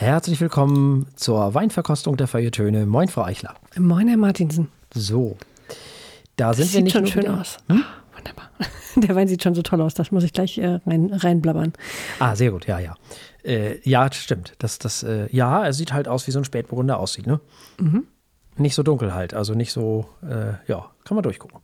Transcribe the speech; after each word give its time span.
Herzlich 0.00 0.40
willkommen 0.40 1.08
zur 1.16 1.54
Weinverkostung 1.54 2.16
der 2.16 2.28
Feuilletöne. 2.28 2.86
Moin, 2.86 3.08
Frau 3.08 3.24
Eichler. 3.24 3.54
Moin, 3.76 4.06
Herr 4.06 4.16
Martinsen. 4.16 4.68
So, 4.94 5.36
da 6.36 6.50
Das 6.50 6.58
sind 6.58 6.66
wir 6.66 6.70
sieht 6.72 6.84
nicht 6.84 6.92
schon 6.92 7.02
nur 7.02 7.10
schön 7.12 7.22
wieder- 7.24 7.40
aus. 7.40 7.56
Ah, 7.66 7.80
wunderbar. 8.16 8.50
Der 8.96 9.14
Wein 9.16 9.26
sieht 9.26 9.42
schon 9.42 9.54
so 9.56 9.62
toll 9.62 9.80
aus. 9.80 9.94
Das 9.94 10.12
muss 10.12 10.22
ich 10.22 10.32
gleich 10.32 10.56
äh, 10.58 10.78
rein, 10.86 11.12
reinblabbern. 11.12 11.72
Ah, 12.20 12.36
sehr 12.36 12.52
gut, 12.52 12.66
ja, 12.66 12.78
ja. 12.78 12.94
Äh, 13.44 13.80
ja, 13.88 14.10
stimmt. 14.12 14.52
Das, 14.60 14.78
das, 14.78 15.02
äh, 15.02 15.26
ja, 15.34 15.64
er 15.64 15.72
sieht 15.72 15.92
halt 15.92 16.06
aus, 16.06 16.26
wie 16.28 16.30
so 16.30 16.38
ein 16.38 16.44
Spätburgunder 16.44 16.98
aussieht, 17.00 17.26
ne? 17.26 17.40
Mhm. 17.80 18.06
Nicht 18.56 18.74
so 18.76 18.82
dunkel 18.84 19.14
halt, 19.14 19.34
also 19.34 19.54
nicht 19.54 19.72
so, 19.72 20.06
äh, 20.22 20.52
ja, 20.68 20.90
kann 21.04 21.14
man 21.16 21.22
durchgucken. 21.24 21.58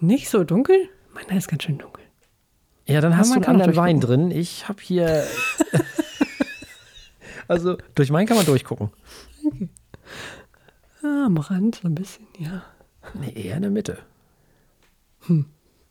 Nicht 0.00 0.30
so 0.30 0.42
dunkel? 0.44 0.76
Meiner 1.14 1.36
ist 1.38 1.48
ganz 1.48 1.64
schön 1.64 1.76
dunkel. 1.78 2.02
Ja, 2.86 3.02
dann 3.02 3.16
hast 3.18 3.30
du 3.30 3.34
einen 3.34 3.44
kann 3.44 3.56
anderen 3.56 3.76
Wein 3.76 4.00
drin. 4.00 4.30
Ich 4.30 4.68
habe 4.68 4.78
hier, 4.82 5.24
also 7.48 7.76
durch 7.94 8.10
meinen 8.10 8.26
kann 8.26 8.36
man 8.36 8.46
durchgucken. 8.46 8.90
Ah, 11.02 11.26
am 11.26 11.36
Rand 11.38 11.76
so 11.76 11.88
ein 11.88 11.94
bisschen, 11.94 12.26
ja. 12.38 12.62
Nee, 13.14 13.32
eher 13.32 13.56
in 13.56 13.62
der 13.62 13.70
Mitte. 13.70 13.98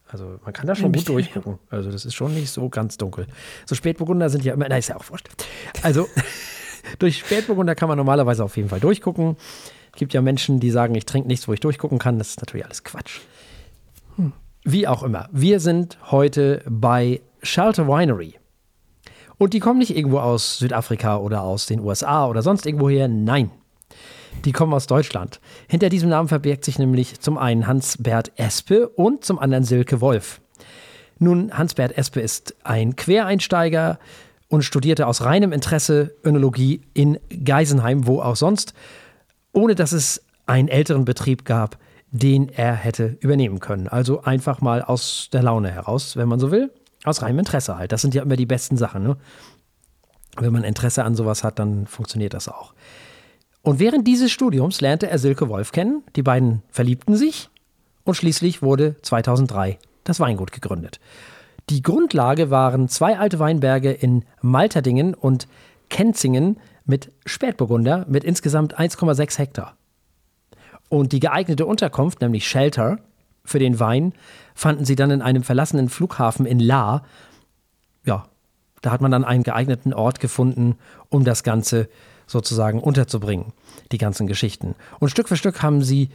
Also 0.08 0.40
man 0.44 0.54
kann 0.54 0.68
da 0.68 0.76
schon 0.76 0.92
gut 0.92 1.08
durchgucken. 1.10 1.60
Also 1.70 1.92
das 1.92 2.06
ist 2.06 2.14
schon 2.14 2.34
nicht 2.34 2.50
so 2.50 2.70
ganz 2.70 2.98
dunkel. 2.98 3.28
So 3.66 3.76
Spätburgunder 3.76 4.30
sind 4.30 4.44
ja 4.46 4.54
immer, 4.54 4.68
na 4.70 4.78
ist 4.78 4.90
ja 4.90 4.96
auch 4.96 5.10
wurscht. 5.10 5.28
Also 5.84 6.08
durch 7.00 7.18
Spätburgunder 7.20 7.76
kann 7.76 7.90
man 7.90 7.98
normalerweise 7.98 8.44
auf 8.44 8.56
jeden 8.56 8.70
Fall 8.70 8.80
durchgucken. 8.80 9.38
Gibt 9.96 10.14
ja 10.14 10.22
Menschen, 10.22 10.60
die 10.60 10.70
sagen, 10.70 10.96
ich 10.96 11.06
trinke 11.06 11.28
nichts, 11.28 11.48
wo 11.48 11.54
ich 11.54 11.60
durchgucken 11.60 11.98
kann. 11.98 12.20
Das 12.20 12.30
ist 12.30 12.40
natürlich 12.40 12.66
alles 12.66 12.84
Quatsch. 12.84 13.22
Wie 14.64 14.88
auch 14.88 15.04
immer. 15.04 15.30
Wir 15.32 15.60
sind 15.60 15.98
heute 16.12 16.62
bei 16.70 17.22
Shelter 17.42 17.88
Winery. 17.88 18.36
Und 19.38 19.54
die 19.54 19.60
kommen 19.60 19.80
nicht 19.80 19.96
irgendwo 19.96 20.20
aus 20.20 20.58
Südafrika 20.58 21.18
oder 21.18 21.44
aus 21.44 21.68
den 21.68 21.80
USA 21.80 22.28
oder 22.28 22.42
sonst 22.42 22.66
irgendwo 22.66 22.90
her. 22.90 23.08
Nein. 23.08 23.52
Die 24.46 24.52
kommen 24.52 24.74
aus 24.74 24.88
Deutschland. 24.88 25.40
Hinter 25.68 25.90
diesem 25.90 26.10
Namen 26.10 26.28
verbirgt 26.28 26.66
sich 26.66 26.80
nämlich 26.80 27.20
zum 27.20 27.38
einen 27.38 27.68
Hans-Bert 27.68 28.32
Espe 28.36 28.88
und 28.88 29.26
zum 29.26 29.40
anderen 29.40 29.64
Silke 29.64 30.02
Wolf. 30.02 30.42
Nun, 31.20 31.52
Hans-Bert 31.58 31.98
Espe 31.98 32.22
ist 32.22 32.56
ein 32.64 32.96
Quereinsteiger 32.96 34.00
und 34.50 34.64
studierte 34.64 35.08
aus 35.08 35.24
reinem 35.24 35.52
Interesse 35.52 36.16
Önologie 36.24 36.82
in 36.94 37.20
Geisenheim, 37.44 38.08
wo 38.08 38.22
auch 38.22 38.36
sonst, 38.36 38.74
ohne 39.52 39.76
dass 39.76 39.92
es 39.92 40.24
einen 40.46 40.68
älteren 40.68 41.06
Betrieb 41.06 41.44
gab, 41.44 41.78
den 42.12 42.50
er 42.50 42.74
hätte 42.74 43.18
übernehmen 43.20 43.60
können. 43.60 43.88
Also 43.88 44.22
einfach 44.22 44.62
mal 44.62 44.82
aus 44.82 45.30
der 45.34 45.44
Laune 45.44 45.72
heraus, 45.72 46.16
wenn 46.16 46.30
man 46.30 46.40
so 46.40 46.52
will. 46.52 46.72
Aus 47.04 47.22
reinem 47.22 47.40
Interesse 47.40 47.78
halt. 47.78 47.92
Das 47.92 48.02
sind 48.02 48.16
ja 48.16 48.24
immer 48.24 48.36
die 48.36 48.46
besten 48.46 48.78
Sachen. 48.78 49.04
Ne? 49.04 49.18
Wenn 50.38 50.54
man 50.54 50.64
Interesse 50.64 51.04
an 51.04 51.16
sowas 51.16 51.44
hat, 51.44 51.60
dann 51.60 51.88
funktioniert 51.88 52.34
das 52.34 52.48
auch. 52.48 52.74
Und 53.62 53.80
während 53.80 54.08
dieses 54.08 54.32
Studiums 54.32 54.82
lernte 54.82 55.10
er 55.10 55.20
Silke 55.20 55.50
Wolf 55.50 55.72
kennen. 55.72 56.04
Die 56.16 56.24
beiden 56.24 56.64
verliebten 56.70 57.16
sich 57.16 57.50
und 58.04 58.16
schließlich 58.16 58.62
wurde 58.62 58.96
2003 59.02 59.78
das 60.04 60.20
Weingut 60.20 60.52
gegründet. 60.52 61.00
Die 61.70 61.82
Grundlage 61.82 62.50
waren 62.50 62.88
zwei 62.88 63.20
alte 63.20 63.40
Weinberge 63.40 63.92
in 63.92 64.24
Malterdingen 64.42 65.14
und 65.14 65.48
Kenzingen 65.90 66.58
mit 66.86 67.12
Spätburgunder 67.26 68.06
mit 68.08 68.24
insgesamt 68.24 68.80
1,6 68.80 69.38
Hektar. 69.38 69.76
Und 70.88 71.12
die 71.12 71.20
geeignete 71.20 71.66
Unterkunft, 71.66 72.22
nämlich 72.22 72.48
Shelter, 72.48 73.00
für 73.48 73.60
den 73.60 73.80
Wein, 73.80 74.14
fanden 74.54 74.86
sie 74.86 74.96
dann 74.96 75.10
in 75.10 75.22
einem 75.22 75.44
verlassenen 75.44 75.90
Flughafen 75.90 76.46
in 76.46 76.60
La. 76.60 77.04
Ja, 78.04 78.26
da 78.82 78.92
hat 78.92 79.02
man 79.02 79.12
dann 79.12 79.24
einen 79.24 79.44
geeigneten 79.44 79.94
Ort 79.94 80.20
gefunden, 80.20 80.76
um 81.10 81.24
das 81.24 81.44
Ganze 81.44 81.90
sozusagen 82.28 82.82
unterzubringen, 82.82 83.54
die 83.92 83.98
ganzen 83.98 84.28
Geschichten. 84.28 84.76
Und 85.00 85.10
Stück 85.10 85.30
für 85.30 85.38
Stück 85.38 85.64
haben 85.64 85.82
sie 85.82 86.10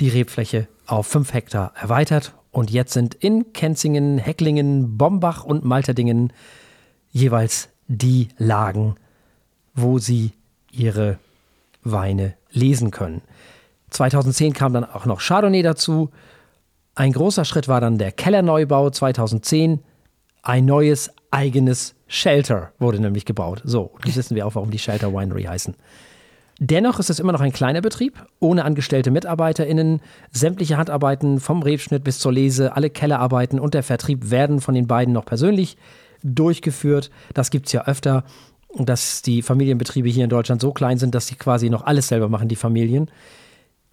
die 0.00 0.08
Rebfläche 0.08 0.66
auf 0.86 1.06
5 1.06 1.34
Hektar 1.34 1.72
erweitert. 1.78 2.32
Und 2.50 2.70
jetzt 2.70 2.94
sind 2.94 3.14
in 3.14 3.52
Kenzingen, 3.52 4.16
Hecklingen, 4.16 4.96
Bombach 4.96 5.44
und 5.44 5.64
Malterdingen 5.64 6.32
jeweils 7.10 7.68
die 7.86 8.28
Lagen, 8.38 8.94
wo 9.74 9.98
sie 9.98 10.32
ihre 10.72 11.18
Weine 11.84 12.34
lesen 12.50 12.90
können. 12.90 13.20
2010 13.90 14.52
kam 14.54 14.72
dann 14.72 14.84
auch 14.84 15.06
noch 15.06 15.20
Chardonnay 15.20 15.62
dazu. 15.62 16.10
Ein 16.98 17.12
großer 17.12 17.44
Schritt 17.44 17.68
war 17.68 17.80
dann 17.80 17.96
der 17.96 18.10
Kellerneubau 18.10 18.90
2010. 18.90 19.78
Ein 20.42 20.64
neues 20.64 21.12
eigenes 21.30 21.94
Shelter 22.08 22.72
wurde 22.80 22.98
nämlich 22.98 23.24
gebaut. 23.24 23.62
So, 23.64 23.92
jetzt 24.04 24.16
wissen 24.16 24.34
wir 24.34 24.44
auch, 24.44 24.56
warum 24.56 24.72
die 24.72 24.80
Shelter 24.80 25.12
Winery 25.12 25.44
heißen. 25.44 25.76
Dennoch 26.58 26.98
ist 26.98 27.08
es 27.08 27.20
immer 27.20 27.30
noch 27.30 27.40
ein 27.40 27.52
kleiner 27.52 27.82
Betrieb, 27.82 28.26
ohne 28.40 28.64
angestellte 28.64 29.12
MitarbeiterInnen. 29.12 30.00
Sämtliche 30.32 30.76
Handarbeiten 30.76 31.38
vom 31.38 31.62
Rebschnitt 31.62 32.02
bis 32.02 32.18
zur 32.18 32.32
Lese, 32.32 32.74
alle 32.74 32.90
Kellerarbeiten 32.90 33.60
und 33.60 33.74
der 33.74 33.84
Vertrieb 33.84 34.32
werden 34.32 34.60
von 34.60 34.74
den 34.74 34.88
beiden 34.88 35.14
noch 35.14 35.24
persönlich 35.24 35.76
durchgeführt. 36.24 37.12
Das 37.32 37.50
gibt 37.50 37.66
es 37.66 37.72
ja 37.74 37.84
öfter, 37.84 38.24
dass 38.76 39.22
die 39.22 39.42
Familienbetriebe 39.42 40.08
hier 40.08 40.24
in 40.24 40.30
Deutschland 40.30 40.60
so 40.60 40.72
klein 40.72 40.98
sind, 40.98 41.14
dass 41.14 41.28
sie 41.28 41.36
quasi 41.36 41.70
noch 41.70 41.84
alles 41.84 42.08
selber 42.08 42.28
machen, 42.28 42.48
die 42.48 42.56
Familien. 42.56 43.08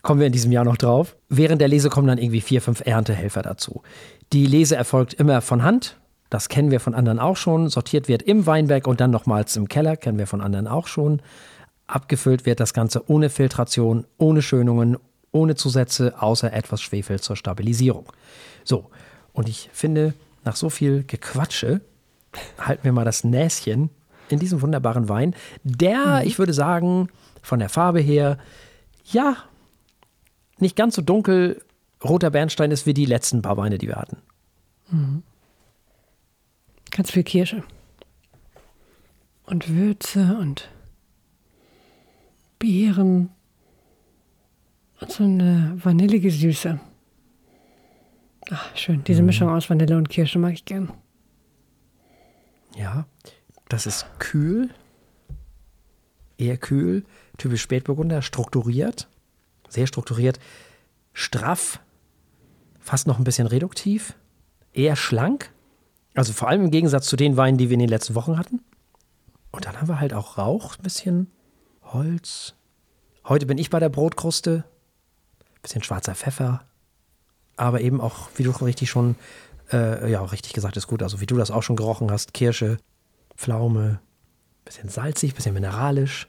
Kommen 0.06 0.20
wir 0.20 0.28
in 0.28 0.34
diesem 0.34 0.52
Jahr 0.52 0.66
noch 0.66 0.78
drauf. 0.78 1.16
Während 1.30 1.62
der 1.62 1.68
Lese 1.68 1.90
kommen 1.90 2.08
dann 2.08 2.20
irgendwie 2.20 2.42
vier, 2.42 2.62
fünf 2.62 2.86
Erntehelfer 2.86 3.42
dazu. 3.42 3.82
Die 4.34 4.46
Lese 4.46 4.76
erfolgt 4.76 5.16
immer 5.16 5.42
von 5.42 5.64
Hand. 5.64 5.98
Das 6.30 6.48
kennen 6.48 6.70
wir 6.70 6.80
von 6.80 6.94
anderen 6.94 7.18
auch 7.18 7.38
schon. 7.38 7.70
Sortiert 7.70 8.08
wird 8.08 8.22
im 8.22 8.46
Weinberg 8.46 8.86
und 8.86 9.02
dann 9.02 9.10
nochmals 9.10 9.56
im 9.56 9.68
Keller, 9.68 9.98
kennen 9.98 10.20
wir 10.20 10.28
von 10.28 10.42
anderen 10.42 10.68
auch 10.68 10.86
schon. 10.86 11.24
Abgefüllt 11.88 12.46
wird 12.46 12.60
das 12.60 12.76
Ganze 12.76 13.10
ohne 13.10 13.32
Filtration, 13.32 14.06
ohne 14.20 14.44
Schönungen, 14.44 14.98
ohne 15.32 15.56
Zusätze, 15.56 16.14
außer 16.22 16.54
etwas 16.54 16.84
Schwefel 16.84 17.20
zur 17.20 17.36
Stabilisierung. 17.36 18.06
So, 18.64 18.92
und 19.34 19.50
ich 19.50 19.72
finde, 19.74 20.14
nach 20.44 20.56
so 20.56 20.70
viel 20.70 21.04
Gequatsche 21.04 21.82
halten 22.60 22.84
wir 22.84 22.92
mal 22.92 23.06
das 23.06 23.24
Näschen 23.24 23.90
in 24.30 24.38
diesem 24.38 24.62
wunderbaren 24.62 25.10
Wein, 25.10 25.34
der, 25.64 26.22
ich 26.26 26.38
würde 26.38 26.54
sagen, 26.54 27.10
von 27.42 27.58
der 27.58 27.70
Farbe 27.70 28.02
her, 28.02 28.38
ja, 29.12 29.38
nicht 30.60 30.76
ganz 30.76 30.96
so 30.96 31.02
dunkel 31.02 31.62
roter 32.04 32.30
Bernstein 32.30 32.72
ist 32.72 32.86
wie 32.86 32.94
die 32.94 33.06
letzten 33.06 33.42
paar 33.42 33.58
Weine, 33.58 33.78
die 33.78 33.88
wir 33.88 33.96
hatten. 33.96 34.18
Ganz 36.92 37.12
viel 37.12 37.24
Kirsche. 37.24 37.64
Und 39.46 39.70
Würze 39.70 40.38
und 40.40 40.70
Beeren. 42.60 43.30
Und 45.02 45.12
so 45.12 45.24
eine 45.24 45.74
vanillige 45.84 46.32
Süße. 46.32 46.80
Ach, 48.50 48.78
schön. 48.78 49.04
Diese 49.04 49.24
Mischung 49.24 49.50
aus 49.50 49.70
Vanille 49.70 49.98
und 49.98 50.10
Kirsche 50.10 50.40
mag 50.40 50.54
ich 50.54 50.66
gern. 50.66 50.92
Ja, 52.76 53.06
das 53.70 53.86
ist 53.86 54.06
kühl, 54.20 54.70
eher 56.38 56.58
kühl, 56.58 57.06
typisch 57.38 57.62
Spätburgunder, 57.62 58.22
strukturiert, 58.22 59.08
sehr 59.70 59.88
strukturiert, 59.88 60.40
straff, 61.14 61.80
fast 62.80 63.08
noch 63.08 63.18
ein 63.18 63.24
bisschen 63.24 63.48
reduktiv, 63.48 64.16
eher 64.74 64.96
schlank, 64.96 65.52
also 66.14 66.34
vor 66.34 66.48
allem 66.48 66.66
im 66.66 66.72
Gegensatz 66.72 67.08
zu 67.08 67.16
den 67.16 67.38
Weinen, 67.38 67.58
die 67.58 67.70
wir 67.70 67.76
in 67.76 67.80
den 67.80 67.90
letzten 67.90 68.16
Wochen 68.16 68.38
hatten. 68.38 68.62
Und 69.52 69.66
dann 69.66 69.80
haben 69.80 69.88
wir 69.88 70.00
halt 70.00 70.14
auch 70.14 70.38
Rauch, 70.38 70.78
ein 70.78 70.84
bisschen 70.84 71.31
Holz. 71.84 72.56
Heute 73.26 73.46
bin 73.46 73.58
ich 73.58 73.70
bei 73.70 73.80
der 73.80 73.90
Brotkruste, 73.90 74.66
bisschen 75.62 75.84
schwarzer 75.84 76.16
Pfeffer, 76.16 76.66
aber 77.58 77.82
eben 77.82 78.02
auch, 78.02 78.30
wie 78.36 78.44
du 78.44 78.52
richtig 78.52 78.90
schon, 78.90 79.16
äh, 79.72 80.12
ja, 80.12 80.24
richtig 80.24 80.53
gesagt 80.53 80.78
ist 80.78 80.88
gut, 80.88 81.02
also 81.02 81.22
wie 81.22 81.26
du 81.26 81.38
das 81.38 81.52
auch 81.52 81.64
schon 81.64 81.76
gerochen 81.76 82.12
hast, 82.12 82.34
Kirsche, 82.34 82.78
Pflaume, 83.36 84.00
bisschen 84.64 84.90
salzig, 84.90 85.36
bisschen 85.36 85.53
mineralisch. 85.53 86.28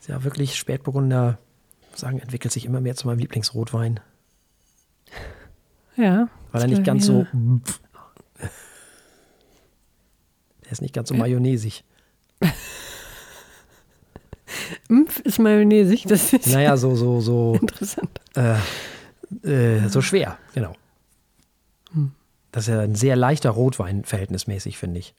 Ist 0.00 0.08
ja 0.08 0.24
wirklich 0.24 0.56
Spätburgunder, 0.56 1.38
sagen, 1.96 2.18
entwickelt 2.18 2.52
sich 2.52 2.64
immer 2.64 2.80
mehr 2.80 2.94
zu 2.96 3.06
meinem 3.06 3.18
Lieblingsrotwein, 3.18 4.00
Ja. 5.96 6.28
weil 6.52 6.62
er 6.62 6.68
nicht 6.68 6.84
ganz 6.84 7.06
so. 7.06 7.26
Der 10.64 10.70
ist 10.72 10.82
nicht 10.82 10.94
ganz 10.94 11.08
so 11.08 11.14
mayonnaisig. 11.14 11.84
Impf 14.88 15.18
ist 15.20 15.38
mayonnaisig. 15.38 16.04
Das 16.04 16.32
ist 16.32 16.46
Naja, 16.48 16.76
so, 16.76 16.94
so, 16.96 17.20
so, 17.20 17.54
interessant. 17.60 18.20
äh, 18.36 18.58
äh, 19.48 19.88
so 19.88 20.00
schwer, 20.02 20.38
genau. 20.54 20.74
Das 22.52 22.68
ist 22.68 22.74
ja 22.74 22.80
ein 22.80 22.94
sehr 22.94 23.16
leichter 23.16 23.50
Rotwein, 23.50 24.04
verhältnismäßig, 24.04 24.78
finde 24.78 25.00
ich. 25.00 25.14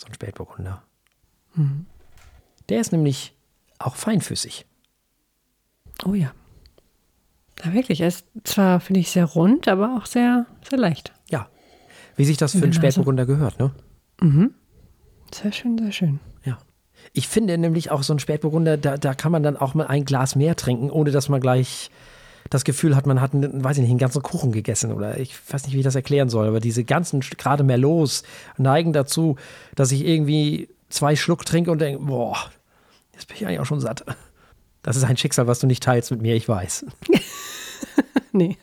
So 0.00 0.06
ein 0.06 0.14
Spätburgunder. 0.14 0.82
Der 2.68 2.80
ist 2.80 2.92
nämlich 2.92 3.34
auch 3.78 3.96
feinfüßig. 3.96 4.64
Oh 6.04 6.14
ja. 6.14 6.32
Ja, 7.64 7.72
wirklich. 7.74 8.00
Er 8.00 8.08
ist 8.08 8.26
zwar, 8.44 8.80
finde 8.80 9.00
ich, 9.00 9.10
sehr 9.10 9.24
rund, 9.24 9.68
aber 9.68 9.96
auch 9.96 10.06
sehr, 10.06 10.46
sehr 10.68 10.78
leicht. 10.78 11.12
Ja. 11.30 11.48
Wie 12.16 12.24
sich 12.24 12.36
das 12.36 12.52
für 12.52 12.62
einen. 12.62 12.72
Spätburgunder 12.72 13.26
gehört, 13.26 13.58
ne? 13.58 13.70
Sehr 15.32 15.52
schön, 15.52 15.78
sehr 15.78 15.92
schön. 15.92 16.20
Ja. 16.44 16.58
Ich 17.12 17.28
finde 17.28 17.56
nämlich 17.58 17.90
auch 17.90 18.02
so 18.02 18.12
ein 18.12 18.18
Spätburgunder, 18.18 18.76
da, 18.76 18.96
da 18.96 19.14
kann 19.14 19.32
man 19.32 19.42
dann 19.42 19.56
auch 19.56 19.74
mal 19.74 19.86
ein 19.86 20.04
Glas 20.04 20.36
mehr 20.36 20.56
trinken, 20.56 20.90
ohne 20.90 21.10
dass 21.10 21.28
man 21.28 21.40
gleich 21.40 21.90
das 22.50 22.64
Gefühl 22.64 22.96
hat, 22.96 23.06
man 23.06 23.20
hat, 23.20 23.34
einen, 23.34 23.64
weiß 23.64 23.78
ich 23.78 23.82
nicht, 23.82 23.90
einen 23.90 23.98
ganzen 23.98 24.22
Kuchen 24.22 24.52
gegessen 24.52 24.92
oder 24.92 25.18
ich 25.18 25.34
weiß 25.50 25.64
nicht, 25.64 25.74
wie 25.74 25.78
ich 25.78 25.84
das 25.84 25.94
erklären 25.94 26.28
soll, 26.28 26.48
aber 26.48 26.60
diese 26.60 26.84
ganzen, 26.84 27.20
gerade 27.20 27.64
Merlots 27.64 28.24
neigen 28.58 28.92
dazu, 28.92 29.36
dass 29.74 29.92
ich 29.92 30.04
irgendwie 30.04 30.68
zwei 30.90 31.16
Schluck 31.16 31.46
trinke 31.46 31.70
und 31.70 31.80
denke, 31.80 32.04
boah, 32.04 32.36
jetzt 33.14 33.28
bin 33.28 33.36
ich 33.38 33.46
eigentlich 33.46 33.60
auch 33.60 33.66
schon 33.66 33.80
satt. 33.80 34.04
Das 34.82 34.96
ist 34.96 35.04
ein 35.04 35.16
Schicksal, 35.16 35.46
was 35.46 35.60
du 35.60 35.66
nicht 35.66 35.82
teilst 35.82 36.10
mit 36.10 36.22
mir, 36.22 36.34
ich 36.34 36.48
weiß. 36.48 36.86
nee. 38.32 38.56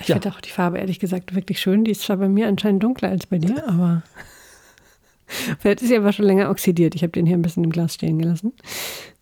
Ich 0.00 0.08
ja. 0.08 0.14
finde 0.14 0.30
auch 0.30 0.40
die 0.40 0.50
Farbe 0.50 0.78
ehrlich 0.78 0.98
gesagt 0.98 1.34
wirklich 1.34 1.60
schön. 1.60 1.84
Die 1.84 1.90
ist 1.90 2.02
zwar 2.02 2.16
bei 2.16 2.28
mir 2.28 2.48
anscheinend 2.48 2.82
dunkler 2.82 3.10
als 3.10 3.26
bei 3.26 3.38
dir, 3.38 3.68
aber 3.68 4.02
vielleicht 5.58 5.82
ist 5.82 5.88
sie 5.88 5.96
aber 5.96 6.12
schon 6.12 6.24
länger 6.24 6.50
oxidiert. 6.50 6.94
Ich 6.94 7.02
habe 7.02 7.12
den 7.12 7.26
hier 7.26 7.36
ein 7.36 7.42
bisschen 7.42 7.64
im 7.64 7.70
Glas 7.70 7.94
stehen 7.94 8.18
gelassen. 8.18 8.54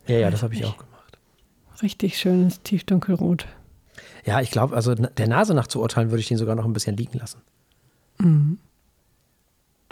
Ja, 0.07 0.19
ja, 0.19 0.31
das 0.31 0.43
habe 0.43 0.55
ich 0.55 0.65
auch 0.65 0.77
gemacht. 0.77 1.19
Richtig 1.83 2.19
schönes 2.19 2.63
tiefdunkelrot. 2.63 3.47
Ja, 4.25 4.41
ich 4.41 4.51
glaube, 4.51 4.77
also 4.77 4.95
der 4.95 5.29
Nase 5.29 5.55
nach 5.55 5.67
zu 5.67 5.81
urteilen, 5.81 6.11
würde 6.11 6.21
ich 6.21 6.29
den 6.29 6.37
sogar 6.37 6.55
noch 6.55 6.65
ein 6.65 6.73
bisschen 6.73 6.97
liegen 6.97 7.19
lassen. 7.19 7.41
Mhm. 8.19 8.59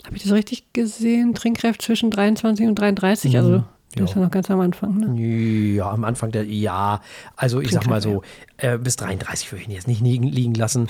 Habe 0.04 0.16
ich 0.16 0.22
das 0.22 0.32
richtig 0.32 0.72
gesehen? 0.72 1.34
Trinkreif 1.34 1.78
zwischen 1.78 2.10
23 2.10 2.66
und 2.66 2.76
33, 2.76 3.36
also 3.36 3.50
mhm. 3.50 3.64
Ja. 3.96 4.05
Ist 4.05 4.14
ja 4.14 4.20
noch 4.20 4.31
ganz 4.31 4.50
am 4.50 4.61
Anfang, 4.61 4.99
ne? 4.99 5.75
Ja, 5.75 5.90
am 5.90 6.05
Anfang 6.05 6.31
der, 6.31 6.44
ja. 6.44 7.00
Also 7.37 7.61
ich 7.61 7.69
Klingt 7.69 7.85
sag 7.85 7.90
mal 7.90 8.02
so, 8.02 8.23
äh, 8.58 8.76
bis 8.76 8.96
33 8.96 9.50
würde 9.50 9.62
ich 9.62 9.69
ihn 9.69 9.75
jetzt 9.75 9.88
nicht 9.88 10.02
liegen 10.02 10.55
lassen. 10.55 10.88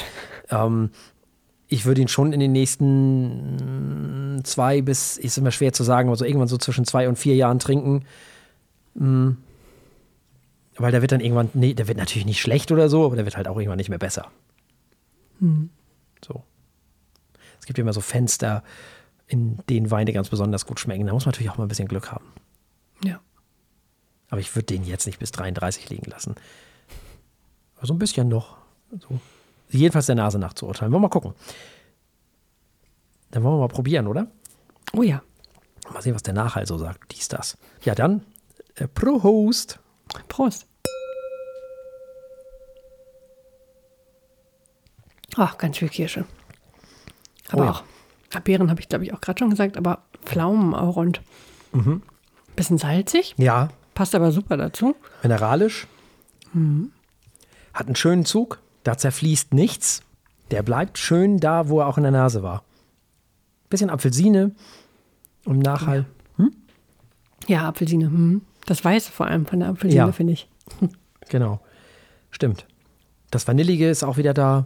Ähm, 0.50 0.90
ich 1.68 1.84
würde 1.84 2.00
ihn 2.00 2.08
schon 2.08 2.32
in 2.32 2.40
den 2.40 2.52
nächsten 2.52 4.40
zwei 4.42 4.82
bis, 4.82 5.16
ist 5.16 5.38
immer 5.38 5.52
schwer 5.52 5.72
zu 5.72 5.84
sagen, 5.84 6.08
aber 6.08 6.16
so 6.16 6.24
irgendwann 6.24 6.48
so 6.48 6.56
zwischen 6.56 6.84
zwei 6.86 7.08
und 7.08 7.16
vier 7.16 7.36
Jahren 7.36 7.58
trinken. 7.58 8.04
Mhm. 8.94 9.36
Weil 10.76 10.92
der 10.92 11.02
wird 11.02 11.12
dann 11.12 11.20
irgendwann, 11.20 11.50
nee, 11.54 11.74
der 11.74 11.88
wird 11.88 11.98
natürlich 11.98 12.26
nicht 12.26 12.40
schlecht 12.40 12.72
oder 12.72 12.88
so, 12.88 13.04
aber 13.04 13.16
der 13.16 13.24
wird 13.24 13.36
halt 13.36 13.48
auch 13.48 13.56
irgendwann 13.58 13.78
nicht 13.78 13.90
mehr 13.90 13.98
besser. 13.98 14.28
Mhm. 15.40 15.70
So. 16.24 16.42
Es 17.60 17.66
gibt 17.66 17.78
immer 17.78 17.92
so 17.92 18.00
Fenster, 18.00 18.62
in 19.26 19.58
denen 19.68 19.90
Weine 19.90 20.12
ganz 20.12 20.30
besonders 20.30 20.66
gut 20.66 20.80
schmecken. 20.80 21.06
Da 21.06 21.12
muss 21.12 21.26
man 21.26 21.32
natürlich 21.32 21.50
auch 21.50 21.58
mal 21.58 21.64
ein 21.66 21.68
bisschen 21.68 21.88
Glück 21.88 22.10
haben. 22.10 22.24
Ja. 23.02 23.20
Aber 24.30 24.40
ich 24.40 24.54
würde 24.54 24.66
den 24.66 24.84
jetzt 24.84 25.06
nicht 25.06 25.18
bis 25.18 25.32
33 25.32 25.88
liegen 25.90 26.10
lassen. 26.10 26.34
Aber 27.76 27.86
so 27.86 27.94
ein 27.94 27.98
bisschen 27.98 28.28
noch. 28.28 28.56
So. 28.90 29.20
Jedenfalls 29.70 30.06
der 30.06 30.14
Nase 30.14 30.38
nach 30.38 30.54
zu 30.54 30.66
urteilen. 30.66 30.92
Wollen 30.92 31.02
wir 31.02 31.08
mal 31.08 31.12
gucken. 31.12 31.34
Dann 33.30 33.42
wollen 33.42 33.56
wir 33.56 33.60
mal 33.60 33.68
probieren, 33.68 34.06
oder? 34.06 34.28
Oh 34.92 35.02
ja. 35.02 35.22
Mal 35.92 36.02
sehen, 36.02 36.14
was 36.14 36.22
der 36.22 36.34
Nachhall 36.34 36.66
so 36.66 36.78
sagt. 36.78 37.12
Dies, 37.12 37.28
das. 37.28 37.56
Ja, 37.82 37.94
dann 37.94 38.24
äh, 38.76 38.88
Prost. 38.88 39.78
Prost. 40.28 40.66
Ach, 45.36 45.56
ganz 45.56 45.78
viel 45.78 45.88
Kirsche. 45.88 46.24
Aber 47.50 47.62
oh 47.62 47.64
ja. 47.64 47.70
auch 47.70 47.84
Beeren 48.44 48.70
habe 48.70 48.80
ich, 48.80 48.88
glaube 48.88 49.04
ich, 49.04 49.12
auch 49.12 49.20
gerade 49.20 49.38
schon 49.38 49.50
gesagt, 49.50 49.76
aber 49.76 50.02
Pflaumen 50.24 50.74
auch 50.74 50.96
und 50.96 51.22
mhm. 51.72 52.02
Bisschen 52.58 52.78
salzig. 52.78 53.34
Ja. 53.38 53.68
Passt 53.94 54.14
aber 54.14 54.32
super 54.32 54.56
dazu. 54.56 54.96
Mineralisch. 55.22 55.86
Mhm. 56.52 56.90
Hat 57.72 57.86
einen 57.86 57.96
schönen 57.96 58.24
Zug. 58.24 58.60
Da 58.82 58.96
zerfließt 58.96 59.54
nichts. 59.54 60.02
Der 60.50 60.62
bleibt 60.62 60.98
schön 60.98 61.38
da, 61.38 61.68
wo 61.68 61.80
er 61.80 61.86
auch 61.86 61.98
in 61.98 62.02
der 62.02 62.12
Nase 62.12 62.42
war. 62.42 62.64
Bisschen 63.68 63.90
Apfelsine 63.90 64.54
und 65.44 65.58
Nachhall. 65.60 66.06
Hm? 66.36 66.52
Ja, 67.46 67.68
Apfelsine. 67.68 68.06
Hm. 68.06 68.42
Das 68.66 68.84
Weiße 68.84 69.12
vor 69.12 69.26
allem 69.26 69.46
von 69.46 69.60
der 69.60 69.68
Apfelsine, 69.68 70.06
ja. 70.06 70.12
finde 70.12 70.32
ich. 70.34 70.48
Genau. 71.30 71.60
Stimmt. 72.30 72.66
Das 73.30 73.46
Vanillige 73.46 73.90
ist 73.90 74.02
auch 74.02 74.16
wieder 74.16 74.32
da. 74.32 74.64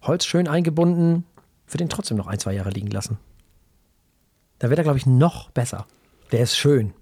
Holz 0.00 0.24
schön 0.24 0.48
eingebunden. 0.48 1.24
Würde 1.66 1.84
den 1.84 1.90
trotzdem 1.90 2.16
noch 2.16 2.28
ein, 2.28 2.38
zwei 2.38 2.54
Jahre 2.54 2.70
liegen 2.70 2.90
lassen. 2.90 3.18
Da 4.58 4.70
wird 4.70 4.78
er, 4.78 4.84
glaube 4.84 4.96
ich, 4.96 5.04
noch 5.04 5.50
besser. 5.50 5.86
Der 6.32 6.40
ist 6.40 6.56
schön. 6.56 6.94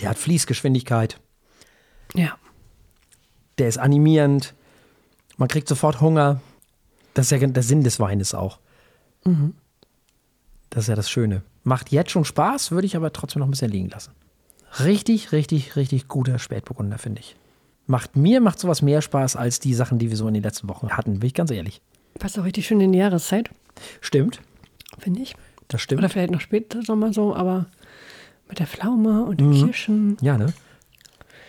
Der 0.00 0.10
hat 0.10 0.18
Fließgeschwindigkeit. 0.18 1.20
Ja. 2.14 2.36
Der 3.58 3.68
ist 3.68 3.78
animierend. 3.78 4.54
Man 5.36 5.48
kriegt 5.48 5.68
sofort 5.68 6.00
Hunger. 6.00 6.40
Das 7.14 7.30
ist 7.30 7.40
ja 7.40 7.46
der 7.46 7.62
Sinn 7.62 7.82
des 7.82 7.98
Weines 7.98 8.34
auch. 8.34 8.58
Mhm. 9.24 9.54
Das 10.70 10.84
ist 10.84 10.88
ja 10.88 10.96
das 10.96 11.10
Schöne. 11.10 11.42
Macht 11.64 11.90
jetzt 11.90 12.10
schon 12.10 12.24
Spaß, 12.24 12.70
würde 12.70 12.86
ich 12.86 12.96
aber 12.96 13.12
trotzdem 13.12 13.40
noch 13.40 13.48
ein 13.48 13.50
bisschen 13.50 13.70
liegen 13.70 13.88
lassen. 13.88 14.12
Richtig, 14.80 15.32
richtig, 15.32 15.76
richtig 15.76 16.08
guter 16.08 16.38
Spätburgunder, 16.38 16.98
finde 16.98 17.20
ich. 17.20 17.36
Macht 17.86 18.16
mir 18.16 18.40
macht 18.40 18.58
sowas 18.58 18.82
mehr 18.82 19.00
Spaß 19.00 19.36
als 19.36 19.60
die 19.60 19.74
Sachen, 19.74 19.98
die 19.98 20.10
wir 20.10 20.16
so 20.16 20.28
in 20.28 20.34
den 20.34 20.42
letzten 20.42 20.68
Wochen 20.68 20.90
hatten, 20.90 21.20
bin 21.20 21.28
ich 21.28 21.34
ganz 21.34 21.50
ehrlich. 21.50 21.80
Passt 22.18 22.38
auch 22.38 22.44
richtig 22.44 22.66
schön 22.66 22.80
in 22.80 22.92
die 22.92 22.98
Jahreszeit. 22.98 23.50
Stimmt. 24.00 24.40
Finde 24.98 25.22
ich. 25.22 25.36
Das 25.68 25.80
stimmt. 25.80 26.00
Oder 26.00 26.08
vielleicht 26.08 26.30
noch 26.30 26.40
später 26.40 26.82
Sommer 26.82 27.12
so, 27.12 27.34
aber 27.34 27.66
mit 28.48 28.58
der 28.58 28.66
Pflaume 28.66 29.24
und 29.24 29.40
den 29.40 29.50
mhm. 29.50 29.64
Kirschen. 29.64 30.16
Ja, 30.20 30.38
ne? 30.38 30.52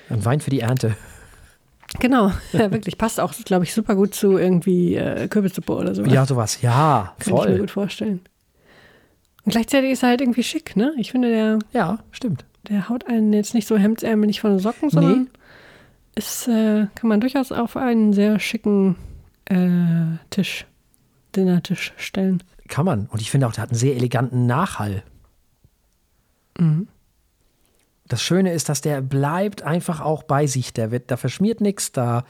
Ein 0.10 0.24
Wein 0.26 0.40
für 0.40 0.50
die 0.50 0.62
Ernte. 0.62 0.96
Genau, 2.00 2.32
ja, 2.54 2.72
wirklich. 2.72 2.98
Passt 2.98 3.20
auch, 3.20 3.34
glaube 3.46 3.64
ich, 3.64 3.74
super 3.74 3.96
gut 3.96 4.14
zu 4.14 4.38
irgendwie 4.38 4.96
äh, 4.96 5.28
Kürbissuppe 5.28 5.74
oder 5.74 5.96
so. 5.96 6.04
Ja, 6.04 6.26
sowas, 6.26 6.62
ja, 6.62 7.14
Kann 7.20 7.34
voll. 7.34 7.44
Kann 7.44 7.48
ich 7.50 7.56
mir 7.56 7.62
gut 7.62 7.72
vorstellen. 7.72 8.22
Und 9.44 9.52
gleichzeitig 9.52 9.92
ist 9.92 10.04
er 10.04 10.10
halt 10.10 10.22
irgendwie 10.22 10.44
schick, 10.44 10.76
ne? 10.76 10.94
Ich 10.98 11.12
finde, 11.12 11.30
der. 11.30 11.60
Ja, 11.72 12.00
stimmt. 12.12 12.46
Der 12.68 12.90
haut 12.90 13.08
einen 13.08 13.32
jetzt 13.32 13.54
nicht 13.54 13.68
so 13.68 13.78
hemdsärmelig 13.78 14.42
von 14.42 14.52
den 14.52 14.60
Socken, 14.60 14.90
sondern 14.90 15.22
nee. 15.22 15.30
ist, 16.16 16.50
äh, 16.50 16.88
kann 16.96 17.08
man 17.08 17.22
durchaus 17.22 17.54
auf 17.54 17.78
einen 17.78 18.12
sehr 18.12 18.40
schicken 18.40 18.98
äh, 19.46 20.18
Tisch, 20.30 20.66
Dinnertisch 21.36 21.94
stellen. 21.96 22.44
Kann 22.68 22.84
man. 22.84 23.06
Und 23.06 23.22
ich 23.22 23.32
finde 23.32 23.48
auch, 23.48 23.54
der 23.54 23.64
hat 23.64 23.70
einen 23.70 23.80
sehr 23.80 23.96
eleganten 23.96 24.46
Nachhall. 24.48 25.04
Mhm. 26.58 26.88
Das 28.08 28.22
Schöne 28.22 28.54
ist, 28.54 28.70
dass 28.70 28.82
der 28.82 29.02
bleibt 29.02 29.64
einfach 29.64 30.00
auch 30.00 30.24
bei 30.24 30.48
sich. 30.48 30.74
Der 30.74 30.92
wird, 30.92 31.12
da 31.12 31.18
verschmiert 31.18 31.60
nichts, 31.60 31.92
da, 31.92 32.24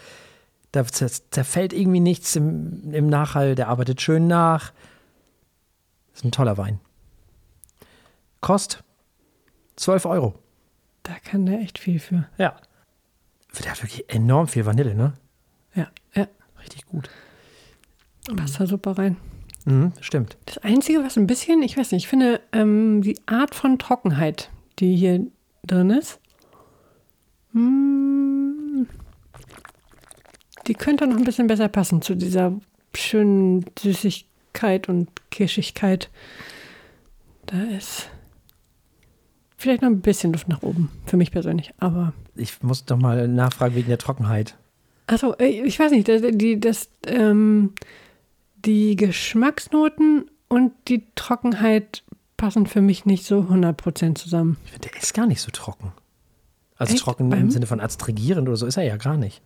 da 0.71 0.85
zerfällt 0.85 1.74
irgendwie 1.74 2.00
nichts 2.00 2.35
im, 2.35 2.94
im 2.94 3.07
Nachhall, 3.07 3.56
der 3.56 3.68
arbeitet 3.68 4.01
schön 4.01 4.27
nach. 4.27 4.71
Das 6.12 6.21
ist 6.21 6.25
ein 6.25 6.31
toller 6.31 6.57
Wein. 6.57 6.79
Kost 8.41 8.83
12 9.75 10.06
Euro. 10.06 10.39
Da 11.03 11.13
kann 11.24 11.45
der 11.45 11.59
echt 11.59 11.77
viel 11.77 12.00
für. 12.00 12.27
Ja. 12.38 12.56
Der 13.63 13.72
hat 13.72 13.81
wirklich 13.81 14.10
enorm 14.13 14.48
viel 14.48 14.65
Vanille, 14.65 14.93
ne? 14.93 15.13
Ja, 15.74 15.88
ja. 16.13 16.27
Richtig 16.60 16.86
gut. 16.86 17.10
Passt 18.36 18.60
da 18.60 18.67
super 18.67 18.98
rein. 18.98 19.17
Mhm, 19.67 19.91
stimmt. 20.00 20.38
Das 20.45 20.59
Einzige, 20.59 21.03
was 21.03 21.17
ein 21.17 21.27
bisschen, 21.27 21.62
ich 21.62 21.77
weiß 21.77 21.91
nicht, 21.91 22.05
ich 22.05 22.07
finde 22.07 22.39
ähm, 22.53 23.01
die 23.01 23.17
Art 23.25 23.53
von 23.53 23.77
Trockenheit, 23.77 24.50
die 24.79 24.95
hier 24.95 25.27
drin 25.65 25.89
ist, 25.89 26.21
hm, 27.51 28.88
die 30.67 30.74
könnte 30.74 31.05
noch 31.05 31.17
ein 31.17 31.25
bisschen 31.25 31.47
besser 31.47 31.67
passen 31.67 32.01
zu 32.01 32.15
dieser 32.15 32.53
schönen 32.95 33.65
Süßigkeit 33.77 34.88
und 34.88 35.09
Kirschigkeit. 35.31 36.09
Da 37.47 37.62
ist 37.63 38.09
vielleicht 39.57 39.81
noch 39.81 39.89
ein 39.89 40.00
bisschen 40.00 40.31
Luft 40.31 40.47
nach 40.47 40.63
oben, 40.63 40.91
für 41.05 41.17
mich 41.17 41.31
persönlich, 41.31 41.74
aber. 41.77 42.13
Ich 42.36 42.63
muss 42.63 42.86
doch 42.86 42.97
mal 42.97 43.27
nachfragen 43.27 43.75
wegen 43.75 43.89
der 43.89 43.97
Trockenheit. 43.97 44.55
Achso, 45.07 45.33
äh, 45.39 45.47
ich 45.47 45.77
weiß 45.77 45.91
nicht, 45.91 46.07
die, 46.07 46.57
das, 46.57 46.89
ähm, 47.05 47.74
die 48.65 48.95
Geschmacksnoten 48.95 50.29
und 50.47 50.73
die 50.87 51.05
Trockenheit 51.15 52.03
passen 52.37 52.67
für 52.67 52.81
mich 52.81 53.05
nicht 53.05 53.25
so 53.25 53.39
100% 53.41 54.15
zusammen. 54.15 54.57
Ich 54.65 54.71
finde, 54.71 54.89
der 54.89 55.01
ist 55.01 55.13
gar 55.13 55.25
nicht 55.25 55.41
so 55.41 55.51
trocken. 55.51 55.91
Also 56.77 56.93
Echt? 56.93 57.03
trocken 57.03 57.31
im 57.31 57.49
Sinne 57.49 57.65
von 57.65 57.79
astringierend 57.79 58.47
oder 58.47 58.57
so 58.57 58.67
ist 58.67 58.77
er 58.77 58.83
ja 58.83 58.97
gar 58.97 59.17
nicht. 59.17 59.41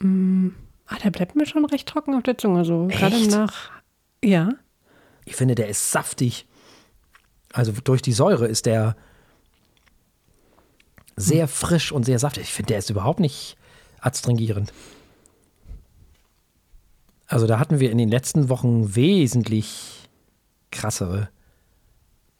Mm, 0.00 0.48
ah, 0.86 0.96
der 1.02 1.10
bleibt 1.10 1.34
mir 1.34 1.46
schon 1.46 1.64
recht 1.64 1.88
trocken 1.88 2.14
auf 2.14 2.22
der 2.22 2.36
Zunge. 2.36 2.64
So 2.64 2.86
gerade 2.88 3.26
nach. 3.28 3.70
Ja. 4.22 4.50
Ich 5.24 5.36
finde, 5.36 5.54
der 5.54 5.68
ist 5.68 5.90
saftig. 5.90 6.46
Also 7.52 7.72
durch 7.72 8.02
die 8.02 8.12
Säure 8.12 8.46
ist 8.46 8.66
der 8.66 8.96
sehr 11.16 11.46
hm. 11.46 11.48
frisch 11.48 11.92
und 11.92 12.04
sehr 12.04 12.18
saftig. 12.18 12.44
Ich 12.44 12.52
finde, 12.52 12.68
der 12.68 12.78
ist 12.78 12.90
überhaupt 12.90 13.20
nicht 13.20 13.56
adstringierend. 14.00 14.72
Also 17.28 17.46
da 17.46 17.58
hatten 17.58 17.78
wir 17.78 17.92
in 17.92 17.98
den 17.98 18.08
letzten 18.08 18.48
Wochen 18.48 18.96
wesentlich 18.96 20.08
krassere. 20.70 21.28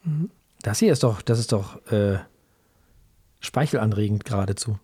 Mhm. 0.03 0.31
Das 0.63 0.79
hier 0.81 0.93
ist 0.93 1.03
doch, 1.03 1.23
das 1.23 1.39
ist 1.39 1.53
doch 1.53 1.87
äh, 1.93 2.19
speichelanregend 3.41 4.25
geradezu. 4.25 4.79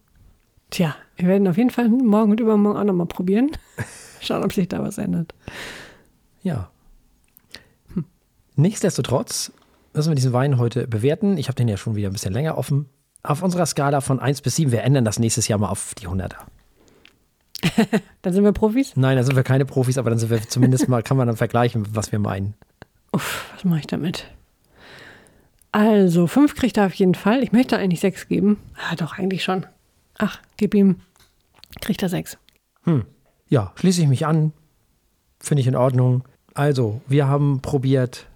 Tja, 0.70 0.94
wir 1.16 1.28
werden 1.28 1.49
auf 1.49 1.56
jeden 1.56 1.70
Fall 1.70 1.88
morgen 1.88 2.32
und 2.32 2.40
übermorgen 2.40 2.78
auch 2.78 2.84
nochmal 2.84 3.06
probieren. 3.06 3.50
Schauen, 4.20 4.44
ob 4.44 4.52
sich 4.52 4.68
da 4.68 4.82
was 4.82 4.99
ändert. 4.99 5.34
Ja. 6.42 6.70
Hm. 7.94 8.04
Nichtsdestotrotz 8.56 9.52
müssen 9.94 10.11
wir 10.11 10.16
diesen 10.16 10.32
Wein 10.32 10.58
heute 10.58 10.87
bewerten. 10.87 11.38
Ich 11.38 11.49
habe 11.49 11.56
den 11.56 11.68
ja 11.68 11.76
schon 11.76 11.96
wieder 11.96 12.08
ein 12.08 12.12
bisschen 12.12 12.32
länger 12.32 12.58
offen. 12.58 12.88
Auf 13.23 13.42
unserer 13.42 13.66
Skala 13.66 14.02
von 14.02 14.20
1 14.20 14.42
bis 14.42 14.56
7, 14.56 14.70
wir 14.70 14.82
ändern 14.82 15.04
das 15.04 15.18
nächstes 15.18 15.49
Jahr 15.49 15.58
mal 15.58 15.70
auf 15.70 15.94
die 15.94 16.08
100er. 16.08 16.44
dann 18.23 18.33
sind 18.33 18.44
wir 18.44 18.52
Profis? 18.52 18.97
Nein, 18.97 19.16
dann 19.16 19.25
sind 19.25 19.37
wir 19.37 19.42
keine 19.42 19.64
Profis, 19.64 19.99
aber 19.99 20.11
dann 20.11 20.18
sind 20.18 20.30
wir 20.30 20.42
zumindest 20.49 20.88
mal, 20.88 21.02
kann 21.02 21.16
man 21.16 21.26
dann 21.26 21.37
vergleichen, 21.37 21.87
was 21.94 22.12
wir 22.12 22.18
meinen. 22.18 22.54
Uff, 23.12 23.50
was 23.54 23.64
mache 23.64 23.80
ich 23.80 23.87
damit? 23.87 24.26
Also, 25.73 26.26
5 26.26 26.54
kriegt 26.54 26.76
er 26.76 26.87
auf 26.87 26.94
jeden 26.94 27.14
Fall. 27.14 27.42
Ich 27.42 27.52
möchte 27.52 27.76
eigentlich 27.76 28.00
6 28.00 28.28
geben. 28.28 28.59
Ah, 28.76 28.94
doch, 28.94 29.18
eigentlich 29.18 29.42
schon. 29.42 29.66
Ach, 30.18 30.38
gib 30.56 30.75
ihm, 30.75 31.00
kriegt 31.80 32.02
er 32.02 32.09
6. 32.09 32.38
Hm. 32.85 33.04
Ja, 33.49 33.73
schließe 33.76 34.02
ich 34.02 34.09
mich 34.09 34.26
an. 34.26 34.52
Finde 35.40 35.61
ich 35.61 35.66
in 35.66 35.76
Ordnung. 35.76 36.25
Also, 36.54 37.00
wir 37.09 37.26
haben 37.26 37.61
probiert 37.61 38.26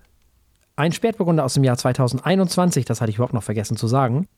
ein 0.78 0.92
Spätburgunder 0.92 1.44
aus 1.44 1.54
dem 1.54 1.64
Jahr 1.64 1.76
2021, 1.76 2.84
das 2.84 3.00
hatte 3.00 3.10
ich 3.10 3.16
überhaupt 3.16 3.34
noch 3.34 3.42
vergessen 3.42 3.76
zu 3.76 3.88
sagen, 3.88 4.28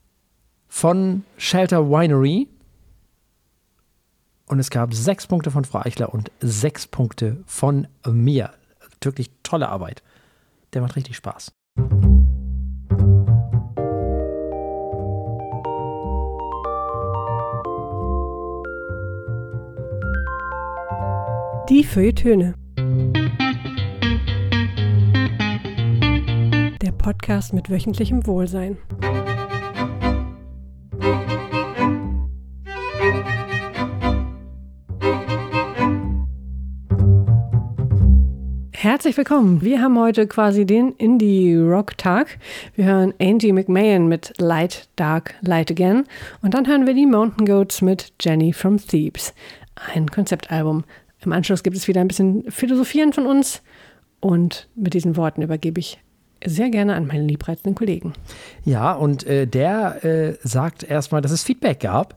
von 0.69 1.25
Shelter 1.37 1.91
Winery. 1.91 2.49
Und 4.51 4.59
es 4.59 4.69
gab 4.71 4.93
sechs 4.93 5.29
Punkte 5.29 5.53
von 5.53 5.65
Frau 5.65 5.79
Eichler 5.79 6.13
und 6.13 6.33
sechs 6.41 6.89
Punkte 6.89 7.37
von 7.47 7.87
mir. 8.05 8.51
Wirklich 9.01 9.31
tolle 9.45 9.69
Arbeit. 9.69 10.03
Der 10.73 10.83
macht 10.83 10.97
richtig 10.97 11.15
Spaß. 11.15 11.53
Die 21.69 21.85
Feuilletöne. 21.85 22.55
Der 26.83 26.91
Podcast 26.99 27.53
mit 27.53 27.71
wöchentlichem 27.71 28.27
Wohlsein. 28.27 28.79
Herzlich 38.83 39.15
willkommen. 39.19 39.61
Wir 39.61 39.83
haben 39.83 39.99
heute 39.99 40.27
quasi 40.27 40.65
den 40.65 40.93
Indie-Rock-Tag. 40.93 42.39
Wir 42.77 42.87
hören 42.87 43.13
Angie 43.21 43.53
McMahon 43.53 44.09
mit 44.09 44.33
Light, 44.39 44.89
Dark, 44.97 45.35
Light 45.43 45.71
Again. 45.71 46.05
Und 46.41 46.55
dann 46.55 46.67
hören 46.67 46.87
wir 46.87 46.95
die 46.95 47.05
Mountain 47.05 47.45
Goats 47.45 47.83
mit 47.83 48.15
Jenny 48.23 48.55
from 48.55 48.79
Thebes. 48.79 49.35
Ein 49.95 50.09
Konzeptalbum. 50.09 50.85
Im 51.23 51.33
Anschluss 51.33 51.63
gibt 51.63 51.77
es 51.77 51.89
wieder 51.89 52.01
ein 52.01 52.09
bisschen 52.09 52.51
Philosophieren 52.51 53.13
von 53.13 53.27
uns. 53.27 53.61
Und 54.19 54.67
mit 54.75 54.95
diesen 54.95 55.15
Worten 55.15 55.43
übergebe 55.43 55.79
ich 55.79 55.99
sehr 56.43 56.71
gerne 56.71 56.95
an 56.95 57.07
meinen 57.07 57.29
liebreizenden 57.29 57.75
Kollegen. 57.75 58.15
Ja, 58.65 58.95
und 58.95 59.27
äh, 59.27 59.47
der 59.47 60.03
äh, 60.07 60.39
sagt 60.43 60.85
erstmal, 60.85 61.21
dass 61.21 61.33
es 61.33 61.43
Feedback 61.43 61.81
gab. 61.81 62.17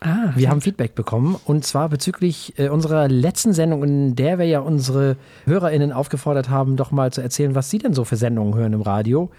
Ah, 0.00 0.32
wir 0.34 0.50
haben 0.50 0.60
Feedback 0.60 0.94
bekommen 0.94 1.36
und 1.44 1.64
zwar 1.64 1.88
bezüglich 1.88 2.58
äh, 2.58 2.68
unserer 2.68 3.08
letzten 3.08 3.52
Sendung, 3.52 3.82
in 3.84 4.16
der 4.16 4.38
wir 4.38 4.46
ja 4.46 4.60
unsere 4.60 5.16
HörerInnen 5.46 5.92
aufgefordert 5.92 6.50
haben, 6.50 6.76
doch 6.76 6.90
mal 6.90 7.12
zu 7.12 7.20
erzählen, 7.20 7.54
was 7.54 7.70
sie 7.70 7.78
denn 7.78 7.94
so 7.94 8.04
für 8.04 8.16
Sendungen 8.16 8.54
hören 8.54 8.72
im 8.72 8.82
Radio. 8.82 9.30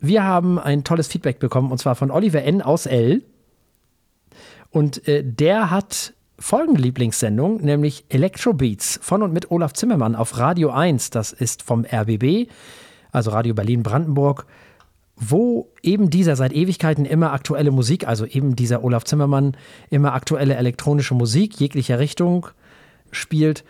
Wir 0.00 0.24
haben 0.24 0.58
ein 0.58 0.84
tolles 0.84 1.08
Feedback 1.08 1.38
bekommen 1.38 1.70
und 1.70 1.78
zwar 1.78 1.96
von 1.96 2.10
Oliver 2.10 2.42
N. 2.42 2.62
aus 2.62 2.86
L. 2.86 3.22
Und 4.70 5.06
äh, 5.06 5.22
der 5.24 5.70
hat 5.70 6.14
folgende 6.38 6.82
Lieblingssendung, 6.82 7.60
nämlich 7.62 8.04
Electrobeats 8.08 8.98
von 9.02 9.22
und 9.22 9.32
mit 9.32 9.50
Olaf 9.50 9.72
Zimmermann 9.72 10.14
auf 10.14 10.38
Radio 10.38 10.70
1. 10.70 11.10
Das 11.10 11.32
ist 11.32 11.62
vom 11.62 11.84
RBB, 11.84 12.50
also 13.12 13.30
Radio 13.30 13.54
Berlin-Brandenburg 13.54 14.46
wo 15.16 15.72
eben 15.82 16.10
dieser 16.10 16.36
seit 16.36 16.52
Ewigkeiten 16.52 17.04
immer 17.04 17.32
aktuelle 17.32 17.70
Musik, 17.70 18.06
also 18.06 18.26
eben 18.26 18.56
dieser 18.56 18.82
Olaf 18.82 19.04
Zimmermann, 19.04 19.56
immer 19.90 20.12
aktuelle 20.12 20.56
elektronische 20.56 21.14
Musik 21.14 21.60
jeglicher 21.60 21.98
Richtung 21.98 22.48
spielt 23.10 23.64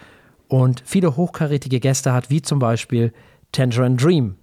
und 0.49 0.83
viele 0.87 1.17
hochkarätige 1.17 1.81
Gäste 1.81 2.13
hat, 2.13 2.31
wie 2.31 2.43
zum 2.43 2.59
Beispiel 2.59 3.13
Tangerine 3.53 3.97
Dream 3.97 4.37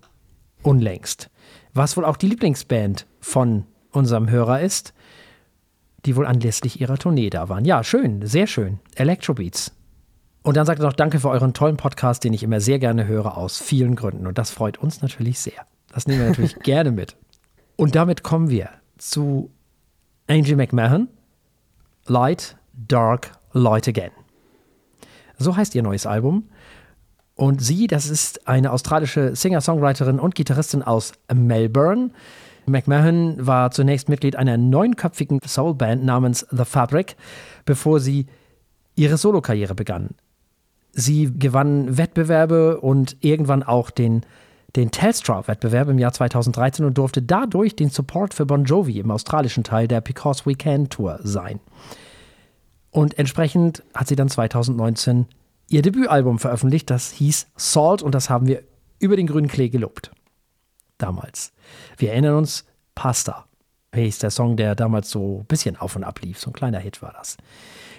unlängst. 0.62 1.30
Was 1.74 1.98
wohl 1.98 2.06
auch 2.06 2.18
die 2.18 2.28
Lieblingsband 2.28 3.08
von 3.20 3.66
unserem 3.92 4.30
Hörer 4.30 4.62
ist, 4.62 4.94
die 6.06 6.16
wohl 6.16 6.26
anlässlich 6.26 6.82
ihrer 6.82 6.98
Tournee 6.98 7.30
da 7.30 7.50
waren. 7.50 7.66
Ja, 7.66 7.84
schön, 7.84 8.26
sehr 8.26 8.48
schön. 8.48 8.80
Electrobeats. 8.96 9.72
Und 10.44 10.58
dann 10.58 10.66
sagt 10.66 10.80
er 10.80 10.86
noch 10.86 10.94
Danke 10.94 11.20
für 11.20 11.30
euren 11.30 11.54
tollen 11.54 11.78
Podcast, 11.78 12.24
den 12.24 12.34
ich 12.34 12.42
immer 12.44 12.60
sehr 12.60 12.80
gerne 12.80 13.06
höre, 13.06 13.38
aus 13.38 13.60
vielen 13.60 13.96
Gründen. 13.96 14.26
Und 14.26 14.38
das 14.38 14.50
freut 14.50 14.80
uns 14.80 15.02
natürlich 15.02 15.40
sehr. 15.40 15.66
Das 15.94 16.08
nehmen 16.08 16.22
wir 16.22 16.30
natürlich 16.30 16.56
gerne 16.64 16.92
mit. 16.92 17.16
Und 17.76 17.96
damit 17.96 18.24
kommen 18.24 18.50
wir 18.50 18.70
zu 18.98 19.52
Angie 20.28 20.56
McMahon, 20.56 21.08
Light, 22.06 22.58
Dark, 22.74 23.32
Light 23.54 23.88
Again. 23.88 24.12
So 25.38 25.56
heißt 25.56 25.76
ihr 25.76 25.84
neues 25.84 26.06
Album. 26.06 26.50
Und 27.36 27.62
sie, 27.62 27.88
das 27.88 28.08
ist 28.08 28.48
eine 28.48 28.72
australische 28.72 29.36
Singer-Songwriterin 29.36 30.20
und 30.20 30.36
Gitarristin 30.36 30.84
aus 30.84 31.14
Melbourne. 31.34 32.12
McMahon 32.68 33.36
war 33.46 33.72
zunächst 33.72 34.10
Mitglied 34.10 34.36
einer 34.36 34.58
neunköpfigen 34.58 35.40
Soulband 35.44 36.04
namens 36.04 36.46
The 36.52 36.66
Fabric, 36.66 37.16
bevor 37.66 38.00
sie 38.00 38.28
ihre 38.96 39.18
Solokarriere 39.18 39.74
begann. 39.74 40.10
Sie 40.92 41.32
gewann 41.34 41.98
Wettbewerbe 41.98 42.80
und 42.80 43.18
irgendwann 43.22 43.64
auch 43.64 43.90
den 43.90 44.22
den 44.76 44.92
Telstra-Wettbewerb 44.92 45.90
im 45.90 46.00
Jahr 46.00 46.14
2013 46.14 46.86
und 46.86 46.98
durfte 46.98 47.22
dadurch 47.22 47.76
den 47.76 47.90
Support 47.90 48.34
für 48.34 48.46
Bon 48.46 48.64
Jovi 48.64 49.00
im 49.00 49.12
australischen 49.12 49.64
Teil 49.64 49.88
der 49.88 50.02
Because 50.02 50.46
We 50.46 50.56
Can 50.56 50.90
Tour 50.90 51.20
sein. 51.24 51.60
Und 52.90 53.18
entsprechend 53.18 53.84
hat 53.94 54.08
sie 54.08 54.16
dann 54.16 54.30
2019 54.30 55.28
ihr 55.68 55.82
Debütalbum 55.82 56.40
veröffentlicht, 56.40 56.90
das 56.90 57.12
hieß 57.12 57.48
Salt 57.56 58.02
und 58.02 58.14
das 58.14 58.30
haben 58.30 58.48
wir 58.48 58.64
über 59.00 59.16
den 59.16 59.28
grünen 59.28 59.48
Klee 59.48 59.70
gelobt. 59.70 60.12
Damals. 60.98 61.54
Wir 61.98 62.12
erinnern 62.12 62.36
uns, 62.36 62.66
Pasta 62.94 63.46
hieß 63.94 64.20
der 64.20 64.32
Song, 64.32 64.58
der 64.58 64.76
damals 64.76 65.10
so 65.10 65.40
ein 65.40 65.46
bisschen 65.46 65.76
auf 65.78 65.96
und 65.96 66.04
ab 66.04 66.22
lief. 66.22 66.40
So 66.40 66.50
ein 66.50 66.54
kleiner 66.54 66.80
Hit 66.80 67.02
war 67.02 67.14
das. 67.14 67.38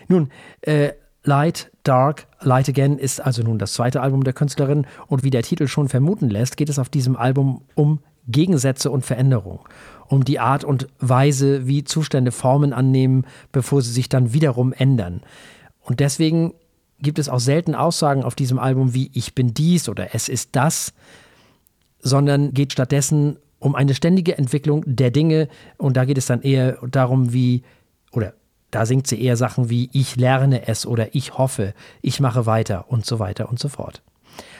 Nun, 0.09 0.31
äh, 0.63 0.93
Light, 1.25 1.71
Dark, 1.85 2.27
Light 2.41 2.69
Again 2.69 2.99
ist 2.99 3.21
also 3.21 3.43
nun 3.43 3.59
das 3.59 3.75
zweite 3.75 4.01
Album 4.01 4.25
der 4.25 4.33
Künstlerin. 4.33 4.87
Und 5.07 5.23
wie 5.23 5.31
der 5.31 5.43
Titel 5.43 5.69
schon 5.69 5.89
vermuten 5.89 6.29
lässt, 6.29 6.57
geht 6.57 6.69
es 6.69 6.79
auf 6.79 6.89
diesem 6.89 7.17
Album 7.17 7.63
um 7.75 8.01
Gegensätze 8.29 8.91
und 8.91 9.05
Veränderung, 9.05 9.61
um 10.09 10.25
die 10.25 10.39
Art 10.39 10.65
und 10.65 10.89
Weise, 10.99 11.67
wie 11.67 11.85
Zustände 11.85 12.33
Formen 12.33 12.73
annehmen, 12.73 13.25
bevor 13.51 13.83
sie 13.83 13.93
sich 13.93 14.09
dann 14.09 14.33
wiederum 14.33 14.73
ändern. 14.73 15.23
Und 15.81 16.01
deswegen 16.01 16.55
gibt 17.01 17.19
es 17.19 17.29
auch 17.29 17.41
selten 17.41 17.75
Aussagen 17.75 18.23
auf 18.23 18.35
diesem 18.35 18.59
Album 18.59 18.95
wie 18.95 19.11
ich 19.13 19.35
bin 19.35 19.55
dies 19.55 19.89
oder 19.89 20.15
es 20.15 20.29
ist 20.29 20.51
das, 20.53 20.93
sondern 21.99 22.53
geht 22.53 22.73
stattdessen 22.73 23.39
um 23.59 23.75
eine 23.75 23.95
ständige 23.95 24.39
Entwicklung 24.39 24.85
der 24.87 25.11
Dinge. 25.11 25.49
Und 25.79 25.97
da 25.97 26.05
geht 26.05 26.19
es 26.19 26.27
dann 26.27 26.43
eher 26.43 26.79
darum, 26.89 27.33
wie 27.33 27.63
oder 28.13 28.35
da 28.73 28.85
singt 28.87 29.07
sie 29.07 29.23
eher 29.23 29.37
Sachen 29.37 29.71
wie 29.71 29.89
Ich 29.93 30.17
lerne 30.17 30.67
es 30.67 30.85
oder 30.87 31.15
Ich 31.15 31.39
hoffe, 31.39 31.75
ich 32.01 32.19
mache 32.19 32.47
weiter 32.47 32.87
und 32.89 33.07
so 33.07 33.21
weiter 33.21 33.49
und 33.49 33.61
so 33.61 33.69
fort. 33.69 34.03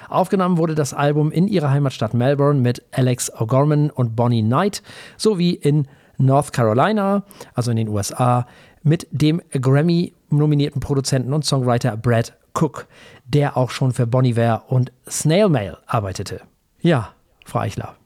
Aufgenommen 0.09 0.59
wurde 0.59 0.75
das 0.75 0.93
Album 0.93 1.33
in 1.33 1.49
ihrer 1.49 1.71
Heimatstadt 1.71 2.13
Melbourne 2.15 2.61
mit 2.61 2.85
Alex 2.93 3.33
O'Gorman 3.33 3.91
und 3.91 4.15
Bonnie 4.15 4.43
Knight 4.43 4.83
sowie 5.17 5.55
in 5.55 5.89
North 6.19 6.53
Carolina, 6.53 7.25
also 7.55 7.71
in 7.71 7.79
den 7.79 7.89
USA, 7.89 8.47
mit 8.83 9.07
dem 9.11 9.41
Grammy-nominierten 9.51 10.81
Produzenten 10.81 11.33
und 11.33 11.45
Songwriter 11.47 11.97
Brad 11.97 12.35
Cook, 12.55 12.87
der 13.25 13.57
auch 13.57 13.71
schon 13.71 13.93
für 13.93 14.07
Bonnie 14.07 14.37
Ware 14.37 14.65
und 14.69 14.93
Snail 15.09 15.49
Mail 15.49 15.79
arbeitete. 15.87 16.43
Ja, 16.83 17.13
Frau 17.47 17.61
Eichler. 17.61 17.97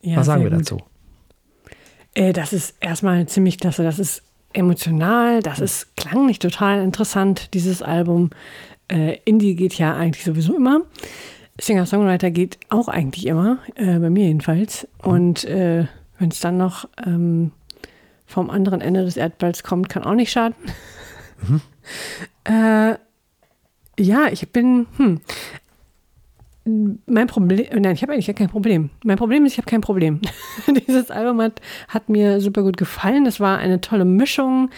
Ja, 0.00 0.16
Was 0.18 0.26
sagen 0.26 0.42
wir 0.42 0.50
gut. 0.50 0.60
dazu? 0.60 0.78
Äh, 2.18 2.32
das 2.32 2.52
ist 2.52 2.74
erstmal 2.80 3.26
ziemlich 3.26 3.58
klasse. 3.58 3.84
Das 3.84 3.98
ist 3.98 4.22
emotional, 4.52 5.40
das 5.40 5.60
ist 5.60 5.96
klanglich 5.96 6.40
total 6.40 6.82
interessant, 6.82 7.54
dieses 7.54 7.80
Album. 7.80 8.30
Äh, 8.88 9.18
Indie 9.24 9.54
geht 9.54 9.74
ja 9.74 9.94
eigentlich 9.94 10.24
sowieso 10.24 10.56
immer. 10.56 10.80
Singer-Songwriter 11.60 12.30
geht 12.30 12.58
auch 12.70 12.88
eigentlich 12.88 13.26
immer, 13.26 13.58
äh, 13.74 13.98
bei 13.98 14.10
mir 14.10 14.26
jedenfalls. 14.26 14.88
Und 15.02 15.44
äh, 15.44 15.86
wenn 16.18 16.30
es 16.30 16.40
dann 16.40 16.56
noch 16.56 16.88
ähm, 17.04 17.52
vom 18.26 18.50
anderen 18.50 18.80
Ende 18.80 19.04
des 19.04 19.16
Erdballs 19.16 19.62
kommt, 19.62 19.88
kann 19.88 20.04
auch 20.04 20.14
nicht 20.14 20.32
schaden. 20.32 20.56
Mhm. 21.46 21.60
Äh, 22.44 22.96
ja, 23.98 24.26
ich 24.30 24.50
bin, 24.52 24.86
hm, 24.98 25.22
mein 27.06 27.26
Problem, 27.26 27.66
nein, 27.80 27.94
ich 27.94 28.02
habe 28.02 28.12
eigentlich 28.12 28.34
kein 28.34 28.48
Problem. 28.48 28.90
Mein 29.04 29.18
Problem 29.18 29.44
ist, 29.44 29.52
ich 29.52 29.58
habe 29.58 29.70
kein 29.70 29.80
Problem. 29.80 30.20
Dieses 30.86 31.10
Album 31.10 31.40
hat, 31.40 31.60
hat 31.88 32.08
mir 32.08 32.40
super 32.40 32.62
gut 32.62 32.76
gefallen. 32.76 33.24
Das 33.24 33.40
war 33.40 33.58
eine 33.58 33.80
tolle 33.80 34.04
Mischung 34.04 34.70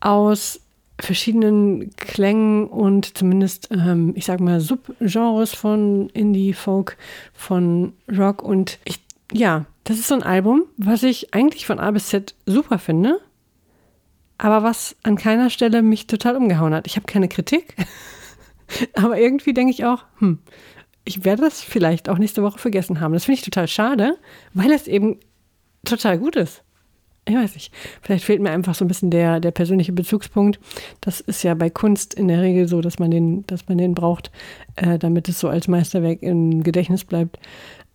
aus 0.00 0.60
verschiedenen 0.98 1.94
Klängen 1.96 2.66
und 2.66 3.18
zumindest, 3.18 3.68
ähm, 3.70 4.12
ich 4.16 4.24
sag 4.24 4.40
mal, 4.40 4.60
Subgenres 4.60 5.54
von 5.54 6.08
Indie, 6.10 6.54
Folk, 6.54 6.96
von 7.34 7.92
Rock. 8.10 8.42
Und 8.42 8.78
ich, 8.84 9.00
ja, 9.32 9.66
das 9.84 9.98
ist 9.98 10.08
so 10.08 10.14
ein 10.14 10.22
Album, 10.22 10.64
was 10.76 11.02
ich 11.02 11.34
eigentlich 11.34 11.66
von 11.66 11.78
A 11.78 11.90
bis 11.90 12.08
Z 12.08 12.34
super 12.46 12.78
finde, 12.78 13.20
aber 14.38 14.62
was 14.62 14.96
an 15.02 15.16
keiner 15.16 15.50
Stelle 15.50 15.82
mich 15.82 16.06
total 16.06 16.36
umgehauen 16.36 16.74
hat. 16.74 16.86
Ich 16.86 16.96
habe 16.96 17.06
keine 17.06 17.28
Kritik, 17.28 17.76
aber 18.94 19.18
irgendwie 19.18 19.52
denke 19.52 19.72
ich 19.72 19.84
auch, 19.84 20.04
hm, 20.18 20.38
ich 21.06 21.24
werde 21.24 21.42
das 21.42 21.62
vielleicht 21.62 22.10
auch 22.10 22.18
nächste 22.18 22.42
Woche 22.42 22.58
vergessen 22.58 23.00
haben. 23.00 23.14
Das 23.14 23.24
finde 23.24 23.38
ich 23.38 23.44
total 23.44 23.68
schade, 23.68 24.18
weil 24.52 24.70
es 24.72 24.86
eben 24.86 25.18
total 25.84 26.18
gut 26.18 26.36
ist 26.36 26.62
ich 27.28 27.34
weiß 27.34 27.54
nicht, 27.54 27.74
vielleicht 28.02 28.24
fehlt 28.24 28.40
mir 28.40 28.50
einfach 28.50 28.74
so 28.74 28.84
ein 28.84 28.88
bisschen 28.88 29.10
der, 29.10 29.40
der 29.40 29.50
persönliche 29.50 29.92
Bezugspunkt. 29.92 30.60
Das 31.00 31.20
ist 31.20 31.42
ja 31.42 31.54
bei 31.54 31.70
Kunst 31.70 32.14
in 32.14 32.28
der 32.28 32.40
Regel 32.40 32.68
so, 32.68 32.80
dass 32.80 32.98
man 32.98 33.10
den, 33.10 33.44
dass 33.46 33.68
man 33.68 33.78
den 33.78 33.94
braucht, 33.94 34.30
äh, 34.76 34.98
damit 34.98 35.28
es 35.28 35.40
so 35.40 35.48
als 35.48 35.66
Meisterwerk 35.66 36.22
im 36.22 36.62
Gedächtnis 36.62 37.04
bleibt. 37.04 37.38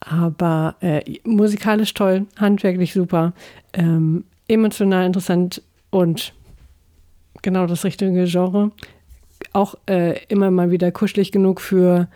Aber 0.01 0.75
äh, 0.82 1.01
musikalisch 1.24 1.94
toll, 1.94 2.25
handwerklich 2.38 2.91
super, 2.91 3.34
ähm, 3.74 4.25
emotional 4.48 5.06
interessant 5.06 5.62
und 5.91 6.34
genau 7.41 7.68
das 7.68 7.86
richtige 7.86 8.25
Genre. 8.25 8.72
Auch 9.53 9.75
äh, 9.88 10.24
immer 10.27 10.50
mal 10.51 10.72
wieder 10.72 10.91
kuschelig 10.91 11.31
genug 11.31 11.62
für 11.62 12.08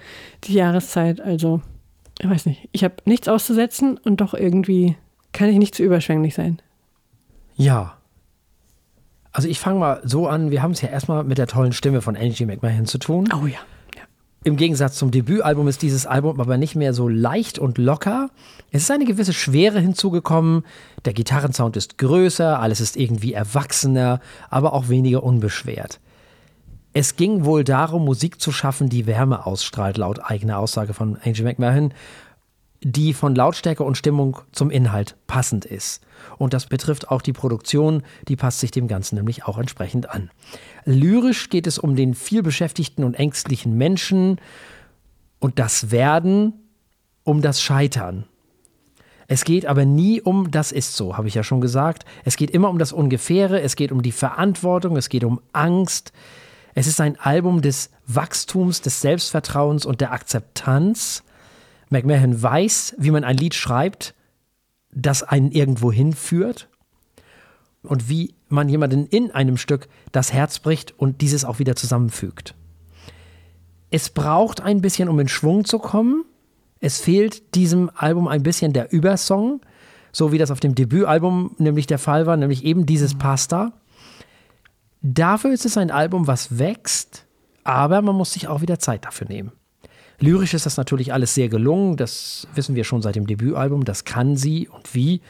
die 0.46 0.54
Jahreszeit. 0.54 1.20
Also, 1.20 1.62
ich 2.20 2.30
weiß 2.30 2.46
nicht, 2.46 2.70
ich 2.72 2.84
habe 2.84 2.96
nichts 3.06 3.28
auszusetzen 3.28 3.98
und 3.98 4.22
doch 4.22 4.34
irgendwie 4.34 4.96
kann 5.34 5.50
ich 5.50 5.58
nicht 5.58 5.76
zu 5.76 5.84
überschwänglich 5.84 6.34
sein. 6.34 6.62
Ja. 7.56 7.98
Also 9.32 9.50
ich 9.50 9.60
fange 9.60 9.80
mal 9.80 10.02
so 10.06 10.28
an, 10.28 10.50
wir 10.50 10.62
haben 10.62 10.72
es 10.72 10.82
ja 10.82 10.90
erstmal 10.90 11.26
mit 11.26 11.38
der 11.38 11.48
tollen 11.48 11.74
Stimme 11.74 12.02
von 12.02 12.16
Angie 12.16 12.46
McMahon 12.46 12.86
zu 12.86 12.98
tun. 12.98 13.28
Oh 13.34 13.46
ja. 13.46 13.58
ja. 13.96 14.04
Im 14.46 14.56
Gegensatz 14.56 14.96
zum 14.96 15.12
Debütalbum 15.12 15.68
ist 15.68 15.82
dieses 15.82 16.06
Album 16.06 16.40
aber 16.40 16.58
nicht 16.58 16.76
mehr 16.76 16.94
so 16.94 17.10
leicht 17.10 17.60
und 17.60 17.78
locker. 17.78 18.30
Es 18.72 18.84
ist 18.84 18.92
eine 18.92 19.04
gewisse 19.04 19.34
Schwere 19.34 19.82
hinzugekommen. 19.82 20.64
Der 21.04 21.12
Gitarrensound 21.12 21.76
ist 21.76 21.98
größer, 21.98 22.62
alles 22.62 22.80
ist 22.80 22.96
irgendwie 22.96 23.34
erwachsener, 23.34 24.22
aber 24.50 24.72
auch 24.72 24.88
weniger 24.88 25.22
unbeschwert. 25.22 26.00
Es 26.98 27.18
ging 27.18 27.44
wohl 27.44 27.66
darum, 27.66 28.06
Musik 28.06 28.40
zu 28.40 28.54
schaffen, 28.54 28.88
die 28.88 29.06
Wärme 29.06 29.46
ausstrahlt, 29.46 29.98
laut 29.98 30.20
eigener 30.24 30.60
Aussage 30.60 30.94
von 30.94 31.18
Angie 31.26 31.44
McMahon, 31.44 31.94
die 32.80 33.14
von 33.14 33.36
Lautstärke 33.36 33.84
und 33.84 33.98
Stimmung 33.98 34.40
zum 34.54 34.72
Inhalt 34.72 35.18
passend 35.28 35.66
ist. 35.66 36.02
Und 36.38 36.54
das 36.54 36.68
betrifft 36.68 37.12
auch 37.12 37.22
die 37.22 37.34
Produktion, 37.34 38.02
die 38.30 38.38
passt 38.38 38.62
sich 38.62 38.72
dem 38.72 38.88
Ganzen 38.88 39.16
nämlich 39.16 39.44
auch 39.44 39.58
entsprechend 39.58 40.10
an. 40.10 40.32
Lyrisch 40.86 41.50
geht 41.50 41.68
es 41.68 41.78
um 41.78 41.98
den 41.98 42.14
vielbeschäftigten 42.14 43.04
und 43.04 43.16
ängstlichen 43.16 43.78
Menschen 43.78 44.40
und 45.40 45.60
das 45.60 45.92
Werden, 45.92 46.54
um 47.26 47.42
das 47.42 47.62
Scheitern. 47.62 48.24
Es 49.28 49.44
geht 49.44 49.66
aber 49.66 49.84
nie 49.84 50.22
um 50.22 50.50
das 50.50 50.72
ist 50.72 50.96
so, 50.96 51.18
habe 51.18 51.28
ich 51.28 51.34
ja 51.34 51.44
schon 51.44 51.60
gesagt. 51.60 52.06
Es 52.24 52.38
geht 52.38 52.52
immer 52.52 52.70
um 52.70 52.80
das 52.80 52.94
Ungefähre, 52.94 53.60
es 53.60 53.76
geht 53.76 53.92
um 53.92 54.02
die 54.02 54.14
Verantwortung, 54.14 54.96
es 54.96 55.10
geht 55.10 55.26
um 55.26 55.42
Angst. 55.52 56.14
Es 56.76 56.86
ist 56.86 57.02
ein 57.02 57.20
Album 57.20 57.64
des 57.64 57.90
Wachstums, 58.06 58.82
des 58.82 59.02
Selbstvertrauens 59.02 59.86
und 59.86 60.02
der 60.02 60.12
Akzeptanz. 60.12 61.24
McMahon 61.90 62.42
weiß, 62.42 62.96
wie 63.00 63.12
man 63.12 63.24
ein 63.24 63.38
Lied 63.38 63.56
schreibt 63.56 64.14
das 64.96 65.24
einen 65.24 65.52
irgendwo 65.52 65.92
hinführt 65.92 66.70
und 67.84 68.10
wie 68.10 68.34
man 68.48 68.70
jemanden 68.70 69.06
in 69.06 69.30
einem 69.32 69.58
Stück 69.58 69.88
das 70.12 70.34
Herz 70.34 70.60
bricht 70.60 70.98
und 70.98 71.22
dieses 71.22 71.46
auch 71.46 71.60
wieder 71.60 71.76
zusammenfügt. 71.76 72.56
Es 73.92 74.10
braucht 74.10 74.62
ein 74.62 74.82
bisschen, 74.82 75.10
um 75.10 75.20
in 75.20 75.28
Schwung 75.28 75.66
zu 75.66 75.78
kommen. 75.78 76.24
Es 76.80 77.00
fehlt 77.00 77.56
diesem 77.56 77.92
Album 77.94 78.28
ein 78.28 78.42
bisschen 78.42 78.74
der 78.74 78.92
Übersong, 78.92 79.62
so 80.12 80.32
wie 80.32 80.38
das 80.38 80.50
auf 80.50 80.60
dem 80.60 80.76
Debütalbum 80.76 81.56
nämlich 81.58 81.88
der 81.88 82.00
Fall 82.00 82.26
war, 82.26 82.38
nämlich 82.38 82.64
eben 82.64 82.86
dieses 82.86 83.16
Pasta. 83.16 83.74
Dafür 85.08 85.54
ist 85.54 85.68
es 85.68 85.78
ein 85.78 85.92
Album, 85.92 86.26
was 86.26 86.58
wächst, 86.58 87.28
aber 87.64 88.02
man 88.02 88.16
muss 88.16 88.34
sich 88.34 88.48
auch 88.48 88.62
wieder 88.62 88.80
Zeit 88.80 89.06
dafür 89.06 89.28
nehmen. 89.28 89.52
Lyrisch 90.18 90.56
ist 90.56 90.66
das 90.66 90.78
natürlich 90.78 91.14
alles 91.14 91.36
sehr 91.36 91.48
gelungen, 91.48 91.96
das 91.96 92.48
wissen 92.56 92.74
wir 92.74 92.84
schon 92.86 93.04
seit 93.04 93.16
dem 93.16 93.28
Debütalbum, 93.28 93.86
das 93.86 94.04
kann 94.04 94.36
sie 94.36 94.68
und 94.68 94.96
wie. 94.96 95.22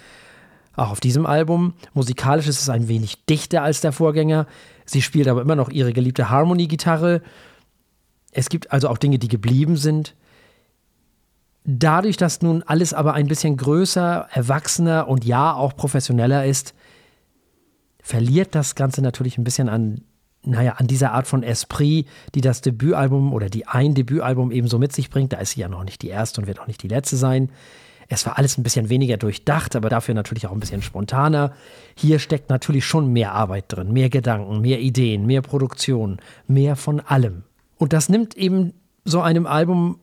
Auch 0.77 0.91
auf 0.91 1.01
diesem 1.01 1.25
Album. 1.25 1.73
Musikalisch 1.93 2.47
ist 2.47 2.61
es 2.61 2.69
ein 2.69 2.87
wenig 2.87 3.25
dichter 3.25 3.63
als 3.63 3.81
der 3.81 3.91
Vorgänger. 3.91 4.47
Sie 4.85 5.01
spielt 5.01 5.27
aber 5.27 5.41
immer 5.41 5.57
noch 5.57 5.69
ihre 5.69 5.91
geliebte 5.91 6.29
Harmonie-Gitarre. 6.29 7.21
Es 8.31 8.47
gibt 8.47 8.71
also 8.71 8.87
auch 8.87 8.97
Dinge, 8.97 9.19
die 9.19 9.27
geblieben 9.27 9.75
sind. 9.75 10.15
Dadurch, 11.65 12.15
dass 12.15 12.41
nun 12.41 12.63
alles 12.63 12.93
aber 12.93 13.13
ein 13.13 13.27
bisschen 13.27 13.57
größer, 13.57 14.29
erwachsener 14.31 15.09
und 15.09 15.25
ja 15.25 15.53
auch 15.53 15.75
professioneller 15.75 16.45
ist, 16.45 16.73
verliert 18.05 18.53
das 18.53 18.75
Ganze 18.75 19.01
natürlich 19.01 19.39
ein 19.39 19.43
bisschen 19.43 19.67
an 19.67 20.01
naja, 20.47 20.73
an 20.73 20.85
dieser 20.85 21.11
Art 21.13 21.25
von 21.25 21.41
Esprit, 21.41 22.07
die 22.35 22.41
das 22.41 22.61
Debütalbum 22.61 23.33
oder 23.33 23.49
die 23.49 23.65
ein 23.65 23.95
Debütalbum 23.95 24.51
eben 24.51 24.67
so 24.67 24.77
mit 24.77 24.93
sich 24.93 25.09
bringt. 25.09 25.33
Da 25.33 25.37
ist 25.37 25.51
sie 25.51 25.61
ja 25.61 25.67
noch 25.67 25.83
nicht 25.83 26.03
die 26.03 26.09
erste 26.09 26.39
und 26.39 26.45
wird 26.45 26.59
auch 26.59 26.67
nicht 26.67 26.83
die 26.83 26.87
letzte 26.87 27.17
sein. 27.17 27.49
Es 28.07 28.27
war 28.27 28.37
alles 28.37 28.59
ein 28.59 28.61
bisschen 28.61 28.89
weniger 28.89 29.17
durchdacht, 29.17 29.75
aber 29.75 29.89
dafür 29.89 30.13
natürlich 30.13 30.45
auch 30.45 30.51
ein 30.51 30.59
bisschen 30.59 30.83
spontaner. 30.83 31.53
Hier 31.95 32.19
steckt 32.19 32.51
natürlich 32.51 32.85
schon 32.85 33.11
mehr 33.11 33.31
Arbeit 33.31 33.65
drin, 33.69 33.91
mehr 33.91 34.11
Gedanken, 34.11 34.61
mehr 34.61 34.79
Ideen, 34.79 35.25
mehr 35.25 35.41
Produktion, 35.41 36.19
mehr 36.45 36.75
von 36.75 36.99
allem. 36.99 37.41
Und 37.77 37.91
das 37.91 38.07
nimmt 38.07 38.37
eben 38.37 38.73
so 39.03 39.21
einem 39.21 39.47
Album 39.47 39.97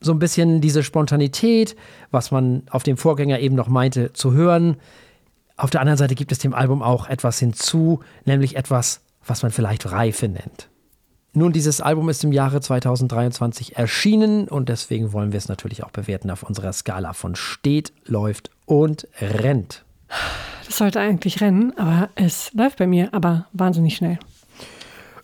so 0.00 0.12
ein 0.12 0.18
bisschen 0.18 0.62
diese 0.62 0.82
Spontanität, 0.82 1.76
was 2.10 2.30
man 2.30 2.62
auf 2.70 2.84
dem 2.84 2.96
Vorgänger 2.96 3.38
eben 3.40 3.54
noch 3.54 3.68
meinte, 3.68 4.14
zu 4.14 4.32
hören. 4.32 4.76
Auf 5.62 5.70
der 5.70 5.80
anderen 5.80 5.96
Seite 5.96 6.16
gibt 6.16 6.32
es 6.32 6.40
dem 6.40 6.54
Album 6.54 6.82
auch 6.82 7.06
etwas 7.06 7.38
hinzu, 7.38 8.00
nämlich 8.24 8.56
etwas 8.56 9.00
was 9.24 9.44
man 9.44 9.52
vielleicht 9.52 9.88
Reife 9.92 10.26
nennt. 10.26 10.68
Nun, 11.34 11.52
dieses 11.52 11.80
Album 11.80 12.08
ist 12.08 12.24
im 12.24 12.32
Jahre 12.32 12.60
2023 12.60 13.76
erschienen 13.76 14.48
und 14.48 14.68
deswegen 14.68 15.12
wollen 15.12 15.30
wir 15.30 15.38
es 15.38 15.48
natürlich 15.48 15.84
auch 15.84 15.92
bewerten 15.92 16.32
auf 16.32 16.42
unserer 16.42 16.72
Skala 16.72 17.12
von 17.12 17.36
steht, 17.36 17.92
läuft 18.04 18.50
und 18.66 19.06
rennt. 19.20 19.84
Das 20.66 20.78
sollte 20.78 20.98
eigentlich 20.98 21.40
rennen, 21.40 21.72
aber 21.78 22.10
es 22.16 22.52
läuft 22.54 22.78
bei 22.78 22.88
mir, 22.88 23.14
aber 23.14 23.46
wahnsinnig 23.52 23.94
schnell. 23.94 24.18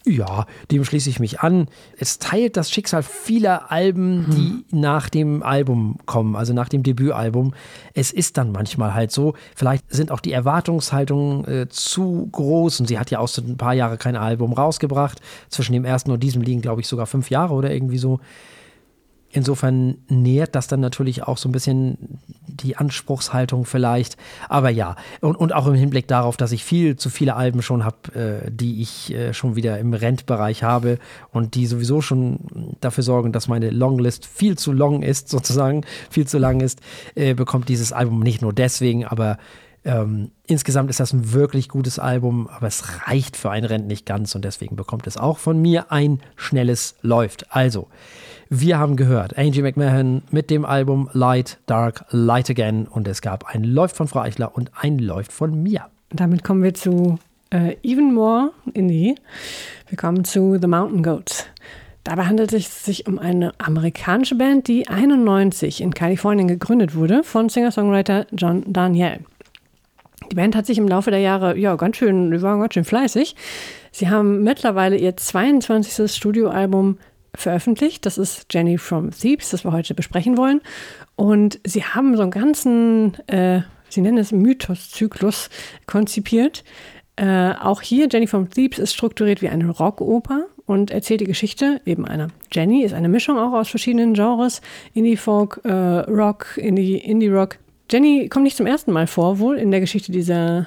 Ja, 0.07 0.47
dem 0.71 0.85
schließe 0.85 1.11
ich 1.11 1.21
mich 1.21 1.41
an. 1.41 1.69
Es 1.99 2.19
teilt 2.19 2.57
das 2.57 2.71
Schicksal 2.71 3.03
vieler 3.03 3.71
Alben, 3.71 4.27
die 4.31 4.37
hm. 4.37 4.65
nach 4.81 5.09
dem 5.11 5.43
Album 5.43 5.99
kommen, 6.07 6.37
also 6.37 6.53
nach 6.53 6.69
dem 6.69 6.83
Debütalbum. 6.83 7.53
Es 7.95 8.13
ist 8.13 8.39
dann 8.39 8.53
manchmal 8.53 8.95
halt 8.95 9.11
so. 9.11 9.35
Vielleicht 9.55 9.85
sind 9.91 10.11
auch 10.11 10.21
die 10.21 10.33
Erwartungshaltungen 10.33 11.45
äh, 11.47 11.69
zu 11.69 12.29
groß 12.33 12.81
und 12.81 12.87
sie 12.87 12.99
hat 12.99 13.11
ja 13.11 13.19
auch 13.19 13.29
so 13.29 13.43
ein 13.43 13.57
paar 13.57 13.75
Jahre 13.75 13.99
kein 13.99 14.17
Album 14.17 14.53
rausgebracht. 14.53 15.21
Zwischen 15.49 15.73
dem 15.73 15.85
ersten 15.85 16.11
und 16.11 16.23
diesem 16.23 16.43
liegen, 16.43 16.63
glaube 16.63 16.81
ich, 16.81 16.89
sogar 16.89 17.07
fünf 17.07 17.31
Jahre 17.31 17.55
oder 17.55 17.71
irgendwie 17.71 17.99
so. 17.99 18.21
Insofern 19.31 19.99
nährt 20.09 20.55
das 20.55 20.69
dann 20.69 20.81
natürlich 20.81 21.25
auch 21.25 21.37
so 21.37 21.49
ein 21.49 21.53
bisschen 21.53 22.19
die 22.47 22.77
Anspruchshaltung 22.77 23.67
vielleicht. 23.67 24.17
Aber 24.49 24.71
ja, 24.71 24.97
und, 25.21 25.37
und 25.37 25.55
auch 25.55 25.67
im 25.67 25.75
Hinblick 25.75 26.09
darauf, 26.09 26.39
dass 26.39 26.51
ich 26.51 26.65
viel 26.65 26.97
zu 26.97 27.11
viele 27.11 27.37
Alben 27.37 27.61
schon 27.61 27.85
habe, 27.85 28.43
äh, 28.47 28.51
die 28.51 28.81
ich 28.81 29.13
äh, 29.13 29.35
schon 29.35 29.55
wieder 29.55 29.79
im 29.79 29.93
Rentbereich 29.93 30.63
habe 30.63 30.99
und 31.31 31.55
die 31.55 31.67
sowieso 31.67 32.01
schon 32.01 32.77
dafür 32.81 33.05
sorgen, 33.05 33.33
dass 33.33 33.49
meine 33.49 33.69
Longlist 33.71 34.25
viel 34.25 34.57
zu 34.57 34.73
long 34.73 35.03
ist, 35.03 35.29
sozusagen, 35.39 35.85
viel 36.11 36.27
zu 36.27 36.39
lang 36.39 36.61
ist, 36.61 36.81
äh, 37.15 37.35
bekommt 37.35 37.69
dieses 37.69 37.93
Album 37.93 38.21
nicht 38.21 38.41
nur 38.41 38.55
deswegen, 38.55 39.05
aber 39.05 39.37
ähm, 39.85 40.31
insgesamt 40.47 40.91
ist 40.91 41.01
das 41.01 41.13
ein 41.13 41.33
wirklich 41.33 41.69
gutes 41.69 41.99
Album, 41.99 42.49
aber 42.49 42.67
es 42.67 43.07
reicht 43.07 43.37
für 43.37 43.51
ein 43.51 43.65
Rent 43.65 43.87
nicht 43.87 44.07
ganz 44.07 44.35
und 44.35 44.45
deswegen 44.45 44.77
bekommt 44.77 45.07
es 45.07 45.17
auch 45.17 45.39
von 45.39 45.61
mir 45.61 45.93
ein 45.93 46.21
schnelles 46.37 46.97
Läuft. 47.03 47.55
Also, 47.55 47.89
wir 48.51 48.79
haben 48.79 48.97
gehört, 48.97 49.37
Angie 49.37 49.63
McMahon 49.63 50.23
mit 50.31 50.51
dem 50.51 50.65
Album 50.65 51.11
Light, 51.13 51.59
Dark, 51.67 52.07
Light 52.11 52.51
Again 52.51 52.87
und 52.87 53.07
es 53.07 53.21
gab 53.21 53.47
ein 53.47 53.63
Läuft 53.63 53.97
von 53.97 54.09
Frau 54.09 54.21
Eichler 54.21 54.57
und 54.57 54.71
ein 54.81 54.99
Läuft 54.99 55.33
von 55.33 55.63
mir. 55.63 55.87
Damit 56.11 56.45
kommen 56.45 56.63
wir 56.63 56.75
zu 56.75 57.19
äh, 57.51 57.77
Even 57.83 58.15
More 58.15 58.53
Indie. 58.73 59.15
Wir 59.89 59.99
kommen 59.99 60.25
zu 60.25 60.59
The 60.61 60.67
Mountain 60.67 61.03
Goats. 61.03 61.47
Dabei 62.05 62.25
handelt 62.25 62.55
es 62.55 62.85
sich 62.85 63.07
um 63.07 63.19
eine 63.19 63.53
amerikanische 63.59 64.35
Band, 64.35 64.67
die 64.67 64.89
91 64.89 65.83
in 65.83 65.93
Kalifornien 65.93 66.49
gegründet 66.49 66.95
wurde 66.95 67.23
von 67.23 67.51
Singer-Songwriter 67.51 68.27
John 68.33 68.65
Daniel. 68.67 69.21
Die 70.31 70.35
Band 70.35 70.57
hat 70.57 70.67
sich 70.67 70.79
im 70.79 70.89
Laufe 70.89 71.11
der 71.11 71.21
Jahre 71.21 71.57
ja 71.57 71.77
ganz 71.77 71.97
schön, 71.97 72.31
die 72.31 72.43
waren 72.43 72.61
ganz 72.61 72.75
schön 72.75 72.85
fleißig. 72.85 73.35
Sie 73.93 74.11
haben 74.11 74.43
mittlerweile 74.43 74.97
ihr 74.97 75.17
22. 75.17 76.13
Studioalbum 76.13 76.99
veröffentlicht. 77.35 78.05
Das 78.05 78.19
ist 78.19 78.47
Jenny 78.53 78.79
from 78.79 79.11
Thebes, 79.11 79.51
das 79.51 79.65
wir 79.65 79.73
heute 79.73 79.95
besprechen 79.95 80.37
wollen. 80.37 80.61
Und 81.17 81.61
sie 81.65 81.85
haben 81.85 82.17
so 82.17 82.23
einen 82.23 82.31
ganzen, 82.31 83.15
äh, 83.29 83.63
sie 83.89 84.01
nennen 84.01 84.19
es 84.19 84.33
Mythos-Zyklus 84.33 85.51
konzipiert. 85.87 86.65
Äh, 87.17 87.55
auch 87.61 87.83
hier, 87.83 88.09
Jenny 88.11 88.27
from 88.27 88.51
Thebes 88.51 88.79
ist 88.79 88.95
strukturiert 88.95 89.43
wie 89.43 89.49
eine 89.49 89.69
Rockoper 89.71 90.47
und 90.67 90.91
erzählt 90.91 91.21
die 91.21 91.27
Geschichte 91.27 91.81
eben 91.85 92.05
einer. 92.05 92.29
Jenny 92.53 92.85
ist 92.85 92.95
eine 92.95 93.09
Mischung 93.09 93.39
auch 93.39 93.53
aus 93.53 93.69
verschiedenen 93.69 94.15
Genres, 94.15 94.61
Indie-Folk, 94.95 95.63
äh, 95.65 95.73
Rock, 95.73 96.57
Indie-Rock. 96.59 97.59
Jenny 97.91 98.29
kommt 98.29 98.45
nicht 98.45 98.57
zum 98.57 98.67
ersten 98.67 98.93
Mal 98.93 99.07
vor, 99.07 99.39
wohl 99.39 99.57
in 99.57 99.71
der 99.71 99.81
Geschichte 99.81 100.13
dieser 100.13 100.67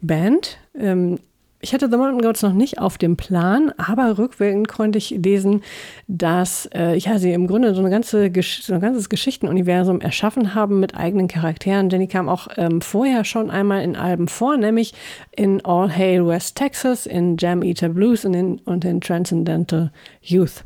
Band. 0.00 0.58
Ähm, 0.78 1.18
ich 1.62 1.74
hatte 1.74 1.90
The 1.90 1.96
Mountain 1.98 2.22
Goats 2.22 2.40
noch 2.42 2.54
nicht 2.54 2.78
auf 2.78 2.96
dem 2.96 3.18
Plan, 3.18 3.70
aber 3.76 4.16
rückwirkend 4.16 4.68
konnte 4.68 4.96
ich 4.96 5.10
lesen, 5.10 5.62
dass 6.08 6.66
äh, 6.72 6.96
ja, 6.96 7.18
sie 7.18 7.32
im 7.32 7.46
Grunde 7.46 7.74
so, 7.74 7.80
eine 7.80 7.90
ganze, 7.90 8.30
so 8.62 8.72
ein 8.72 8.80
ganzes 8.80 9.10
Geschichtenuniversum 9.10 10.00
erschaffen 10.00 10.54
haben 10.54 10.80
mit 10.80 10.96
eigenen 10.96 11.28
Charakteren. 11.28 11.90
Jenny 11.90 12.06
kam 12.06 12.30
auch 12.30 12.48
ähm, 12.56 12.80
vorher 12.80 13.24
schon 13.24 13.50
einmal 13.50 13.82
in 13.82 13.94
Alben 13.94 14.26
vor, 14.26 14.56
nämlich 14.56 14.94
in 15.32 15.62
All 15.62 15.94
Hail 15.94 16.26
West 16.26 16.56
Texas, 16.56 17.04
in 17.04 17.36
Jam 17.36 17.62
Eater 17.62 17.90
Blues 17.90 18.24
und 18.24 18.32
in, 18.32 18.58
und 18.60 18.86
in 18.86 19.02
Transcendental 19.02 19.92
Youth. 20.22 20.64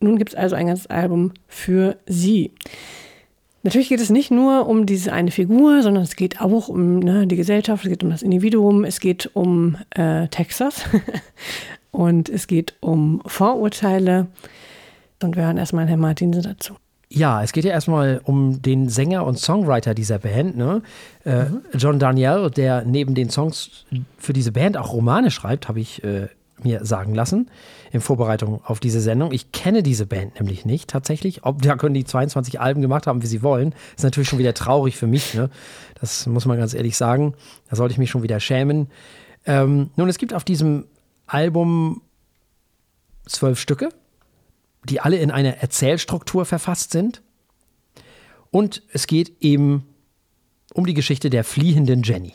Nun 0.00 0.18
gibt 0.18 0.32
es 0.32 0.36
also 0.36 0.56
ein 0.56 0.66
ganzes 0.66 0.88
Album 0.88 1.32
für 1.46 1.96
sie. 2.06 2.50
Natürlich 3.62 3.88
geht 3.88 4.00
es 4.00 4.10
nicht 4.10 4.30
nur 4.30 4.66
um 4.68 4.86
diese 4.86 5.12
eine 5.12 5.30
Figur, 5.30 5.82
sondern 5.82 6.02
es 6.02 6.16
geht 6.16 6.40
auch 6.40 6.68
um 6.68 6.98
ne, 6.98 7.26
die 7.26 7.36
Gesellschaft, 7.36 7.84
es 7.84 7.90
geht 7.90 8.02
um 8.02 8.10
das 8.10 8.22
Individuum, 8.22 8.84
es 8.84 8.98
geht 8.98 9.30
um 9.34 9.76
äh, 9.90 10.26
Texas 10.28 10.84
und 11.92 12.28
es 12.28 12.48
geht 12.48 12.74
um 12.80 13.22
Vorurteile. 13.26 14.26
Und 15.22 15.36
wir 15.36 15.44
hören 15.44 15.58
erstmal 15.58 15.86
Herrn 15.86 16.00
Martinsen 16.00 16.42
dazu. 16.42 16.74
Ja, 17.08 17.42
es 17.42 17.52
geht 17.52 17.64
ja 17.64 17.70
erstmal 17.70 18.20
um 18.24 18.62
den 18.62 18.88
Sänger 18.88 19.24
und 19.26 19.38
Songwriter 19.38 19.94
dieser 19.94 20.18
Band, 20.18 20.56
ne? 20.56 20.82
Äh, 21.24 21.44
mhm. 21.44 21.60
John 21.74 21.98
Daniel, 21.98 22.50
der 22.50 22.84
neben 22.84 23.14
den 23.14 23.30
Songs 23.30 23.84
für 24.16 24.32
diese 24.32 24.50
Band 24.50 24.76
auch 24.76 24.92
Romane 24.92 25.30
schreibt, 25.30 25.68
habe 25.68 25.78
ich 25.78 26.02
äh, 26.02 26.28
mir 26.62 26.84
sagen 26.84 27.14
lassen 27.14 27.48
in 27.92 28.00
Vorbereitung 28.00 28.64
auf 28.64 28.80
diese 28.80 29.00
Sendung. 29.00 29.32
Ich 29.32 29.52
kenne 29.52 29.82
diese 29.82 30.06
Band 30.06 30.40
nämlich 30.40 30.64
nicht 30.64 30.88
tatsächlich. 30.88 31.44
Ob 31.44 31.60
da 31.60 31.76
können 31.76 31.94
die 31.94 32.04
22 32.04 32.58
Alben 32.58 32.80
gemacht 32.80 33.06
haben, 33.06 33.22
wie 33.22 33.26
sie 33.26 33.42
wollen, 33.42 33.74
ist 33.96 34.02
natürlich 34.02 34.28
schon 34.28 34.38
wieder 34.38 34.54
traurig 34.54 34.96
für 34.96 35.06
mich. 35.06 35.34
Ne? 35.34 35.50
Das 36.00 36.26
muss 36.26 36.46
man 36.46 36.58
ganz 36.58 36.72
ehrlich 36.72 36.96
sagen. 36.96 37.34
Da 37.68 37.76
sollte 37.76 37.92
ich 37.92 37.98
mich 37.98 38.10
schon 38.10 38.22
wieder 38.22 38.40
schämen. 38.40 38.88
Ähm, 39.44 39.90
nun, 39.96 40.08
es 40.08 40.18
gibt 40.18 40.32
auf 40.32 40.44
diesem 40.44 40.86
Album 41.26 42.00
zwölf 43.26 43.60
Stücke, 43.60 43.90
die 44.84 45.00
alle 45.00 45.18
in 45.18 45.30
einer 45.30 45.58
Erzählstruktur 45.58 46.46
verfasst 46.46 46.92
sind. 46.92 47.22
Und 48.50 48.82
es 48.92 49.06
geht 49.06 49.36
eben 49.40 49.86
um 50.74 50.86
die 50.86 50.94
Geschichte 50.94 51.30
der 51.30 51.44
fliehenden 51.44 52.02
Jenny. 52.02 52.34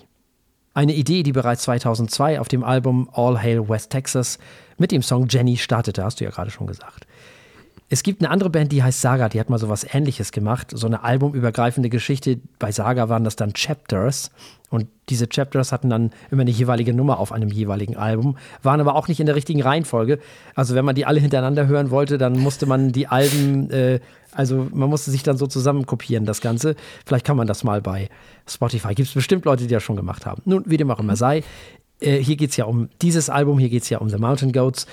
Eine 0.78 0.94
Idee, 0.94 1.24
die 1.24 1.32
bereits 1.32 1.64
2002 1.64 2.40
auf 2.40 2.50
dem 2.50 2.64
Album 2.64 3.10
All 3.12 3.42
Hail 3.42 3.68
West 3.68 3.90
Texas 3.90 4.38
mit 4.78 4.92
dem 4.92 5.02
Song 5.02 5.26
Jenny 5.28 5.58
startete, 5.58 6.04
hast 6.04 6.20
du 6.20 6.24
ja 6.24 6.30
gerade 6.30 6.52
schon 6.52 6.68
gesagt. 6.68 7.08
Es 7.90 8.04
gibt 8.04 8.22
eine 8.22 8.30
andere 8.30 8.52
Band, 8.52 8.72
die 8.72 8.84
heißt 8.84 9.02
Saga, 9.02 9.28
die 9.28 9.40
hat 9.40 9.50
mal 9.50 9.58
so 9.58 9.70
was 9.70 9.92
ähnliches 9.92 10.32
gemacht, 10.32 10.70
so 10.76 10.86
eine 10.86 11.04
albumübergreifende 11.04 11.90
Geschichte. 11.90 12.40
Bei 12.60 12.72
Saga 12.72 13.10
waren 13.10 13.24
das 13.24 13.36
dann 13.36 13.54
Chapters 13.54 14.30
und 14.70 14.88
diese 15.10 15.28
Chapters 15.28 15.72
hatten 15.72 15.90
dann 15.90 16.12
immer 16.30 16.42
eine 16.42 16.52
jeweilige 16.52 16.94
Nummer 16.94 17.20
auf 17.20 17.32
einem 17.32 17.50
jeweiligen 17.50 17.96
Album, 17.96 18.38
waren 18.62 18.82
aber 18.82 18.96
auch 18.96 19.08
nicht 19.08 19.20
in 19.20 19.26
der 19.26 19.36
richtigen 19.36 19.62
Reihenfolge. 19.62 20.20
Also 20.56 20.76
wenn 20.76 20.84
man 20.84 20.96
die 20.96 21.06
alle 21.06 21.20
hintereinander 21.20 21.68
hören 21.68 21.90
wollte, 21.90 22.18
dann 22.18 22.38
musste 22.38 22.66
man 22.66 22.92
die 22.92 23.08
Alben 23.08 23.70
äh, 23.72 24.00
also 24.38 24.68
man 24.72 24.90
musste 24.90 25.10
sich 25.10 25.24
dann 25.24 25.38
so 25.38 25.48
zusammenkopieren, 25.48 26.26
das 26.26 26.42
Ganze. 26.42 26.76
Vielleicht 27.06 27.26
kann 27.26 27.38
man 27.38 27.48
das 27.48 27.64
mal 27.64 27.82
bei 27.82 28.10
Spotify. 28.48 28.94
Gibt 28.94 29.08
es 29.08 29.14
bestimmt 29.14 29.46
Leute, 29.46 29.66
die 29.66 29.74
das 29.74 29.82
schon 29.82 29.96
gemacht 29.96 30.26
haben. 30.28 30.44
Nun, 30.46 30.64
wie 30.68 30.78
dem 30.78 30.92
auch 30.92 31.00
immer 31.00 31.16
sei, 31.16 31.44
äh, 32.00 32.18
hier 32.18 32.36
geht 32.36 32.52
es 32.52 32.58
ja 32.58 32.66
um 32.66 32.90
dieses 33.02 33.30
Album, 33.30 33.58
hier 33.58 33.70
geht 33.70 33.84
es 33.84 33.90
ja 33.90 33.98
um 33.98 34.10
The 34.10 34.18
Mountain 34.18 34.52
Goats. 34.52 34.86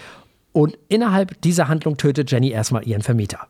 Und 0.52 0.78
innerhalb 0.88 1.40
dieser 1.42 1.68
Handlung 1.68 1.96
tötet 1.96 2.30
Jenny 2.30 2.50
erstmal 2.50 2.86
ihren 2.86 3.02
Vermieter. 3.02 3.48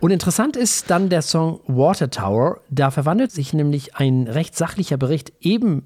Und 0.00 0.10
interessant 0.10 0.56
ist 0.56 0.90
dann 0.90 1.08
der 1.08 1.22
Song 1.22 1.60
Water 1.66 2.10
Tower. 2.10 2.60
Da 2.70 2.90
verwandelt 2.90 3.32
sich 3.32 3.52
nämlich 3.52 3.96
ein 3.96 4.28
recht 4.28 4.56
sachlicher 4.56 4.96
Bericht 4.96 5.32
eben 5.40 5.84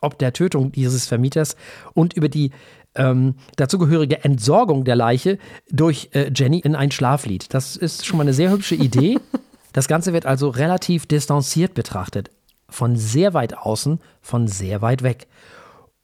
ob 0.00 0.18
der 0.18 0.32
Tötung 0.32 0.72
dieses 0.72 1.06
Vermieters 1.06 1.56
und 1.94 2.14
über 2.14 2.28
die 2.28 2.50
ähm, 2.94 3.34
dazugehörige 3.56 4.24
Entsorgung 4.24 4.84
der 4.84 4.96
Leiche 4.96 5.38
durch 5.70 6.10
äh, 6.12 6.30
Jenny 6.34 6.58
in 6.58 6.74
ein 6.74 6.90
Schlaflied. 6.90 7.52
Das 7.54 7.76
ist 7.76 8.06
schon 8.06 8.16
mal 8.16 8.22
eine 8.22 8.34
sehr 8.34 8.50
hübsche 8.50 8.74
Idee. 8.74 9.18
Das 9.74 9.86
Ganze 9.86 10.14
wird 10.14 10.24
also 10.24 10.48
relativ 10.48 11.04
distanziert 11.06 11.74
betrachtet. 11.74 12.30
Von 12.70 12.96
sehr 12.96 13.34
weit 13.34 13.56
außen, 13.56 14.00
von 14.22 14.48
sehr 14.48 14.80
weit 14.80 15.02
weg. 15.02 15.28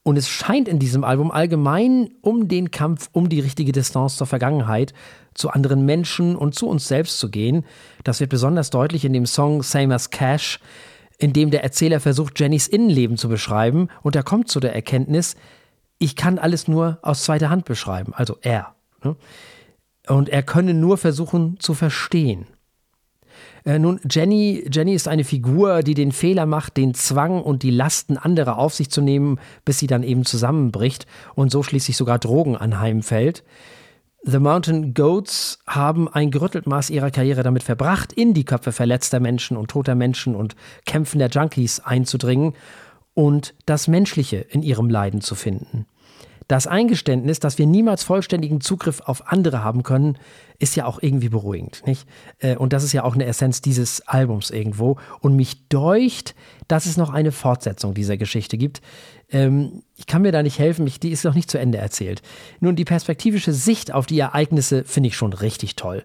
Und 0.05 0.19
es 0.19 0.29
scheint 0.29 0.69
in 0.69 0.79
diesem 0.79 1.03
Album 1.03 1.31
allgemein 1.31 2.11
um 2.21 2.47
den 2.47 2.71
Kampf 2.71 3.09
um 3.13 3.31
die 3.31 3.41
richtige 3.41 3.73
Distanz 3.73 4.17
zur 4.17 4.27
Vergangenheit, 4.27 4.93
zu 5.33 5.49
anderen 5.49 5.87
Menschen 5.87 6.37
und 6.37 6.55
zu 6.55 6.69
uns 6.69 6.87
selbst 6.87 7.19
zu 7.19 7.31
gehen. 7.31 7.65
Das 8.05 8.21
wird 8.21 8.31
besonders 8.31 8.69
deutlich 8.69 9.07
in 9.07 9.15
dem 9.15 9.25
Song 9.25 9.63
Same 9.63 9.95
as 9.95 10.11
Cash, 10.11 10.61
in 11.19 11.33
dem 11.33 11.51
der 11.51 11.65
Erzähler 11.65 12.01
versucht, 12.01 12.39
Jennys 12.39 12.69
Innenleben 12.69 13.17
zu 13.17 13.31
beschreiben 13.31 13.89
und 14.03 14.15
er 14.15 14.23
kommt 14.23 14.49
zu 14.49 14.61
der 14.61 14.75
Erkenntnis, 14.75 15.37
ich 15.99 16.17
kann 16.17 16.39
alles 16.39 16.69
nur 16.69 16.99
aus 17.03 17.25
zweiter 17.25 17.49
Hand 17.49 17.65
beschreiben, 17.65 18.13
also 18.15 18.37
er. 18.43 18.75
Ne? 19.03 19.17
Und 20.07 20.29
er 20.29 20.43
könne 20.43 20.75
nur 20.75 20.99
versuchen 20.99 21.59
zu 21.61 21.73
verstehen. 21.73 22.47
Äh, 23.65 23.79
nun, 23.79 24.01
Jenny, 24.09 24.65
Jenny 24.71 24.95
ist 24.95 25.09
eine 25.09 25.25
Figur, 25.25 25.83
die 25.83 25.95
den 25.95 26.13
Fehler 26.13 26.47
macht, 26.47 26.77
den 26.77 26.95
Zwang 26.95 27.43
und 27.43 27.63
die 27.63 27.71
Lasten 27.71 28.17
anderer 28.19 28.59
auf 28.59 28.75
sich 28.75 28.91
zu 28.91 29.01
nehmen, 29.01 29.39
bis 29.65 29.79
sie 29.79 29.87
dann 29.87 30.03
eben 30.03 30.25
zusammenbricht 30.25 31.07
und 31.35 31.51
so 31.51 31.63
schließlich 31.63 31.97
sogar 31.97 32.19
Drogen 32.19 32.57
anheimfällt. 32.57 33.43
The 34.27 34.39
Mountain 34.39 34.95
Goats 34.95 35.59
haben 35.67 36.09
ein 36.09 36.31
gerüttelt 36.31 36.67
Maß 36.67 36.89
ihrer 36.89 37.11
Karriere 37.11 37.43
damit 37.43 37.63
verbracht, 37.63 38.13
in 38.13 38.33
die 38.33 38.45
Köpfe 38.45 38.73
verletzter 38.73 39.21
Menschen 39.21 39.57
und 39.57 39.71
toter 39.71 39.95
Menschen 39.95 40.35
und 40.35 40.57
kämpfender 40.87 41.29
Junkies 41.29 41.81
einzudringen 41.81 42.55
und 43.13 43.55
das 43.67 43.87
Menschliche 43.87 44.39
in 44.39 44.63
ihrem 44.63 44.89
Leiden 44.89 45.21
zu 45.21 45.35
finden. 45.35 45.87
Das 46.49 46.67
Eingeständnis, 46.67 47.41
dass 47.41 47.59
wir 47.59 47.67
niemals 47.67 48.03
vollständigen 48.03 48.61
Zugriff 48.61 49.01
auf 49.01 49.29
andere 49.29 49.65
haben 49.65 49.83
können, 49.83 50.19
ist 50.59 50.77
ja 50.77 50.87
auch 50.87 51.03
irgendwie 51.03 51.31
beruhigend. 51.31 51.83
Nicht? 51.87 52.07
Äh, 52.39 52.57
und 52.57 52.73
das 52.73 52.85
ist 52.85 52.93
ja 52.93 53.05
auch 53.05 53.15
eine 53.15 53.25
Essenz 53.25 53.61
dieses 53.61 54.03
Albums 54.03 54.51
irgendwo. 54.51 54.99
Und 55.21 55.37
mich 55.37 55.69
deucht, 55.69 56.35
dass 56.69 56.87
es 56.87 56.97
noch 56.97 57.11
eine 57.11 57.33
Fortsetzung 57.33 57.95
dieser 57.95 58.17
Geschichte 58.17 58.59
gibt. 58.59 58.83
Ähm, 59.31 59.83
ich 59.97 60.07
kann 60.07 60.23
mir 60.23 60.33
da 60.33 60.43
nicht 60.43 60.59
helfen, 60.59 60.91
die 61.03 61.11
ist 61.11 61.25
noch 61.25 61.35
nicht 61.35 61.51
zu 61.51 61.59
Ende 61.59 61.79
erzählt. 61.79 62.23
Nun, 62.61 62.77
die 62.77 62.85
perspektivische 62.85 63.53
Sicht 63.53 63.93
auf 63.93 64.07
die 64.07 64.19
Ereignisse 64.19 64.85
finde 64.85 65.09
ich 65.09 65.17
schon 65.17 65.33
richtig 65.33 65.77
toll 65.77 66.05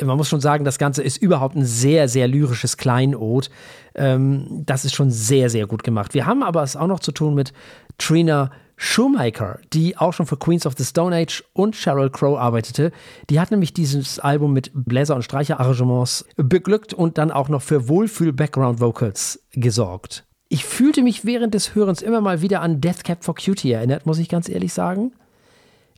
man 0.00 0.16
muss 0.16 0.28
schon 0.28 0.40
sagen, 0.40 0.64
das 0.64 0.78
Ganze 0.78 1.02
ist 1.02 1.18
überhaupt 1.18 1.54
ein 1.54 1.64
sehr, 1.64 2.08
sehr 2.08 2.26
lyrisches 2.26 2.76
Kleinod. 2.76 3.50
Ähm, 3.94 4.62
das 4.64 4.84
ist 4.84 4.94
schon 4.94 5.10
sehr, 5.10 5.50
sehr 5.50 5.66
gut 5.66 5.82
gemacht. 5.82 6.14
Wir 6.14 6.26
haben 6.26 6.42
aber 6.42 6.62
es 6.62 6.76
auch 6.76 6.86
noch 6.86 7.00
zu 7.00 7.12
tun 7.12 7.34
mit 7.34 7.52
Trina 7.98 8.50
Shoemaker, 8.84 9.60
die 9.72 9.96
auch 9.96 10.12
schon 10.12 10.26
für 10.26 10.36
Queens 10.36 10.66
of 10.66 10.74
the 10.76 10.84
Stone 10.84 11.14
Age 11.14 11.44
und 11.52 11.76
Sheryl 11.76 12.10
Crow 12.10 12.36
arbeitete. 12.36 12.90
Die 13.30 13.38
hat 13.38 13.52
nämlich 13.52 13.72
dieses 13.72 14.18
Album 14.18 14.52
mit 14.52 14.72
Bläser- 14.74 15.14
und 15.14 15.22
Streicherarrangements 15.22 16.24
beglückt 16.36 16.92
und 16.92 17.16
dann 17.16 17.30
auch 17.30 17.48
noch 17.48 17.62
für 17.62 17.88
Wohlfühl-Background-Vocals 17.88 19.44
gesorgt. 19.52 20.24
Ich 20.48 20.64
fühlte 20.64 21.04
mich 21.04 21.24
während 21.24 21.54
des 21.54 21.76
Hörens 21.76 22.02
immer 22.02 22.20
mal 22.20 22.42
wieder 22.42 22.60
an 22.60 22.80
Death 22.80 23.04
Cap 23.04 23.22
for 23.22 23.36
Cutie 23.36 23.70
erinnert, 23.70 24.04
muss 24.04 24.18
ich 24.18 24.28
ganz 24.28 24.48
ehrlich 24.48 24.72
sagen. 24.72 25.12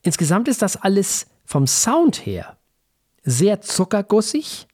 Insgesamt 0.03 0.47
ist 0.47 0.61
das 0.61 0.77
alles 0.77 1.27
vom 1.47 1.67
Sound 1.67 2.27
her 2.27 2.59
sehr 3.23 3.63
zuckergussig, 3.63 4.69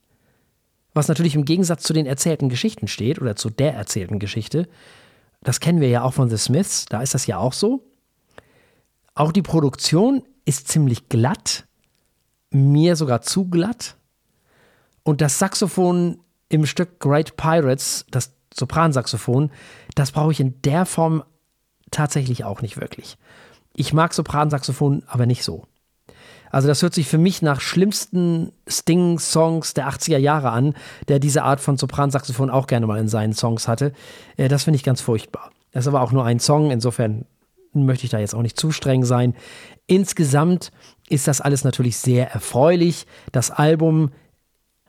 was 0.95 1.07
natürlich 1.07 1.37
im 1.37 1.45
Gegensatz 1.45 1.85
zu 1.85 1.93
den 1.93 2.07
erzählten 2.07 2.49
Geschichten 2.49 2.89
steht 2.89 3.21
oder 3.21 3.37
zu 3.37 3.51
der 3.51 3.75
erzählten 3.75 4.19
Geschichte. 4.19 4.69
Das 5.45 5.61
kennen 5.61 5.81
wir 5.81 5.89
ja 5.89 6.03
auch 6.03 6.15
von 6.15 6.29
The 6.29 6.39
Smiths, 6.39 6.87
da 6.87 7.03
ist 7.03 7.15
das 7.15 7.29
ja 7.29 7.39
auch 7.39 7.53
so. 7.53 7.87
Auch 9.21 9.33
die 9.33 9.43
Produktion 9.43 10.23
ist 10.47 10.69
ziemlich 10.69 11.11
glatt, 11.11 11.67
mir 12.49 12.97
sogar 12.97 13.21
zu 13.21 13.51
glatt. 13.51 13.97
Und 15.03 15.21
das 15.21 15.39
Saxophon 15.39 16.21
im 16.49 16.65
Stück 16.65 17.01
Great 17.01 17.37
Pirates, 17.37 18.07
das 18.11 18.33
Sopransaxophon, 18.55 19.51
das 19.95 20.13
brauche 20.13 20.33
ich 20.33 20.41
in 20.41 20.63
der 20.63 20.87
Form 20.87 21.23
tatsächlich 21.91 22.45
auch 22.45 22.63
nicht 22.63 22.81
wirklich. 22.81 23.19
Ich 23.77 23.93
mag 23.93 24.15
Sopransaxophon 24.15 25.03
aber 25.07 25.27
nicht 25.27 25.45
so. 25.45 25.67
Also 26.51 26.69
das 26.69 26.81
hört 26.81 26.95
sich 26.95 27.07
für 27.07 27.19
mich 27.19 27.43
nach 27.43 27.61
schlimmsten 27.61 28.53
Sting-Songs 28.67 29.75
der 29.75 29.87
80er 29.91 30.17
Jahre 30.17 30.49
an, 30.49 30.73
der 31.09 31.19
diese 31.19 31.43
Art 31.43 31.61
von 31.61 31.77
Sopransaxophon 31.77 32.49
auch 32.49 32.67
gerne 32.67 32.87
mal 32.87 32.99
in 32.99 33.09
seinen 33.09 33.35
Songs 33.35 33.69
hatte. 33.69 33.93
Äh, 34.39 34.49
das 34.49 34.65
finde 34.65 34.77
ich 34.77 34.83
ganz 34.83 35.03
furchtbar. 35.03 35.51
Das 35.73 35.85
ist 35.85 35.89
aber 35.89 36.01
auch 36.01 36.11
nur 36.11 36.25
ein 36.25 36.41
Song, 36.41 36.71
insofern 36.71 37.27
möchte 37.73 38.05
ich 38.05 38.11
da 38.11 38.19
jetzt 38.19 38.35
auch 38.35 38.43
nicht 38.43 38.59
zu 38.59 38.73
streng 38.73 39.05
sein. 39.05 39.35
Insgesamt 39.87 40.71
ist 41.09 41.29
das 41.29 41.41
alles 41.41 41.65
natürlich 41.65 41.97
sehr 41.97 42.31
erfreulich. 42.31 43.07
Das 43.33 43.51
Album 43.51 44.11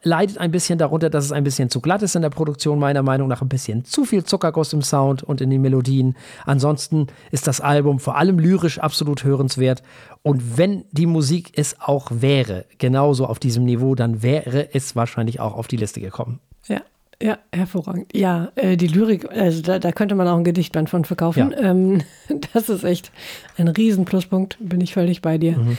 leidet 0.04 0.38
ein 0.38 0.52
bisschen 0.52 0.80
darunter, 0.80 1.10
dass 1.10 1.26
es 1.26 1.32
ein 1.32 1.44
bisschen 1.44 1.70
zu 1.70 1.80
glatt 1.82 2.02
ist 2.02 2.16
in 2.16 2.22
der 2.22 2.30
Produktion, 2.30 2.80
meiner 2.80 3.04
Meinung 3.04 3.28
nach 3.28 3.42
ein 3.42 3.50
bisschen 3.50 3.86
zu 3.86 4.06
viel 4.06 4.24
Zuckerguss 4.24 4.74
im 4.74 4.82
Sound 4.82 5.24
und 5.24 5.42
in 5.42 5.50
den 5.50 5.62
Melodien. 5.62 6.16
Ansonsten 6.46 7.08
ist 7.32 7.48
das 7.48 7.62
Album 7.62 8.00
vor 8.00 8.18
allem 8.18 8.40
lyrisch 8.40 8.80
absolut 8.80 9.24
hörenswert. 9.24 9.84
Und 10.24 10.58
wenn 10.58 10.86
die 10.92 11.06
Musik 11.06 11.52
es 11.56 11.80
auch 11.80 12.10
wäre, 12.12 12.66
genauso 12.78 13.28
auf 13.28 13.40
diesem 13.40 13.66
Niveau, 13.66 13.96
dann 13.96 14.24
wäre 14.24 14.74
es 14.74 14.96
wahrscheinlich 14.96 15.40
auch 15.40 15.54
auf 15.54 15.68
die 15.68 15.78
Liste 15.78 16.02
gekommen. 16.02 16.40
Ja, 16.68 16.82
ja, 17.22 17.38
hervorragend. 17.52 18.14
Ja, 18.14 18.52
äh, 18.56 18.78
die 18.78 18.88
Lyrik, 18.88 19.30
also 19.32 19.62
da, 19.62 19.80
da, 19.80 19.92
könnte 19.92 20.16
man 20.16 20.28
auch 20.28 20.38
ein 20.38 20.44
Gedichtband 20.44 20.90
von 20.90 21.06
verkaufen. 21.06 21.52
Ja. 21.52 21.58
Ähm, 21.60 22.02
das 22.54 22.70
ist 22.70 22.84
echt 22.84 23.12
ein 23.58 23.68
Riesenpluspunkt, 23.68 24.58
bin 24.60 24.82
ich 24.82 24.94
völlig 24.94 25.22
bei 25.22 25.38
dir. 25.38 25.58
Mhm. 25.58 25.78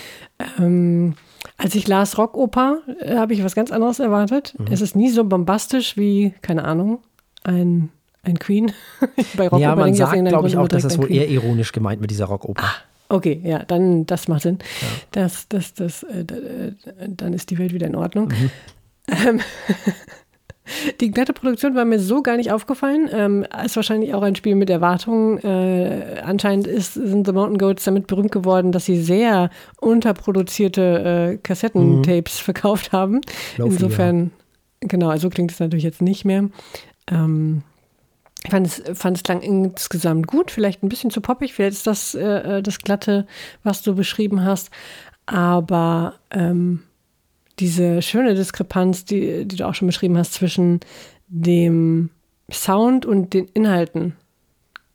Ähm, 0.59 1.15
als 1.57 1.75
ich 1.75 1.89
las 1.89 2.19
Rockoper, 2.19 2.79
äh, 3.01 3.17
habe 3.17 3.35
ich 3.35 3.45
was 3.45 3.55
ganz 3.55 3.71
anderes 3.73 3.99
erwartet. 3.99 4.55
Mhm. 4.59 4.67
Es 4.71 4.81
ist 4.81 4.97
nie 4.97 5.11
so 5.11 5.25
bombastisch 5.25 5.97
wie, 5.97 6.35
keine 6.43 6.65
Ahnung, 6.65 7.01
ein, 7.45 7.91
ein 8.23 8.39
Queen. 8.39 8.73
Bei 9.37 9.45
Rockoper 9.45 9.61
ja, 9.61 9.77
man 9.77 9.95
sagt, 9.95 10.25
glaube 10.25 10.49
ich, 10.49 10.57
auch, 10.57 10.69
dass 10.69 10.83
das 10.83 10.99
wohl 10.99 11.11
eher 11.11 11.29
ironisch 11.29 11.73
gemeint 11.73 12.01
mit 12.01 12.11
dieser 12.11 12.27
Rockoper. 12.27 12.63
Ah, 12.65 12.75
okay, 13.09 13.41
ja, 13.45 13.61
dann, 13.65 14.07
das 14.07 14.29
macht 14.29 14.43
Sinn. 14.43 14.59
Ja. 14.61 14.89
Das, 15.13 15.49
das, 15.49 15.75
das, 15.75 16.03
äh, 16.05 16.21
äh 16.21 16.73
dann 17.09 17.33
ist 17.33 17.51
die 17.51 17.59
Welt 17.59 17.73
wieder 17.73 17.87
in 17.87 17.97
Ordnung. 17.97 18.29
Mhm. 18.29 18.51
Ähm, 19.09 19.41
Die 21.01 21.11
glatte 21.11 21.33
Produktion 21.33 21.75
war 21.75 21.85
mir 21.85 21.99
so 21.99 22.23
gar 22.23 22.37
nicht 22.37 22.53
aufgefallen. 22.53 23.09
Ähm, 23.13 23.47
ist 23.65 23.77
wahrscheinlich 23.77 24.15
auch 24.15 24.23
ein 24.23 24.37
Spiel 24.37 24.55
mit 24.55 24.71
Erwartungen. 24.71 25.39
Äh, 25.39 26.23
anscheinend 26.25 26.67
ist, 26.67 26.95
sind 26.95 27.27
The 27.27 27.33
Mountain 27.33 27.59
Goats 27.59 27.85
damit 27.85 28.07
berühmt 28.07 28.33
geworden, 28.33 28.73
dass 28.73 28.85
sie 28.85 29.01
sehr 29.01 29.51
unterproduzierte 29.81 31.33
äh, 31.33 31.37
Kassettentapes 31.39 32.41
mhm. 32.41 32.45
verkauft 32.45 32.93
haben. 32.93 33.21
Lofi, 33.57 33.73
Insofern, 33.73 34.31
ja. 34.83 34.89
genau, 34.89 35.09
also 35.09 35.29
klingt 35.31 35.53
es 35.53 35.61
natürlich 35.61 35.85
jetzt 35.85 36.03
nicht 36.03 36.25
mehr. 36.25 36.49
Ähm, 37.11 37.63
ich 38.45 38.51
fand 38.51 38.67
es, 38.67 38.83
fand 38.95 39.17
es 39.17 39.23
klang 39.23 39.41
insgesamt 39.41 40.27
gut, 40.27 40.51
vielleicht 40.51 40.83
ein 40.83 40.89
bisschen 40.89 41.11
zu 41.11 41.21
poppig, 41.21 41.55
vielleicht 41.55 41.75
ist 41.75 41.87
das 41.87 42.15
äh, 42.15 42.59
äh 42.59 42.63
das 42.63 42.79
Glatte, 42.79 43.27
was 43.63 43.83
du 43.83 43.95
beschrieben 43.95 44.45
hast. 44.45 44.71
Aber 45.27 46.15
ähm, 46.33 46.83
diese 47.59 48.03
schöne 48.03 48.35
Diskrepanz, 48.35 49.05
die, 49.05 49.45
die 49.47 49.57
du 49.57 49.67
auch 49.67 49.75
schon 49.75 49.89
beschrieben 49.89 50.17
hast, 50.17 50.35
zwischen 50.35 50.81
dem 51.29 52.11
Sound 52.51 53.07
und 53.07 53.35
den 53.35 53.47
Inhalten 53.55 54.15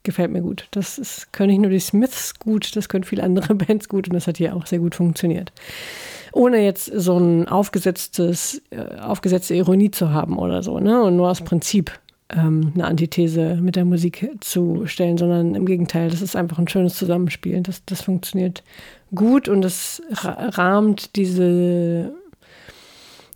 gefällt 0.04 0.32
mir 0.32 0.42
gut. 0.42 0.68
Das 0.72 0.98
ist, 0.98 1.34
können 1.34 1.50
nicht 1.50 1.62
nur 1.62 1.72
die 1.72 1.80
Smiths 1.80 2.40
gut, 2.40 2.76
das 2.76 2.90
können 2.90 3.04
viele 3.04 3.24
andere 3.24 3.56
Bands 3.56 3.90
gut 3.90 4.08
und 4.08 4.14
das 4.14 4.28
hat 4.28 4.38
hier 4.38 4.56
auch 4.56 4.66
sehr 4.66 4.80
gut 4.80 4.96
funktioniert. 4.96 5.52
Ohne 6.32 6.64
jetzt 6.64 6.86
so 6.86 7.18
ein 7.18 7.48
aufgesetztes, 7.48 8.62
äh, 8.70 9.00
aufgesetzte 9.00 9.56
Ironie 9.56 9.92
zu 9.92 10.12
haben 10.12 10.38
oder 10.38 10.64
so, 10.64 10.80
ne? 10.80 11.02
Und 11.02 11.18
nur 11.18 11.30
aus 11.30 11.42
Prinzip 11.42 11.92
ähm, 12.30 12.72
eine 12.76 12.86
Antithese 12.86 13.56
mit 13.56 13.76
der 13.76 13.86
Musik 13.86 14.30
zu 14.42 14.86
stellen, 14.86 15.18
sondern 15.18 15.56
im 15.56 15.66
Gegenteil, 15.66 16.10
das 16.10 16.22
ist 16.22 16.36
einfach 16.36 16.60
ein 16.60 16.68
schönes 16.68 16.96
Zusammenspiel. 16.96 17.62
Das, 17.62 17.84
das 17.86 18.02
funktioniert 18.02 18.64
gut 19.14 19.48
und 19.48 19.62
das 19.62 20.02
rahmt 20.12 21.16
diese 21.16 22.14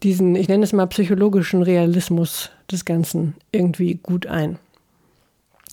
diesen, 0.04 0.36
ich 0.36 0.48
nenne 0.48 0.64
es 0.64 0.74
mal 0.74 0.88
psychologischen 0.88 1.62
Realismus 1.62 2.50
des 2.72 2.86
Ganzen 2.86 3.36
irgendwie 3.52 3.96
gut 3.96 4.28
ein. 4.28 4.58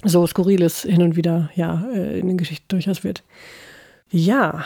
So 0.05 0.27
skurril 0.27 0.63
es 0.63 0.83
hin 0.83 1.03
und 1.03 1.17
wieder 1.17 1.51
ja 1.55 1.85
äh, 1.93 2.19
in 2.19 2.29
den 2.29 2.39
Geschichten 2.39 2.67
durchaus 2.69 3.03
wird. 3.03 3.25
Ja, 4.11 4.65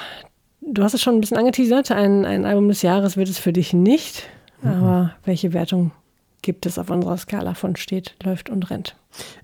du 0.61 0.83
hast 0.83 0.95
es 0.95 1.03
schon 1.03 1.15
ein 1.15 1.21
bisschen 1.21 1.39
angeteasert. 1.39 1.91
Ein, 1.91 2.25
ein 2.25 2.45
Album 2.45 2.69
des 2.69 2.83
Jahres 2.83 3.17
wird 3.17 3.29
es 3.29 3.39
für 3.39 3.53
dich 3.53 3.73
nicht. 3.73 4.29
Mhm. 4.63 4.71
Aber 4.71 5.15
welche 5.25 5.53
Wertung 5.53 5.93
gibt 6.43 6.67
es 6.67 6.79
auf 6.79 6.91
unserer 6.91 7.17
Skala 7.17 7.55
von 7.55 7.77
steht, 7.77 8.15
läuft 8.23 8.51
und 8.51 8.71
rennt? 8.71 8.97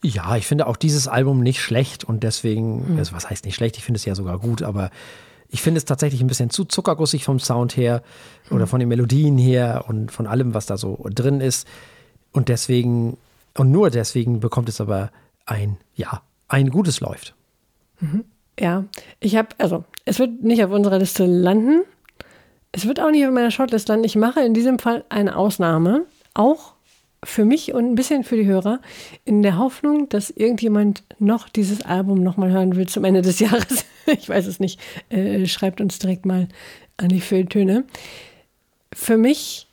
Ja, 0.03 0.37
ich 0.37 0.47
finde 0.47 0.67
auch 0.67 0.77
dieses 0.77 1.09
Album 1.09 1.41
nicht 1.41 1.61
schlecht 1.61 2.05
und 2.05 2.23
deswegen, 2.23 2.93
mhm. 2.93 2.99
also 2.99 3.15
was 3.15 3.29
heißt 3.29 3.45
nicht 3.45 3.55
schlecht, 3.55 3.77
ich 3.77 3.85
finde 3.85 3.99
es 3.99 4.05
ja 4.05 4.15
sogar 4.15 4.39
gut, 4.39 4.63
aber 4.63 4.91
ich 5.51 5.63
finde 5.63 5.79
es 5.79 5.85
tatsächlich 5.85 6.21
ein 6.21 6.27
bisschen 6.27 6.51
zu 6.51 6.65
zuckergussig 6.65 7.25
vom 7.25 7.39
Sound 7.41 7.77
her 7.77 8.03
oder 8.51 8.67
von 8.67 8.81
den 8.81 8.89
Melodien 8.89 9.39
her 9.39 9.85
und 9.89 10.13
von 10.13 10.27
allem, 10.27 10.55
was 10.55 10.67
da 10.67 10.77
so 10.77 11.07
drin 11.11 11.41
ist. 11.41 11.67
Und 12.33 12.49
deswegen, 12.49 13.17
und 13.57 13.71
nur 13.71 13.91
deswegen 13.91 14.41
bekommt 14.41 14.69
es 14.69 14.81
aber 14.81 15.11
ein, 15.47 15.79
ja, 15.95 16.23
ein 16.49 16.71
gutes 16.71 17.01
läuft. 17.01 17.35
Mhm. 18.01 18.25
Ja, 18.61 18.85
ich 19.21 19.37
habe, 19.37 19.49
also, 19.59 19.85
es 20.05 20.19
wird 20.19 20.43
nicht 20.43 20.63
auf 20.65 20.71
unserer 20.71 20.99
Liste 20.99 21.25
landen. 21.25 21.83
Es 22.73 22.87
wird 22.87 23.01
auch 23.01 23.11
nicht 23.11 23.25
auf 23.27 23.33
meiner 23.33 23.51
Shortlist 23.51 23.89
landen. 23.89 24.05
Ich 24.05 24.17
mache 24.17 24.41
in 24.41 24.53
diesem 24.53 24.79
Fall 24.79 25.05
eine 25.09 25.37
Ausnahme, 25.37 26.05
auch 26.35 26.75
für 27.25 27.45
mich 27.45 27.75
und 27.75 27.85
ein 27.85 27.95
bisschen 27.95 28.25
für 28.25 28.37
die 28.37 28.47
Hörer, 28.47 28.81
in 29.25 29.43
der 29.43 29.59
Hoffnung, 29.59 30.09
dass 30.09 30.31
irgendjemand 30.31 31.03
noch 31.19 31.49
dieses 31.49 31.83
Album 31.83 32.23
nochmal 32.23 32.51
hören 32.51 32.77
will 32.77 32.87
zum 32.87 33.05
Ende 33.05 33.23
des 33.23 33.39
Jahres. 33.41 33.85
ich 34.07 34.29
weiß 34.29 34.47
es 34.47 34.61
nicht. 34.61 34.81
Äh, 35.11 35.47
schreibt 35.47 35.81
uns 35.81 35.99
direkt 35.99 36.27
mal 36.27 36.49
an 36.97 37.09
die 37.09 37.21
Fülltöne. 37.21 37.85
Für 38.93 39.17
mich 39.17 39.69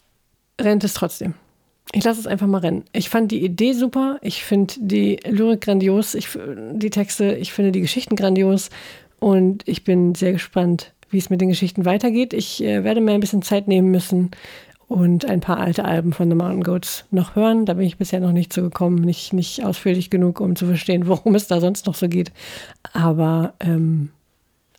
rennt 0.60 0.84
es 0.84 0.94
trotzdem. 0.94 1.34
Ich 1.92 2.04
lasse 2.04 2.20
es 2.20 2.28
einfach 2.28 2.48
mal 2.48 2.60
rennen. 2.60 2.84
Ich 2.94 3.10
fand 3.10 3.32
die 3.32 3.44
Idee 3.44 3.74
super. 3.74 4.18
Ich 4.22 4.44
finde 4.44 4.74
die 4.78 5.20
Lyrik 5.26 5.62
grandios. 5.62 6.16
Ich, 6.16 6.28
die 6.74 6.90
Texte, 6.90 7.36
ich 7.36 7.54
finde 7.54 7.72
die 7.72 7.82
Geschichten 7.82 8.16
grandios. 8.16 8.70
Und 9.20 9.64
ich 9.68 9.84
bin 9.84 10.14
sehr 10.16 10.34
gespannt, 10.34 10.94
wie 11.10 11.20
es 11.20 11.30
mit 11.30 11.42
den 11.42 11.50
Geschichten 11.50 11.86
weitergeht. 11.86 12.34
Ich 12.34 12.62
äh, 12.64 12.84
werde 12.84 13.02
mir 13.02 13.14
ein 13.14 13.22
bisschen 13.22 13.44
Zeit 13.44 13.68
nehmen 13.68 13.92
müssen, 13.92 14.32
und 14.88 15.26
ein 15.26 15.40
paar 15.40 15.60
alte 15.60 15.86
Alben 15.86 16.14
von 16.14 16.30
The 16.30 16.36
Mountain 16.36 16.64
Goats 16.64 17.06
noch 17.12 17.36
hören. 17.36 17.66
Da 17.66 17.74
bin 17.74 17.86
ich 17.86 17.98
bisher 17.98 18.20
noch 18.20 18.32
nicht 18.32 18.54
so 18.54 18.62
gekommen, 18.62 19.02
nicht, 19.02 19.34
nicht 19.34 19.66
ausführlich 19.66 20.10
genug, 20.10 20.40
um 20.40 20.56
zu 20.56 20.66
verstehen, 20.66 21.08
worum 21.08 21.36
es 21.36 21.48
da 21.48 21.60
sonst 21.60 21.88
noch 21.88 21.96
so 21.96 22.08
geht. 22.08 22.32
Aber 22.94 23.54
ähm, 23.60 24.10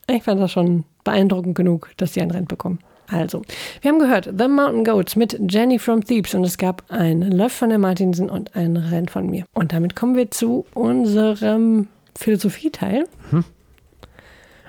ich 0.08 0.22
fand 0.22 0.40
das 0.40 0.52
schon 0.52 0.84
beeindruckend 1.04 1.54
genug, 1.56 1.90
dass 1.96 2.14
sie 2.14 2.20
ein 2.20 2.30
Rent 2.30 2.48
bekommen. 2.48 2.78
Also, 3.08 3.42
wir 3.82 3.92
haben 3.92 4.00
gehört 4.00 4.28
The 4.36 4.48
Mountain 4.48 4.84
Goats 4.84 5.14
mit 5.14 5.38
Jenny 5.48 5.78
from 5.78 6.04
Thebes 6.04 6.34
und 6.34 6.42
es 6.42 6.58
gab 6.58 6.82
ein 6.88 7.22
Love 7.22 7.50
von 7.50 7.68
der 7.68 7.78
Martinsen 7.78 8.28
und 8.28 8.56
ein 8.56 8.76
Rent 8.76 9.12
von 9.12 9.30
mir. 9.30 9.44
Und 9.54 9.72
damit 9.72 9.94
kommen 9.94 10.16
wir 10.16 10.30
zu 10.32 10.66
unserem 10.74 11.86
Philosophieteil. 12.16 13.06
Hm. 13.30 13.44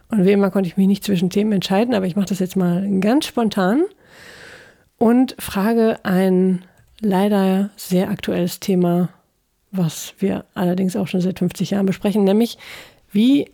Und 0.10 0.26
wie 0.26 0.32
immer 0.32 0.52
konnte 0.52 0.68
ich 0.68 0.78
mich 0.78 0.88
nicht 0.88 1.04
zwischen 1.04 1.32
Themen 1.32 1.52
entscheiden, 1.52 1.96
aber 1.96 2.06
ich 2.06 2.16
mache 2.16 2.28
das 2.28 2.40
jetzt 2.40 2.56
mal 2.56 2.88
ganz 3.00 3.26
spontan 3.26 3.84
und 4.98 5.36
frage 5.40 6.00
ein 6.04 6.64
leider 7.02 7.70
sehr 7.76 8.10
aktuelles 8.10 8.60
Thema, 8.60 9.10
was 9.72 10.14
wir 10.20 10.46
allerdings 10.54 10.96
auch 10.96 11.08
schon 11.08 11.22
seit 11.22 11.40
50 11.40 11.72
Jahren 11.72 11.86
besprechen, 11.86 12.24
nämlich 12.24 12.58
wie 13.12 13.50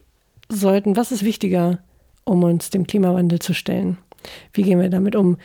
sollten, 0.50 0.96
was 0.96 1.12
ist 1.12 1.26
wichtiger, 1.26 1.80
um 2.24 2.44
uns 2.44 2.70
dem 2.70 2.88
Klimawandel 2.88 3.40
zu 3.40 3.54
stellen? 3.54 3.98
Wie 4.54 4.64
gehen 4.64 4.80
wir 4.80 4.90
damit 4.90 5.16
um? 5.16 5.38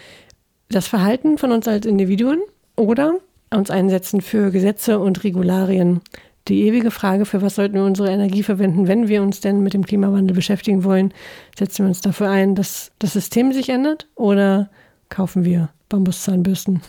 Das 0.69 0.87
Verhalten 0.87 1.39
von 1.39 1.51
uns 1.51 1.67
als 1.67 1.87
Individuen 1.87 2.41
oder 2.77 3.15
uns 3.51 3.71
einsetzen 3.71 4.21
für 4.21 4.51
Gesetze 4.51 4.99
und 5.01 5.25
Regularien? 5.25 6.01
Die 6.47 6.63
ewige 6.63 6.91
Frage, 6.91 7.25
für 7.25 7.43
was 7.43 7.57
sollten 7.57 7.75
wir 7.75 7.85
unsere 7.85 8.11
Energie 8.11 8.43
verwenden, 8.43 8.87
wenn 8.87 9.09
wir 9.09 9.23
uns 9.23 9.41
denn 9.41 9.63
mit 9.63 9.75
dem 9.75 9.85
Klimawandel 9.85 10.35
beschäftigen 10.35 10.85
wollen? 10.85 11.13
Setzen 11.59 11.85
wir 11.85 11.89
uns 11.89 12.01
dafür 12.01 12.31
ein, 12.31 12.55
dass 12.55 12.93
das 12.99 13.15
System 13.15 13.53
sich 13.53 13.69
ändert 13.69 14.07
oder 14.15 14.71
kaufen 15.09 15.45
wir 15.45 15.71
Bambuszahnbürsten. 15.89 16.83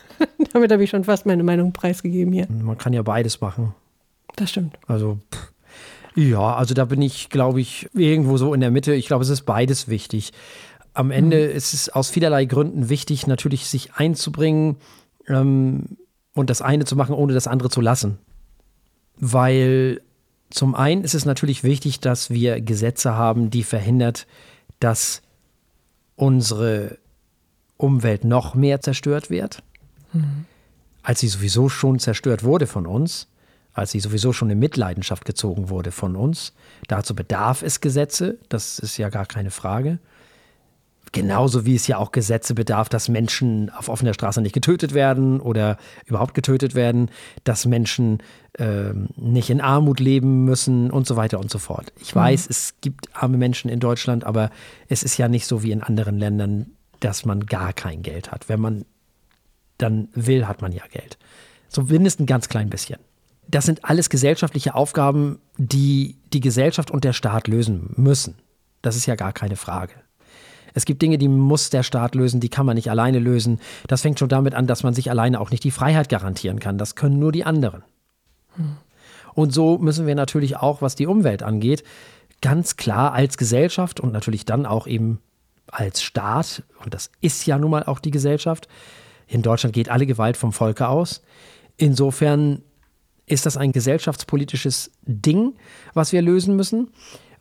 Damit 0.52 0.72
habe 0.72 0.84
ich 0.84 0.90
schon 0.90 1.04
fast 1.04 1.26
meine 1.26 1.42
Meinung 1.42 1.72
preisgegeben 1.72 2.32
hier. 2.32 2.46
Man 2.50 2.78
kann 2.78 2.92
ja 2.92 3.02
beides 3.02 3.40
machen. 3.40 3.74
Das 4.36 4.50
stimmt. 4.50 4.78
Also, 4.86 5.18
pff. 5.32 5.52
ja, 6.14 6.54
also 6.54 6.74
da 6.74 6.84
bin 6.84 7.02
ich, 7.02 7.30
glaube 7.30 7.60
ich, 7.60 7.88
irgendwo 7.94 8.36
so 8.36 8.54
in 8.54 8.60
der 8.60 8.70
Mitte. 8.70 8.94
Ich 8.94 9.06
glaube, 9.06 9.24
es 9.24 9.30
ist 9.30 9.42
beides 9.42 9.88
wichtig. 9.88 10.32
Am 10.92 11.10
Ende 11.10 11.48
mhm. 11.48 11.56
ist 11.56 11.72
es 11.72 11.88
aus 11.88 12.10
vielerlei 12.10 12.44
Gründen 12.44 12.88
wichtig, 12.88 13.26
natürlich 13.26 13.66
sich 13.66 13.94
einzubringen 13.94 14.76
ähm, 15.28 15.96
und 16.34 16.50
das 16.50 16.62
eine 16.62 16.84
zu 16.84 16.96
machen, 16.96 17.14
ohne 17.14 17.32
das 17.32 17.46
andere 17.46 17.70
zu 17.70 17.80
lassen. 17.80 18.18
Weil 19.16 20.00
zum 20.50 20.74
einen 20.74 21.04
ist 21.04 21.14
es 21.14 21.24
natürlich 21.24 21.62
wichtig, 21.62 22.00
dass 22.00 22.30
wir 22.30 22.60
Gesetze 22.60 23.14
haben, 23.14 23.50
die 23.50 23.62
verhindert, 23.62 24.26
dass 24.80 25.22
unsere 26.16 26.98
Umwelt 27.80 28.24
noch 28.24 28.54
mehr 28.54 28.80
zerstört 28.80 29.30
wird, 29.30 29.62
mhm. 30.12 30.44
als 31.02 31.20
sie 31.20 31.28
sowieso 31.28 31.68
schon 31.68 31.98
zerstört 31.98 32.44
wurde 32.44 32.66
von 32.66 32.86
uns, 32.86 33.28
als 33.72 33.92
sie 33.92 34.00
sowieso 34.00 34.32
schon 34.32 34.50
in 34.50 34.58
Mitleidenschaft 34.58 35.24
gezogen 35.24 35.68
wurde 35.68 35.92
von 35.92 36.16
uns. 36.16 36.52
Dazu 36.88 37.14
bedarf 37.14 37.62
es 37.62 37.80
Gesetze, 37.80 38.38
das 38.48 38.78
ist 38.78 38.96
ja 38.98 39.08
gar 39.08 39.26
keine 39.26 39.50
Frage. 39.50 39.98
Genauso 41.12 41.66
wie 41.66 41.74
es 41.74 41.88
ja 41.88 41.96
auch 41.96 42.12
Gesetze 42.12 42.54
bedarf, 42.54 42.88
dass 42.88 43.08
Menschen 43.08 43.68
auf 43.70 43.88
offener 43.88 44.14
Straße 44.14 44.40
nicht 44.40 44.52
getötet 44.52 44.94
werden 44.94 45.40
oder 45.40 45.76
überhaupt 46.06 46.34
getötet 46.34 46.76
werden, 46.76 47.10
dass 47.42 47.66
Menschen 47.66 48.22
äh, 48.58 48.92
nicht 49.16 49.50
in 49.50 49.60
Armut 49.60 49.98
leben 49.98 50.44
müssen 50.44 50.88
und 50.90 51.08
so 51.08 51.16
weiter 51.16 51.40
und 51.40 51.50
so 51.50 51.58
fort. 51.58 51.92
Ich 52.00 52.14
mhm. 52.14 52.20
weiß, 52.20 52.46
es 52.48 52.74
gibt 52.80 53.08
arme 53.12 53.38
Menschen 53.38 53.70
in 53.70 53.80
Deutschland, 53.80 54.22
aber 54.22 54.50
es 54.88 55.02
ist 55.02 55.16
ja 55.16 55.26
nicht 55.26 55.46
so 55.46 55.64
wie 55.64 55.72
in 55.72 55.82
anderen 55.82 56.16
Ländern, 56.16 56.66
dass 57.00 57.24
man 57.24 57.46
gar 57.46 57.72
kein 57.72 58.02
Geld 58.02 58.30
hat. 58.30 58.48
Wenn 58.48 58.60
man 58.60 58.84
dann 59.78 60.08
will, 60.14 60.46
hat 60.46 60.62
man 60.62 60.72
ja 60.72 60.82
Geld. 60.90 61.18
Zumindest 61.68 62.20
ein 62.20 62.26
ganz 62.26 62.48
klein 62.48 62.70
bisschen. 62.70 62.98
Das 63.48 63.64
sind 63.64 63.84
alles 63.84 64.10
gesellschaftliche 64.10 64.74
Aufgaben, 64.74 65.40
die 65.56 66.16
die 66.32 66.40
Gesellschaft 66.40 66.90
und 66.90 67.04
der 67.04 67.12
Staat 67.12 67.48
lösen 67.48 67.92
müssen. 67.96 68.36
Das 68.82 68.96
ist 68.96 69.06
ja 69.06 69.16
gar 69.16 69.32
keine 69.32 69.56
Frage. 69.56 69.94
Es 70.72 70.84
gibt 70.84 71.02
Dinge, 71.02 71.18
die 71.18 71.28
muss 71.28 71.70
der 71.70 71.82
Staat 71.82 72.14
lösen, 72.14 72.40
die 72.40 72.48
kann 72.48 72.66
man 72.66 72.76
nicht 72.76 72.90
alleine 72.90 73.18
lösen. 73.18 73.60
Das 73.88 74.02
fängt 74.02 74.18
schon 74.18 74.28
damit 74.28 74.54
an, 74.54 74.68
dass 74.68 74.84
man 74.84 74.94
sich 74.94 75.10
alleine 75.10 75.40
auch 75.40 75.50
nicht 75.50 75.64
die 75.64 75.72
Freiheit 75.72 76.08
garantieren 76.08 76.60
kann. 76.60 76.78
Das 76.78 76.94
können 76.94 77.18
nur 77.18 77.32
die 77.32 77.44
anderen. 77.44 77.82
Und 79.34 79.52
so 79.52 79.78
müssen 79.78 80.06
wir 80.06 80.14
natürlich 80.14 80.56
auch, 80.56 80.82
was 80.82 80.94
die 80.94 81.06
Umwelt 81.06 81.42
angeht, 81.42 81.82
ganz 82.40 82.76
klar 82.76 83.12
als 83.12 83.36
Gesellschaft 83.36 84.00
und 84.00 84.12
natürlich 84.12 84.44
dann 84.44 84.66
auch 84.66 84.86
eben 84.86 85.20
als 85.72 86.02
Staat, 86.02 86.62
und 86.84 86.94
das 86.94 87.10
ist 87.20 87.46
ja 87.46 87.58
nun 87.58 87.70
mal 87.70 87.84
auch 87.84 87.98
die 87.98 88.10
Gesellschaft, 88.10 88.68
in 89.26 89.42
Deutschland 89.42 89.74
geht 89.74 89.88
alle 89.88 90.06
Gewalt 90.06 90.36
vom 90.36 90.52
Volke 90.52 90.88
aus. 90.88 91.22
Insofern 91.76 92.62
ist 93.26 93.46
das 93.46 93.56
ein 93.56 93.72
gesellschaftspolitisches 93.72 94.90
Ding, 95.02 95.54
was 95.94 96.12
wir 96.12 96.20
lösen 96.20 96.56
müssen. 96.56 96.90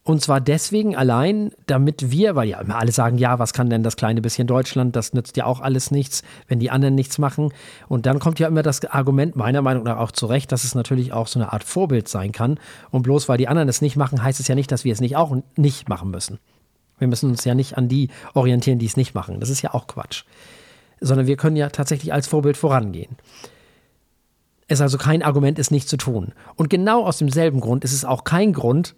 Und 0.03 0.21
zwar 0.21 0.39
deswegen 0.39 0.95
allein, 0.95 1.51
damit 1.67 2.09
wir, 2.09 2.35
weil 2.35 2.47
ja 2.47 2.61
immer 2.61 2.77
alle 2.77 2.91
sagen, 2.91 3.17
ja, 3.17 3.37
was 3.37 3.53
kann 3.53 3.69
denn 3.69 3.83
das 3.83 3.95
kleine 3.95 4.21
bisschen 4.21 4.47
Deutschland, 4.47 4.95
das 4.95 5.13
nützt 5.13 5.35
ja 5.37 5.45
auch 5.45 5.59
alles 5.59 5.91
nichts, 5.91 6.23
wenn 6.47 6.59
die 6.59 6.71
anderen 6.71 6.95
nichts 6.95 7.17
machen. 7.17 7.53
Und 7.87 8.05
dann 8.05 8.19
kommt 8.19 8.39
ja 8.39 8.47
immer 8.47 8.63
das 8.63 8.83
Argument, 8.85 9.35
meiner 9.35 9.61
Meinung 9.61 9.83
nach 9.83 9.97
auch 9.97 10.11
zu 10.11 10.25
Recht, 10.25 10.51
dass 10.51 10.63
es 10.63 10.73
natürlich 10.73 11.11
auch 11.11 11.27
so 11.27 11.39
eine 11.39 11.51
Art 11.53 11.63
Vorbild 11.63 12.07
sein 12.07 12.31
kann. 12.31 12.59
Und 12.91 13.03
bloß 13.03 13.29
weil 13.29 13.37
die 13.37 13.47
anderen 13.47 13.69
es 13.69 13.81
nicht 13.81 13.97
machen, 13.97 14.23
heißt 14.23 14.39
es 14.39 14.47
ja 14.47 14.55
nicht, 14.55 14.71
dass 14.71 14.83
wir 14.83 14.93
es 14.93 15.01
nicht 15.01 15.15
auch 15.15 15.35
nicht 15.57 15.89
machen 15.89 16.11
müssen. 16.11 16.39
Wir 16.99 17.07
müssen 17.07 17.29
uns 17.29 17.45
ja 17.45 17.55
nicht 17.55 17.77
an 17.77 17.88
die 17.88 18.09
orientieren, 18.33 18.79
die 18.79 18.85
es 18.85 18.97
nicht 18.97 19.15
machen. 19.15 19.39
Das 19.39 19.49
ist 19.49 19.62
ja 19.62 19.73
auch 19.73 19.88
Quatsch. 19.88 20.23
Sondern 20.99 21.27
wir 21.27 21.38
können 21.38 21.55
ja 21.55 21.69
tatsächlich 21.69 22.13
als 22.13 22.27
Vorbild 22.27 22.57
vorangehen. 22.57 23.15
Es 24.67 24.79
ist 24.79 24.81
also 24.81 24.97
kein 24.97 25.23
Argument, 25.23 25.57
es 25.57 25.71
nicht 25.71 25.89
zu 25.89 25.97
tun. 25.97 26.33
Und 26.55 26.69
genau 26.69 27.05
aus 27.05 27.17
demselben 27.17 27.59
Grund 27.59 27.83
ist 27.83 27.93
es 27.93 28.05
auch 28.05 28.23
kein 28.23 28.53
Grund, 28.53 28.95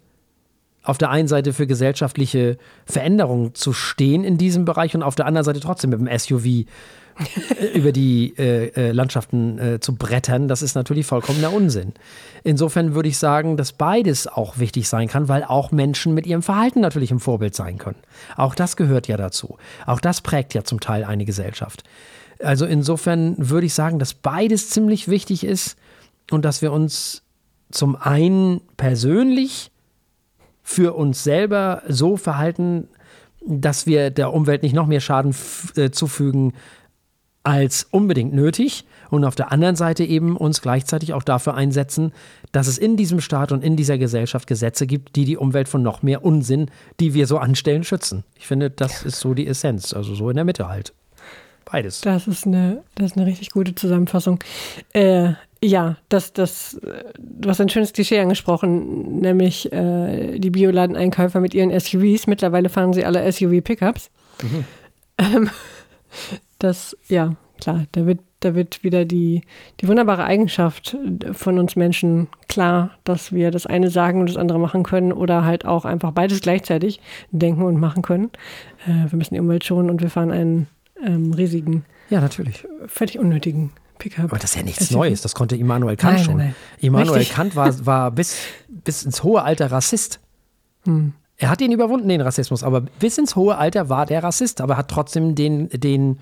auf 0.82 0.98
der 0.98 1.10
einen 1.10 1.28
Seite 1.28 1.52
für 1.52 1.66
gesellschaftliche 1.66 2.58
Veränderungen 2.84 3.54
zu 3.54 3.72
stehen 3.72 4.24
in 4.24 4.36
diesem 4.36 4.64
Bereich 4.64 4.94
und 4.94 5.02
auf 5.02 5.14
der 5.14 5.26
anderen 5.26 5.44
Seite 5.44 5.60
trotzdem 5.60 5.90
mit 5.90 6.00
dem 6.00 6.18
SUV 6.18 6.66
über 7.74 7.92
die 7.92 8.34
äh, 8.38 8.68
äh, 8.68 8.92
Landschaften 8.92 9.58
äh, 9.58 9.80
zu 9.80 9.94
brettern, 9.94 10.48
das 10.48 10.62
ist 10.62 10.74
natürlich 10.74 11.06
vollkommener 11.06 11.52
Unsinn. 11.52 11.92
Insofern 12.44 12.94
würde 12.94 13.08
ich 13.08 13.18
sagen, 13.18 13.56
dass 13.56 13.72
beides 13.72 14.26
auch 14.26 14.58
wichtig 14.58 14.88
sein 14.88 15.08
kann, 15.08 15.28
weil 15.28 15.44
auch 15.44 15.70
Menschen 15.70 16.14
mit 16.14 16.26
ihrem 16.26 16.42
Verhalten 16.42 16.80
natürlich 16.80 17.10
ein 17.10 17.20
Vorbild 17.20 17.54
sein 17.54 17.78
können. 17.78 17.98
Auch 18.36 18.54
das 18.54 18.76
gehört 18.76 19.08
ja 19.08 19.16
dazu. 19.16 19.56
Auch 19.86 20.00
das 20.00 20.20
prägt 20.20 20.54
ja 20.54 20.64
zum 20.64 20.80
Teil 20.80 21.04
eine 21.04 21.24
Gesellschaft. 21.24 21.84
Also 22.40 22.66
insofern 22.66 23.36
würde 23.38 23.66
ich 23.66 23.74
sagen, 23.74 23.98
dass 23.98 24.14
beides 24.14 24.70
ziemlich 24.70 25.08
wichtig 25.08 25.44
ist 25.44 25.76
und 26.30 26.44
dass 26.44 26.62
wir 26.62 26.72
uns 26.72 27.22
zum 27.70 27.96
einen 27.96 28.60
persönlich 28.76 29.70
für 30.62 30.94
uns 30.94 31.24
selber 31.24 31.82
so 31.88 32.16
verhalten, 32.16 32.88
dass 33.44 33.86
wir 33.86 34.10
der 34.10 34.32
Umwelt 34.32 34.62
nicht 34.62 34.74
noch 34.74 34.86
mehr 34.86 35.00
Schaden 35.00 35.34
äh, 35.76 35.90
zufügen, 35.90 36.52
als 37.44 37.86
unbedingt 37.90 38.32
nötig 38.32 38.84
und 39.10 39.24
auf 39.24 39.34
der 39.34 39.52
anderen 39.52 39.76
Seite 39.76 40.04
eben 40.04 40.36
uns 40.36 40.62
gleichzeitig 40.62 41.12
auch 41.12 41.22
dafür 41.22 41.54
einsetzen, 41.54 42.12
dass 42.52 42.66
es 42.66 42.78
in 42.78 42.96
diesem 42.96 43.20
Staat 43.20 43.52
und 43.52 43.64
in 43.64 43.76
dieser 43.76 43.98
Gesellschaft 43.98 44.46
Gesetze 44.46 44.86
gibt, 44.86 45.16
die 45.16 45.24
die 45.24 45.36
Umwelt 45.36 45.68
von 45.68 45.82
noch 45.82 46.02
mehr 46.02 46.24
Unsinn, 46.24 46.70
die 47.00 47.14
wir 47.14 47.26
so 47.26 47.38
anstellen, 47.38 47.84
schützen. 47.84 48.24
Ich 48.38 48.46
finde, 48.46 48.70
das 48.70 49.02
ist 49.02 49.20
so 49.20 49.34
die 49.34 49.46
Essenz, 49.46 49.92
also 49.92 50.14
so 50.14 50.30
in 50.30 50.36
der 50.36 50.44
Mitte 50.44 50.68
halt. 50.68 50.92
Beides. 51.64 52.00
Das 52.02 52.26
ist 52.26 52.46
eine, 52.46 52.82
das 52.94 53.12
ist 53.12 53.16
eine 53.16 53.26
richtig 53.26 53.50
gute 53.50 53.74
Zusammenfassung. 53.74 54.38
Äh, 54.92 55.32
ja, 55.64 55.96
das, 56.08 56.32
das, 56.32 56.80
du 57.18 57.48
hast 57.48 57.60
ein 57.60 57.68
schönes 57.68 57.92
Klischee 57.92 58.18
angesprochen, 58.18 59.20
nämlich 59.20 59.72
äh, 59.72 60.38
die 60.38 60.50
Bioladeneinkäufer 60.50 61.40
mit 61.40 61.54
ihren 61.54 61.70
SUVs. 61.78 62.26
Mittlerweile 62.26 62.68
fahren 62.68 62.92
sie 62.92 63.04
alle 63.04 63.30
SUV-Pickups. 63.30 64.10
Mhm. 64.42 64.64
Ähm, 65.18 65.50
das, 66.62 66.96
ja, 67.08 67.34
klar, 67.60 67.86
da 67.92 68.06
wird, 68.06 68.20
da 68.40 68.54
wird 68.54 68.82
wieder 68.82 69.04
die, 69.04 69.42
die 69.80 69.88
wunderbare 69.88 70.24
Eigenschaft 70.24 70.96
von 71.32 71.58
uns 71.58 71.76
Menschen 71.76 72.28
klar, 72.48 72.90
dass 73.04 73.32
wir 73.32 73.50
das 73.50 73.66
eine 73.66 73.90
sagen 73.90 74.20
und 74.20 74.28
das 74.28 74.36
andere 74.36 74.58
machen 74.58 74.82
können 74.82 75.12
oder 75.12 75.44
halt 75.44 75.64
auch 75.64 75.84
einfach 75.84 76.12
beides 76.12 76.40
gleichzeitig 76.40 77.00
denken 77.30 77.62
und 77.62 77.78
machen 77.78 78.02
können. 78.02 78.30
Äh, 78.86 79.10
wir 79.10 79.16
müssen 79.16 79.34
die 79.34 79.40
Umwelt 79.40 79.64
schonen 79.64 79.90
und 79.90 80.02
wir 80.02 80.10
fahren 80.10 80.30
einen 80.30 80.66
ähm, 81.04 81.32
riesigen, 81.32 81.84
ja, 82.10 82.20
natürlich, 82.20 82.66
völlig 82.86 83.18
unnötigen 83.18 83.72
Pickup. 83.98 84.24
Aber 84.24 84.38
das 84.38 84.50
ist 84.50 84.56
ja 84.56 84.62
nichts 84.62 84.90
Neues, 84.90 85.22
das 85.22 85.34
konnte 85.34 85.56
Immanuel 85.56 85.96
Kant 85.96 86.16
nein, 86.16 86.24
schon. 86.24 86.36
Nein, 86.36 86.46
nein. 86.46 86.54
Immanuel 86.80 87.18
Richtig. 87.18 87.36
Kant 87.36 87.56
war, 87.56 87.86
war 87.86 88.10
bis, 88.10 88.38
bis 88.68 89.04
ins 89.04 89.22
hohe 89.22 89.42
Alter 89.42 89.70
Rassist. 89.70 90.20
Hm. 90.84 91.12
Er 91.36 91.50
hat 91.50 91.60
ihn 91.60 91.72
überwunden, 91.72 92.08
den 92.08 92.20
Rassismus, 92.20 92.62
aber 92.62 92.82
bis 92.82 93.18
ins 93.18 93.34
hohe 93.34 93.56
Alter 93.56 93.88
war 93.88 94.06
der 94.06 94.22
Rassist, 94.22 94.60
aber 94.60 94.76
hat 94.76 94.88
trotzdem 94.88 95.34
den, 95.34 95.68
den 95.70 96.18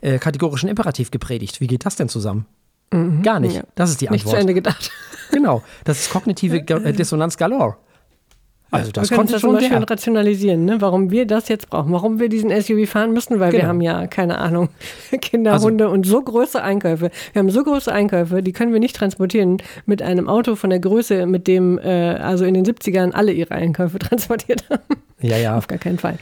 äh, 0.00 0.18
kategorischen 0.18 0.68
Imperativ 0.68 1.10
gepredigt. 1.10 1.60
Wie 1.60 1.66
geht 1.66 1.86
das 1.86 1.96
denn 1.96 2.08
zusammen? 2.08 2.46
Mhm. 2.92 3.22
Gar 3.22 3.40
nicht. 3.40 3.56
Ja. 3.56 3.62
Das 3.74 3.90
ist 3.90 4.00
die 4.00 4.08
Antwort. 4.08 4.24
Nicht 4.24 4.30
zu 4.30 4.36
Ende 4.36 4.54
gedacht. 4.54 4.90
Genau. 5.32 5.62
Das 5.84 6.00
ist 6.00 6.10
kognitive 6.10 6.56
äh, 6.56 6.92
Dissonanz 6.92 7.36
galore. 7.36 7.76
Also 8.70 8.92
das 8.92 9.10
wir 9.10 9.16
konnte 9.16 9.32
das 9.32 9.40
schon 9.40 9.60
schön 9.60 9.82
rationalisieren, 9.82 10.64
ne? 10.64 10.80
warum 10.80 11.10
wir 11.10 11.26
das 11.26 11.48
jetzt 11.48 11.70
brauchen, 11.70 11.92
warum 11.92 12.20
wir 12.20 12.28
diesen 12.28 12.50
SUV 12.50 12.88
fahren 12.88 13.12
müssen, 13.12 13.40
weil 13.40 13.50
genau. 13.50 13.62
wir 13.62 13.68
haben 13.68 13.80
ja, 13.80 14.06
keine 14.06 14.38
Ahnung, 14.38 14.68
Kinder, 15.20 15.54
also, 15.54 15.66
Hunde 15.66 15.88
und 15.88 16.06
so 16.06 16.22
große 16.22 16.62
Einkäufe. 16.62 17.10
Wir 17.32 17.40
haben 17.40 17.50
so 17.50 17.64
große 17.64 17.92
Einkäufe, 17.92 18.42
die 18.42 18.52
können 18.52 18.72
wir 18.72 18.78
nicht 18.78 18.94
transportieren 18.94 19.58
mit 19.86 20.02
einem 20.02 20.28
Auto 20.28 20.54
von 20.54 20.70
der 20.70 20.78
Größe, 20.78 21.26
mit 21.26 21.48
dem 21.48 21.78
äh, 21.78 22.14
also 22.14 22.44
in 22.44 22.54
den 22.54 22.64
70ern 22.64 23.10
alle 23.10 23.32
ihre 23.32 23.54
Einkäufe 23.54 23.98
transportiert 23.98 24.64
haben. 24.70 24.82
Ja, 25.20 25.36
ja. 25.36 25.58
Auf 25.58 25.66
gar 25.66 25.78
keinen 25.78 25.98
Fall. 25.98 26.18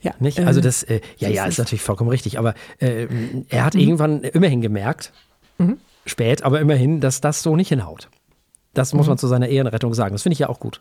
Ja, 0.00 0.12
nicht? 0.20 0.38
Also 0.40 0.60
ähm, 0.60 0.64
das, 0.64 0.82
äh, 0.84 1.00
ja, 1.18 1.28
ja, 1.28 1.46
ist 1.46 1.58
natürlich 1.58 1.82
vollkommen 1.82 2.10
richtig. 2.10 2.38
Aber 2.38 2.54
äh, 2.78 3.06
er 3.48 3.64
hat 3.64 3.74
mhm. 3.74 3.80
irgendwann 3.80 4.22
immerhin 4.22 4.60
gemerkt, 4.60 5.12
mhm. 5.58 5.78
spät, 6.06 6.44
aber 6.44 6.60
immerhin, 6.60 7.00
dass 7.00 7.20
das 7.20 7.42
so 7.42 7.56
nicht 7.56 7.68
hinhaut. 7.68 8.08
Das 8.72 8.94
muss 8.94 9.06
mhm. 9.06 9.10
man 9.10 9.18
zu 9.18 9.26
seiner 9.26 9.48
Ehrenrettung 9.48 9.94
sagen. 9.94 10.14
Das 10.14 10.22
finde 10.22 10.34
ich 10.34 10.38
ja 10.38 10.48
auch 10.48 10.60
gut. 10.60 10.80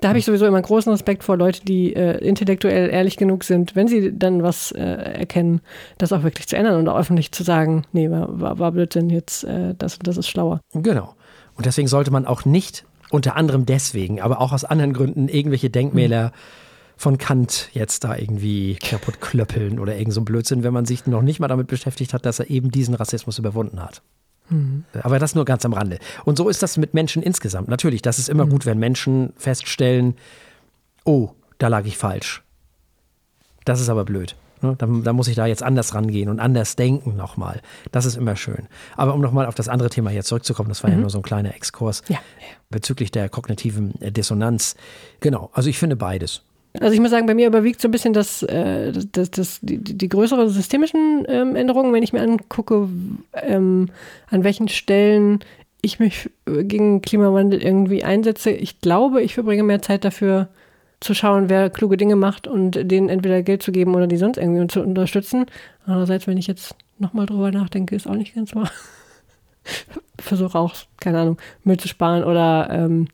Da 0.00 0.08
habe 0.08 0.18
ich 0.18 0.24
sowieso 0.24 0.46
immer 0.46 0.62
großen 0.62 0.92
Respekt 0.92 1.24
vor 1.24 1.36
Leute, 1.36 1.64
die 1.64 1.94
äh, 1.94 2.18
intellektuell 2.18 2.88
ehrlich 2.88 3.16
genug 3.16 3.42
sind, 3.42 3.74
wenn 3.74 3.88
sie 3.88 4.16
dann 4.16 4.44
was 4.44 4.70
äh, 4.70 4.80
erkennen, 4.80 5.60
das 5.98 6.12
auch 6.12 6.22
wirklich 6.22 6.46
zu 6.46 6.56
ändern 6.56 6.78
und 6.78 6.88
auch 6.88 6.96
öffentlich 6.96 7.32
zu 7.32 7.42
sagen, 7.42 7.82
nee, 7.92 8.08
war, 8.08 8.58
war, 8.58 8.72
Blödsinn, 8.72 9.10
jetzt 9.10 9.42
äh, 9.42 9.74
das, 9.76 9.98
das 9.98 10.16
ist 10.16 10.28
schlauer. 10.28 10.60
Genau. 10.72 11.14
Und 11.56 11.66
deswegen 11.66 11.88
sollte 11.88 12.12
man 12.12 12.26
auch 12.26 12.44
nicht, 12.44 12.84
unter 13.10 13.34
anderem 13.34 13.66
deswegen, 13.66 14.20
aber 14.20 14.40
auch 14.40 14.52
aus 14.52 14.64
anderen 14.64 14.92
Gründen, 14.92 15.28
irgendwelche 15.28 15.70
Denkmäler 15.70 16.28
mhm. 16.28 16.32
von 16.96 17.18
Kant 17.18 17.70
jetzt 17.72 18.04
da 18.04 18.16
irgendwie 18.16 18.76
kaputt 18.76 19.20
klöppeln 19.20 19.80
oder 19.80 19.96
irgend 19.96 20.14
so 20.14 20.20
Blödsinn, 20.20 20.62
wenn 20.62 20.72
man 20.72 20.84
sich 20.84 21.06
noch 21.06 21.22
nicht 21.22 21.40
mal 21.40 21.48
damit 21.48 21.66
beschäftigt 21.66 22.14
hat, 22.14 22.24
dass 22.24 22.38
er 22.38 22.50
eben 22.50 22.70
diesen 22.70 22.94
Rassismus 22.94 23.38
überwunden 23.38 23.82
hat. 23.82 24.02
Mhm. 24.50 24.84
Aber 25.02 25.18
das 25.18 25.34
nur 25.34 25.44
ganz 25.44 25.64
am 25.64 25.72
Rande. 25.72 25.98
Und 26.24 26.36
so 26.38 26.48
ist 26.48 26.62
das 26.62 26.76
mit 26.76 26.94
Menschen 26.94 27.22
insgesamt. 27.22 27.68
Natürlich, 27.68 28.02
das 28.02 28.18
ist 28.18 28.28
immer 28.28 28.46
mhm. 28.46 28.50
gut, 28.50 28.66
wenn 28.66 28.78
Menschen 28.78 29.32
feststellen, 29.36 30.16
oh, 31.04 31.30
da 31.58 31.68
lag 31.68 31.84
ich 31.84 31.96
falsch. 31.96 32.42
Das 33.64 33.80
ist 33.80 33.88
aber 33.88 34.04
blöd. 34.04 34.36
Ne? 34.62 34.74
Da, 34.76 34.86
da, 34.86 35.12
muss 35.12 35.28
ich 35.28 35.36
da 35.36 35.46
jetzt 35.46 35.62
anders 35.62 35.94
rangehen 35.94 36.28
und 36.28 36.40
anders 36.40 36.76
denken 36.76 37.16
nochmal. 37.16 37.60
Das 37.92 38.04
ist 38.04 38.16
immer 38.16 38.36
schön. 38.36 38.66
Aber 38.96 39.14
um 39.14 39.20
nochmal 39.20 39.46
auf 39.46 39.54
das 39.54 39.68
andere 39.68 39.90
Thema 39.90 40.10
hier 40.10 40.24
zurückzukommen, 40.24 40.68
das 40.68 40.82
war 40.82 40.90
mhm. 40.90 40.96
ja 40.96 41.00
nur 41.02 41.10
so 41.10 41.18
ein 41.18 41.22
kleiner 41.22 41.54
Exkurs 41.54 42.02
ja. 42.08 42.18
bezüglich 42.70 43.10
der 43.10 43.28
kognitiven 43.28 43.94
Dissonanz. 44.00 44.74
Genau, 45.20 45.50
also 45.52 45.68
ich 45.68 45.78
finde 45.78 45.96
beides. 45.96 46.42
Also 46.80 46.94
ich 46.94 47.00
muss 47.00 47.10
sagen, 47.10 47.26
bei 47.26 47.34
mir 47.34 47.46
überwiegt 47.46 47.80
so 47.80 47.88
ein 47.88 47.90
bisschen 47.90 48.12
das, 48.12 48.42
äh, 48.42 48.92
das, 49.12 49.30
das, 49.30 49.58
die, 49.62 49.78
die 49.78 50.08
größere 50.08 50.48
systemischen 50.48 51.24
ähm, 51.28 51.56
Änderungen, 51.56 51.92
wenn 51.92 52.02
ich 52.02 52.12
mir 52.12 52.22
angucke, 52.22 52.88
ähm, 53.34 53.88
an 54.30 54.44
welchen 54.44 54.68
Stellen 54.68 55.40
ich 55.80 55.98
mich 56.00 56.30
gegen 56.44 57.02
Klimawandel 57.02 57.62
irgendwie 57.62 58.02
einsetze. 58.02 58.50
Ich 58.50 58.80
glaube, 58.80 59.22
ich 59.22 59.34
verbringe 59.34 59.62
mehr 59.62 59.80
Zeit 59.80 60.04
dafür, 60.04 60.48
zu 61.00 61.14
schauen, 61.14 61.48
wer 61.48 61.70
kluge 61.70 61.96
Dinge 61.96 62.16
macht 62.16 62.48
und 62.48 62.72
denen 62.90 63.08
entweder 63.08 63.42
Geld 63.42 63.62
zu 63.62 63.72
geben 63.72 63.94
oder 63.94 64.06
die 64.06 64.16
sonst 64.16 64.36
irgendwie 64.36 64.66
zu 64.66 64.82
unterstützen. 64.82 65.46
Andererseits, 65.86 66.26
wenn 66.26 66.38
ich 66.38 66.46
jetzt 66.46 66.74
nochmal 66.98 67.26
drüber 67.26 67.52
nachdenke, 67.52 67.94
ist 67.94 68.08
auch 68.08 68.14
nicht 68.14 68.34
ganz 68.34 68.54
wahr. 68.54 68.70
Versuche 70.18 70.58
auch, 70.58 70.74
keine 70.98 71.20
Ahnung, 71.20 71.38
Müll 71.62 71.76
zu 71.76 71.88
sparen 71.88 72.24
oder 72.24 72.68
ähm, 72.70 73.08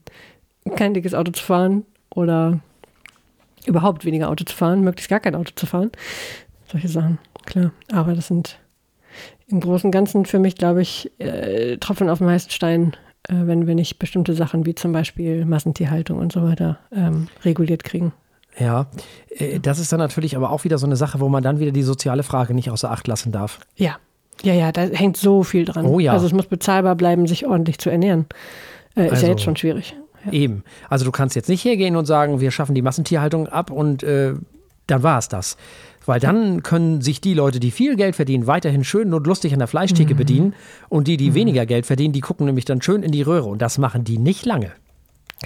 kein 0.76 0.94
dickes 0.94 1.14
Auto 1.14 1.32
zu 1.32 1.42
fahren 1.42 1.84
oder 2.14 2.60
überhaupt 3.66 4.04
weniger 4.04 4.28
Auto 4.30 4.44
zu 4.44 4.54
fahren, 4.54 4.82
möglichst 4.82 5.08
gar 5.10 5.20
kein 5.20 5.34
Auto 5.34 5.52
zu 5.54 5.66
fahren. 5.66 5.90
Solche 6.70 6.88
Sachen, 6.88 7.18
klar. 7.46 7.72
Aber 7.92 8.14
das 8.14 8.28
sind 8.28 8.58
im 9.46 9.60
Großen 9.60 9.88
und 9.88 9.92
Ganzen 9.92 10.26
für 10.26 10.38
mich, 10.38 10.56
glaube 10.56 10.82
ich, 10.82 11.10
äh, 11.18 11.76
Tropfen 11.78 12.08
auf 12.08 12.18
dem 12.18 12.28
heißen 12.28 12.50
Stein, 12.50 12.96
äh, 13.28 13.34
wenn 13.46 13.66
wir 13.66 13.74
nicht 13.74 13.98
bestimmte 13.98 14.34
Sachen 14.34 14.66
wie 14.66 14.74
zum 14.74 14.92
Beispiel 14.92 15.44
Massentierhaltung 15.44 16.18
und 16.18 16.32
so 16.32 16.42
weiter 16.42 16.78
ähm, 16.92 17.28
reguliert 17.44 17.84
kriegen. 17.84 18.12
Ja, 18.58 18.86
äh, 19.30 19.60
das 19.60 19.78
ist 19.78 19.92
dann 19.92 20.00
natürlich 20.00 20.36
aber 20.36 20.50
auch 20.50 20.64
wieder 20.64 20.78
so 20.78 20.86
eine 20.86 20.96
Sache, 20.96 21.20
wo 21.20 21.28
man 21.28 21.42
dann 21.42 21.58
wieder 21.60 21.72
die 21.72 21.82
soziale 21.82 22.22
Frage 22.22 22.54
nicht 22.54 22.70
außer 22.70 22.90
Acht 22.90 23.06
lassen 23.06 23.32
darf. 23.32 23.60
Ja. 23.76 23.96
Ja, 24.42 24.52
ja, 24.52 24.72
da 24.72 24.82
hängt 24.82 25.16
so 25.16 25.44
viel 25.44 25.64
dran. 25.64 25.86
Oh 25.86 26.00
ja. 26.00 26.12
Also 26.12 26.26
es 26.26 26.32
muss 26.32 26.46
bezahlbar 26.46 26.96
bleiben, 26.96 27.26
sich 27.28 27.46
ordentlich 27.46 27.78
zu 27.78 27.88
ernähren. 27.90 28.26
Äh, 28.96 29.06
ist 29.06 29.12
Also- 29.12 29.26
ja 29.26 29.32
jetzt 29.32 29.42
schon 29.42 29.56
schwierig. 29.56 29.94
Ja. 30.26 30.32
Eben. 30.32 30.64
Also 30.88 31.04
du 31.04 31.10
kannst 31.12 31.36
jetzt 31.36 31.48
nicht 31.48 31.64
hergehen 31.64 31.96
und 31.96 32.06
sagen, 32.06 32.40
wir 32.40 32.50
schaffen 32.50 32.74
die 32.74 32.82
Massentierhaltung 32.82 33.48
ab 33.48 33.70
und 33.70 34.02
äh, 34.02 34.34
dann 34.86 35.02
war 35.02 35.18
es 35.18 35.28
das. 35.28 35.56
Weil 36.06 36.20
dann 36.20 36.62
können 36.62 37.00
sich 37.00 37.22
die 37.22 37.32
Leute, 37.32 37.60
die 37.60 37.70
viel 37.70 37.96
Geld 37.96 38.14
verdienen, 38.14 38.46
weiterhin 38.46 38.84
schön 38.84 39.14
und 39.14 39.26
lustig 39.26 39.54
an 39.54 39.58
der 39.58 39.68
Fleischtheke 39.68 40.12
Mhm. 40.14 40.18
bedienen. 40.18 40.54
Und 40.90 41.08
die, 41.08 41.16
die 41.16 41.32
weniger 41.34 41.64
Geld 41.64 41.86
verdienen, 41.86 42.12
die 42.12 42.20
gucken 42.20 42.44
nämlich 42.46 42.66
dann 42.66 42.82
schön 42.82 43.02
in 43.02 43.10
die 43.10 43.22
Röhre. 43.22 43.48
Und 43.48 43.62
das 43.62 43.78
machen 43.78 44.04
die 44.04 44.18
nicht 44.18 44.44
lange. 44.44 44.72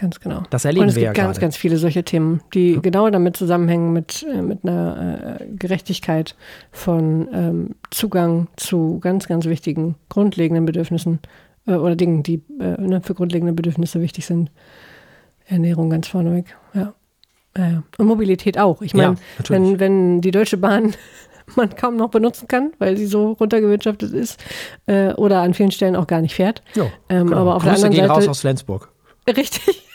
Ganz 0.00 0.20
genau. 0.20 0.42
Das 0.50 0.64
erleben 0.64 0.82
Und 0.84 0.88
es 0.90 0.96
wir 0.96 1.04
gibt 1.06 1.16
ja 1.16 1.24
ganz, 1.24 1.36
gerade. 1.36 1.46
ganz 1.46 1.56
viele 1.56 1.76
solche 1.76 2.04
Themen, 2.04 2.40
die 2.54 2.78
genau 2.82 3.08
damit 3.10 3.36
zusammenhängen 3.36 3.92
mit, 3.92 4.24
äh, 4.32 4.42
mit 4.42 4.64
einer 4.64 5.38
äh, 5.40 5.44
Gerechtigkeit 5.56 6.36
von 6.72 7.28
ähm, 7.32 7.70
Zugang 7.90 8.48
zu 8.56 8.98
ganz, 9.00 9.26
ganz 9.28 9.46
wichtigen 9.46 9.94
grundlegenden 10.08 10.66
Bedürfnissen 10.66 11.20
äh, 11.68 11.74
oder 11.74 11.94
Dingen, 11.94 12.22
die 12.24 12.42
äh, 12.58 12.80
ne, 12.80 13.00
für 13.02 13.14
grundlegende 13.14 13.52
Bedürfnisse 13.52 14.00
wichtig 14.00 14.26
sind. 14.26 14.50
Ernährung 15.46 15.90
ganz 15.90 16.08
vorneweg, 16.08 16.56
ja. 16.74 16.92
Ja. 17.56 17.82
Und 17.96 18.06
Mobilität 18.06 18.58
auch. 18.58 18.82
Ich 18.82 18.94
meine, 18.94 19.14
Ja, 19.38 19.44
wenn, 19.48 19.80
wenn 19.80 20.20
die 20.20 20.30
Deutsche 20.30 20.58
Bahn 20.58 20.94
man 21.56 21.74
kaum 21.74 21.96
noch 21.96 22.10
benutzen 22.10 22.46
kann, 22.46 22.72
weil 22.78 22.96
sie 22.96 23.06
so 23.06 23.32
runtergewirtschaftet 23.32 24.12
ist 24.12 24.38
äh, 24.86 25.12
oder 25.14 25.40
an 25.40 25.54
vielen 25.54 25.70
Stellen 25.72 25.96
auch 25.96 26.06
gar 26.06 26.20
nicht 26.20 26.34
fährt. 26.34 26.62
Jo, 26.74 26.90
Ähm, 27.08 27.28
genau. 27.28 27.38
aber 27.40 27.56
auf 27.56 27.62
Grüße 27.64 27.80
der 27.80 27.90
gehen 27.90 28.00
anderen 28.00 28.10
raus 28.10 28.22
Seite 28.24 28.30
aus 28.30 28.40
Flensburg. 28.40 28.92
richtig. 29.26 29.87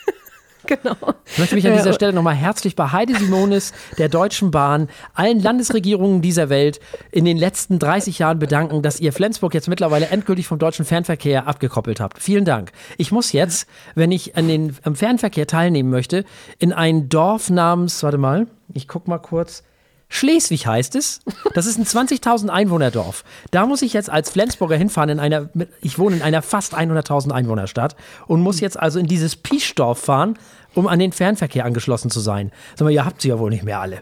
Genau. 0.75 1.13
Ich 1.25 1.37
möchte 1.37 1.55
mich 1.55 1.65
an 1.65 1.73
Äh, 1.73 1.77
dieser 1.77 1.93
Stelle 1.93 2.13
nochmal 2.13 2.35
herzlich 2.35 2.75
bei 2.75 2.91
Heide 2.91 3.15
Simonis, 3.15 3.73
der 3.97 4.09
Deutschen 4.09 4.51
Bahn, 4.51 4.89
allen 5.13 5.41
Landesregierungen 5.41 6.21
dieser 6.21 6.49
Welt 6.49 6.79
in 7.11 7.25
den 7.25 7.37
letzten 7.37 7.79
30 7.79 8.19
Jahren 8.19 8.39
bedanken, 8.39 8.81
dass 8.81 8.99
ihr 8.99 9.13
Flensburg 9.13 9.53
jetzt 9.53 9.67
mittlerweile 9.67 10.07
endgültig 10.07 10.47
vom 10.47 10.59
deutschen 10.59 10.85
Fernverkehr 10.85 11.47
abgekoppelt 11.47 11.99
habt. 11.99 12.19
Vielen 12.21 12.45
Dank. 12.45 12.71
Ich 12.97 13.11
muss 13.11 13.31
jetzt, 13.31 13.67
wenn 13.95 14.11
ich 14.11 14.35
an 14.35 14.47
den, 14.47 14.75
am 14.83 14.95
Fernverkehr 14.95 15.47
teilnehmen 15.47 15.89
möchte, 15.89 16.25
in 16.59 16.73
ein 16.73 17.09
Dorf 17.09 17.49
namens, 17.49 18.01
warte 18.03 18.17
mal, 18.17 18.47
ich 18.73 18.87
guck 18.87 19.07
mal 19.07 19.19
kurz. 19.19 19.63
Schleswig 20.09 20.67
heißt 20.67 20.95
es. 20.95 21.21
Das 21.55 21.65
ist 21.65 21.79
ein 21.79 21.85
20.000 21.85 22.49
Einwohnerdorf. 22.49 23.23
Da 23.49 23.65
muss 23.65 23.81
ich 23.81 23.93
jetzt 23.93 24.11
als 24.11 24.29
Flensburger 24.29 24.75
hinfahren 24.75 25.09
in 25.09 25.19
einer, 25.19 25.49
ich 25.81 25.97
wohne 25.97 26.17
in 26.17 26.21
einer 26.21 26.43
fast 26.43 26.75
100.000 26.75 27.31
Einwohnerstadt 27.31 27.95
und 28.27 28.41
muss 28.41 28.59
jetzt 28.59 28.77
also 28.79 28.99
in 28.99 29.07
dieses 29.07 29.35
Pischdorf 29.35 29.97
fahren, 29.97 30.37
um 30.75 30.87
an 30.87 30.99
den 30.99 31.11
Fernverkehr 31.11 31.65
angeschlossen 31.65 32.09
zu 32.09 32.19
sein. 32.19 32.51
Sag 32.75 32.85
mal, 32.85 32.91
ihr 32.91 33.05
habt 33.05 33.21
sie 33.21 33.29
ja 33.29 33.39
wohl 33.39 33.49
nicht 33.49 33.63
mehr 33.63 33.79
alle. 33.79 34.01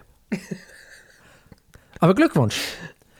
Aber 2.00 2.14
Glückwunsch. 2.14 2.60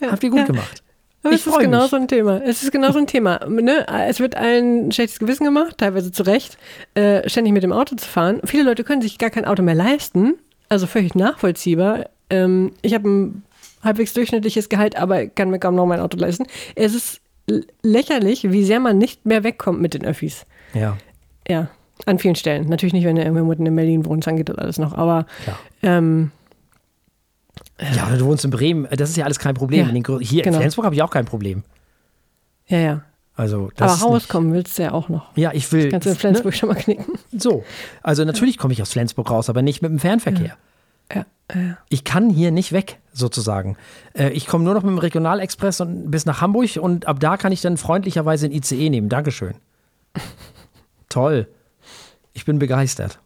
Habt 0.00 0.22
ihr 0.24 0.30
gut 0.30 0.40
ja. 0.40 0.46
gemacht. 0.46 0.82
Aber 1.22 1.34
Ich 1.34 1.40
es 1.40 1.46
ist 1.46 1.58
genau 1.60 1.82
mich. 1.82 1.90
so 1.90 1.96
ein 1.96 2.08
Thema. 2.08 2.42
Es 2.44 2.62
ist 2.62 2.72
genau 2.72 2.90
so 2.90 2.98
ein 2.98 3.06
Thema. 3.06 3.46
Ne? 3.48 3.86
Es 4.08 4.18
wird 4.18 4.34
ein 4.34 4.90
schlechtes 4.90 5.20
Gewissen 5.20 5.44
gemacht, 5.44 5.78
teilweise 5.78 6.10
zu 6.10 6.24
Recht, 6.24 6.58
äh, 6.94 7.28
ständig 7.28 7.52
mit 7.52 7.62
dem 7.62 7.72
Auto 7.72 7.94
zu 7.94 8.08
fahren. 8.08 8.40
Viele 8.44 8.64
Leute 8.64 8.82
können 8.82 9.02
sich 9.02 9.18
gar 9.18 9.30
kein 9.30 9.44
Auto 9.44 9.62
mehr 9.62 9.76
leisten. 9.76 10.34
Also 10.68 10.86
völlig 10.88 11.14
nachvollziehbar. 11.14 12.06
Ähm, 12.28 12.72
ich 12.82 12.94
habe 12.94 13.08
ein 13.08 13.42
halbwegs 13.84 14.14
durchschnittliches 14.14 14.68
Gehalt, 14.68 14.96
aber 14.96 15.26
kann 15.26 15.50
mir 15.50 15.60
kaum 15.60 15.76
noch 15.76 15.86
mein 15.86 16.00
Auto 16.00 16.16
leisten. 16.18 16.46
Es 16.74 16.94
ist 16.94 17.20
lächerlich, 17.82 18.50
wie 18.50 18.64
sehr 18.64 18.80
man 18.80 18.98
nicht 18.98 19.24
mehr 19.26 19.44
wegkommt 19.44 19.80
mit 19.80 19.94
den 19.94 20.04
Öffis. 20.04 20.44
Ja, 20.74 20.96
Ja, 21.46 21.68
an 22.06 22.18
vielen 22.18 22.34
Stellen. 22.34 22.68
Natürlich 22.68 22.92
nicht, 22.92 23.04
wenn 23.04 23.16
du 23.16 23.22
irgendwo 23.22 23.44
mitten 23.44 23.66
in 23.66 23.76
Berlin 23.76 24.04
wohnst, 24.04 24.26
dann 24.26 24.36
geht 24.36 24.48
das 24.48 24.58
alles 24.58 24.78
noch. 24.78 24.94
Aber 24.94 25.26
ähm, 25.82 26.30
Ja, 27.94 28.06
oder 28.06 28.18
du 28.18 28.26
wohnst 28.26 28.44
in 28.44 28.50
Bremen, 28.50 28.88
das 28.96 29.10
ist 29.10 29.16
ja 29.16 29.24
alles 29.24 29.38
kein 29.38 29.54
Problem. 29.54 29.86
Ja, 29.86 29.92
den, 29.92 30.20
hier 30.20 30.42
genau. 30.42 30.56
in 30.56 30.60
Flensburg 30.62 30.84
habe 30.84 30.94
ich 30.94 31.02
auch 31.02 31.10
kein 31.10 31.24
Problem. 31.24 31.62
ja, 32.66 32.78
ja. 32.78 33.02
Also, 33.34 33.70
das 33.76 33.92
Aber 33.92 33.96
ist 33.96 34.04
rauskommen 34.04 34.52
willst 34.52 34.78
du 34.78 34.82
ja 34.82 34.92
auch 34.92 35.08
noch. 35.08 35.34
Ja, 35.36 35.52
ich 35.54 35.72
will. 35.72 35.90
Kannst 35.90 36.06
du 36.06 36.10
in 36.10 36.16
Flensburg 36.16 36.54
schon 36.54 36.68
mal 36.68 36.74
knicken. 36.74 37.14
Ne? 37.30 37.40
So. 37.40 37.64
Also, 38.02 38.24
natürlich 38.24 38.58
komme 38.58 38.74
ich 38.74 38.82
aus 38.82 38.92
Flensburg 38.92 39.30
raus, 39.30 39.48
aber 39.48 39.62
nicht 39.62 39.80
mit 39.80 39.90
dem 39.90 39.98
Fernverkehr. 39.98 40.58
Ja, 41.12 41.24
ja. 41.54 41.78
Ich 41.88 42.04
kann 42.04 42.28
hier 42.30 42.50
nicht 42.50 42.72
weg, 42.72 42.98
sozusagen. 43.12 43.76
Äh, 44.14 44.30
ich 44.30 44.46
komme 44.46 44.64
nur 44.64 44.74
noch 44.74 44.82
mit 44.82 44.90
dem 44.90 44.98
Regionalexpress 44.98 45.80
und 45.80 46.10
bis 46.10 46.26
nach 46.26 46.40
Hamburg 46.40 46.76
und 46.76 47.06
ab 47.06 47.20
da 47.20 47.36
kann 47.36 47.52
ich 47.52 47.62
dann 47.62 47.78
freundlicherweise 47.78 48.46
ein 48.46 48.52
ICE 48.52 48.90
nehmen. 48.90 49.08
Dankeschön. 49.08 49.54
Toll. 51.08 51.48
Ich 52.32 52.44
bin 52.44 52.58
begeistert. 52.58 53.18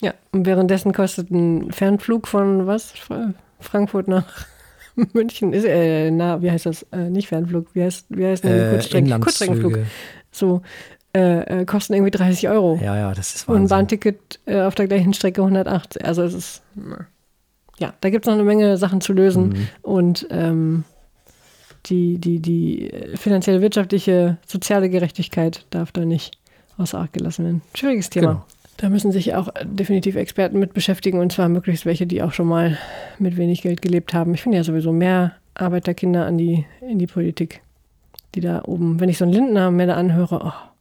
Ja, 0.00 0.14
und 0.32 0.46
währenddessen 0.46 0.92
kostet 0.92 1.30
ein 1.30 1.70
Fernflug 1.72 2.26
von 2.26 2.66
was? 2.66 2.92
Fra- 2.92 3.34
Frankfurt 3.60 4.08
nach 4.08 4.46
München 5.12 5.52
ist, 5.52 5.64
äh, 5.64 6.10
na, 6.10 6.42
wie 6.42 6.50
heißt 6.50 6.66
das? 6.66 6.82
Äh, 6.92 7.08
nicht 7.10 7.28
Fernflug, 7.28 7.68
wie 7.74 7.82
heißt, 7.84 8.06
wie 8.08 8.26
heißt 8.26 8.42
denn 8.44 8.60
Äh, 8.60 8.70
Kurzstrecken, 8.70 9.20
Kurzstreckenflug? 9.20 9.78
So, 10.32 10.62
äh, 11.14 11.60
äh, 11.60 11.64
kosten 11.66 11.92
irgendwie 11.94 12.10
30 12.10 12.48
Euro. 12.48 12.78
Ja, 12.82 12.96
ja, 12.96 13.12
das 13.14 13.34
ist 13.34 13.48
und 13.48 13.54
ein 13.54 13.60
Wahnsinn. 13.60 13.68
Bahnticket 13.76 14.40
äh, 14.46 14.62
auf 14.62 14.74
der 14.74 14.88
gleichen 14.88 15.12
Strecke 15.14 15.42
180. 15.42 16.04
Also 16.04 16.22
es 16.22 16.34
ist, 16.34 16.62
ja, 17.78 17.92
da 18.00 18.10
gibt 18.10 18.24
es 18.24 18.26
noch 18.26 18.34
eine 18.34 18.44
Menge 18.44 18.76
Sachen 18.78 19.00
zu 19.00 19.12
lösen. 19.12 19.48
Mhm. 19.50 19.68
Und 19.82 20.26
ähm, 20.30 20.84
die, 21.86 22.18
die, 22.18 22.40
die 22.40 22.90
finanzielle, 23.14 23.60
wirtschaftliche, 23.60 24.38
soziale 24.46 24.88
Gerechtigkeit 24.88 25.66
darf 25.70 25.92
da 25.92 26.04
nicht 26.04 26.38
außer 26.78 26.98
Acht 26.98 27.12
gelassen 27.12 27.44
werden. 27.44 27.62
Schwieriges 27.74 28.10
Thema. 28.10 28.28
Genau. 28.28 28.44
Da 28.78 28.88
müssen 28.88 29.12
sich 29.12 29.34
auch 29.34 29.48
definitiv 29.62 30.16
Experten 30.16 30.58
mit 30.58 30.74
beschäftigen 30.74 31.20
und 31.20 31.30
zwar 31.30 31.48
möglichst 31.48 31.86
welche, 31.86 32.06
die 32.06 32.22
auch 32.22 32.32
schon 32.32 32.48
mal 32.48 32.78
mit 33.18 33.36
wenig 33.36 33.62
Geld 33.62 33.82
gelebt 33.82 34.12
haben. 34.14 34.34
Ich 34.34 34.42
finde 34.42 34.58
ja 34.58 34.64
sowieso 34.64 34.92
mehr 34.92 35.32
Arbeiterkinder 35.54 36.26
an 36.26 36.38
die, 36.38 36.64
in 36.80 36.98
die 36.98 37.06
Politik, 37.06 37.60
die 38.34 38.40
da 38.40 38.62
oben, 38.64 38.98
wenn 38.98 39.08
ich 39.08 39.18
so 39.18 39.24
einen 39.24 39.34
Lindner 39.34 39.70
mir 39.70 39.86
da 39.86 39.94
anhöre, 39.94 40.40
oh, 40.42 40.71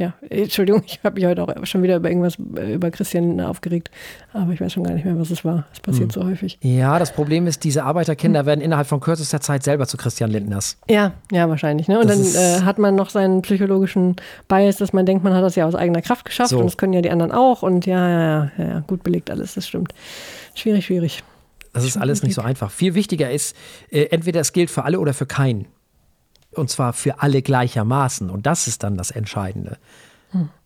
ja, 0.00 0.14
Entschuldigung, 0.30 0.82
ich 0.86 0.98
habe 1.04 1.16
mich 1.16 1.26
heute 1.26 1.42
auch 1.42 1.66
schon 1.66 1.82
wieder 1.82 1.96
über 1.96 2.08
irgendwas, 2.08 2.38
äh, 2.56 2.74
über 2.74 2.90
Christian 2.90 3.24
Lindner 3.24 3.50
aufgeregt, 3.50 3.90
aber 4.32 4.52
ich 4.52 4.60
weiß 4.60 4.72
schon 4.72 4.84
gar 4.84 4.94
nicht 4.94 5.04
mehr, 5.04 5.18
was 5.18 5.30
es 5.30 5.44
war. 5.44 5.66
Es 5.74 5.80
passiert 5.80 6.10
so 6.12 6.24
häufig. 6.24 6.58
Ja, 6.62 6.98
das 6.98 7.12
Problem 7.12 7.46
ist, 7.46 7.64
diese 7.64 7.84
Arbeiterkinder 7.84 8.46
werden 8.46 8.62
innerhalb 8.62 8.86
von 8.86 9.00
kürzester 9.00 9.40
Zeit 9.42 9.62
selber 9.62 9.86
zu 9.86 9.98
Christian 9.98 10.30
Lindners. 10.30 10.78
Ja, 10.88 11.12
ja, 11.30 11.48
wahrscheinlich. 11.50 11.86
Ne? 11.86 12.00
Und 12.00 12.08
Das 12.08 12.32
dann 12.32 12.62
äh, 12.62 12.64
hat 12.64 12.78
man 12.78 12.94
noch 12.94 13.10
seinen 13.10 13.42
psychologischen 13.42 14.16
Bias, 14.48 14.76
dass 14.78 14.94
man 14.94 15.04
denkt, 15.04 15.22
man 15.22 15.34
hat 15.34 15.44
das 15.44 15.54
ja 15.54 15.66
aus 15.66 15.74
eigener 15.74 16.00
Kraft 16.00 16.24
geschafft 16.24 16.50
So. 16.50 16.58
und 16.58 16.64
das 16.64 16.78
können 16.78 16.94
ja 16.94 17.02
die 17.02 17.10
anderen 17.10 17.30
auch. 17.32 17.62
Und 17.62 17.84
ja, 17.84 18.08
ja, 18.08 18.20
ja, 18.20 18.50
ja, 18.56 18.64
ja, 18.64 18.80
gut 18.86 19.02
belegt 19.02 19.30
alles, 19.30 19.54
das 19.54 19.68
stimmt. 19.68 19.92
Schwierig, 20.54 20.86
schwierig. 20.86 21.22
Das 21.72 21.84
ist 21.84 21.96
alles 21.98 22.22
nicht 22.22 22.34
so 22.34 22.40
einfach. 22.42 22.70
Viel 22.70 22.94
wichtiger 22.94 23.30
ist, 23.30 23.54
äh, 23.90 24.04
entweder 24.06 24.40
es 24.40 24.52
gilt 24.52 24.70
für 24.70 24.84
alle 24.84 24.98
oder 24.98 25.14
für 25.14 25.26
keinen. 25.26 25.66
Und 26.52 26.70
zwar 26.70 26.92
für 26.92 27.22
alle 27.22 27.42
gleichermaßen. 27.42 28.30
Und 28.30 28.46
das 28.46 28.66
ist 28.66 28.82
dann 28.82 28.96
das 28.96 29.10
Entscheidende. 29.10 29.78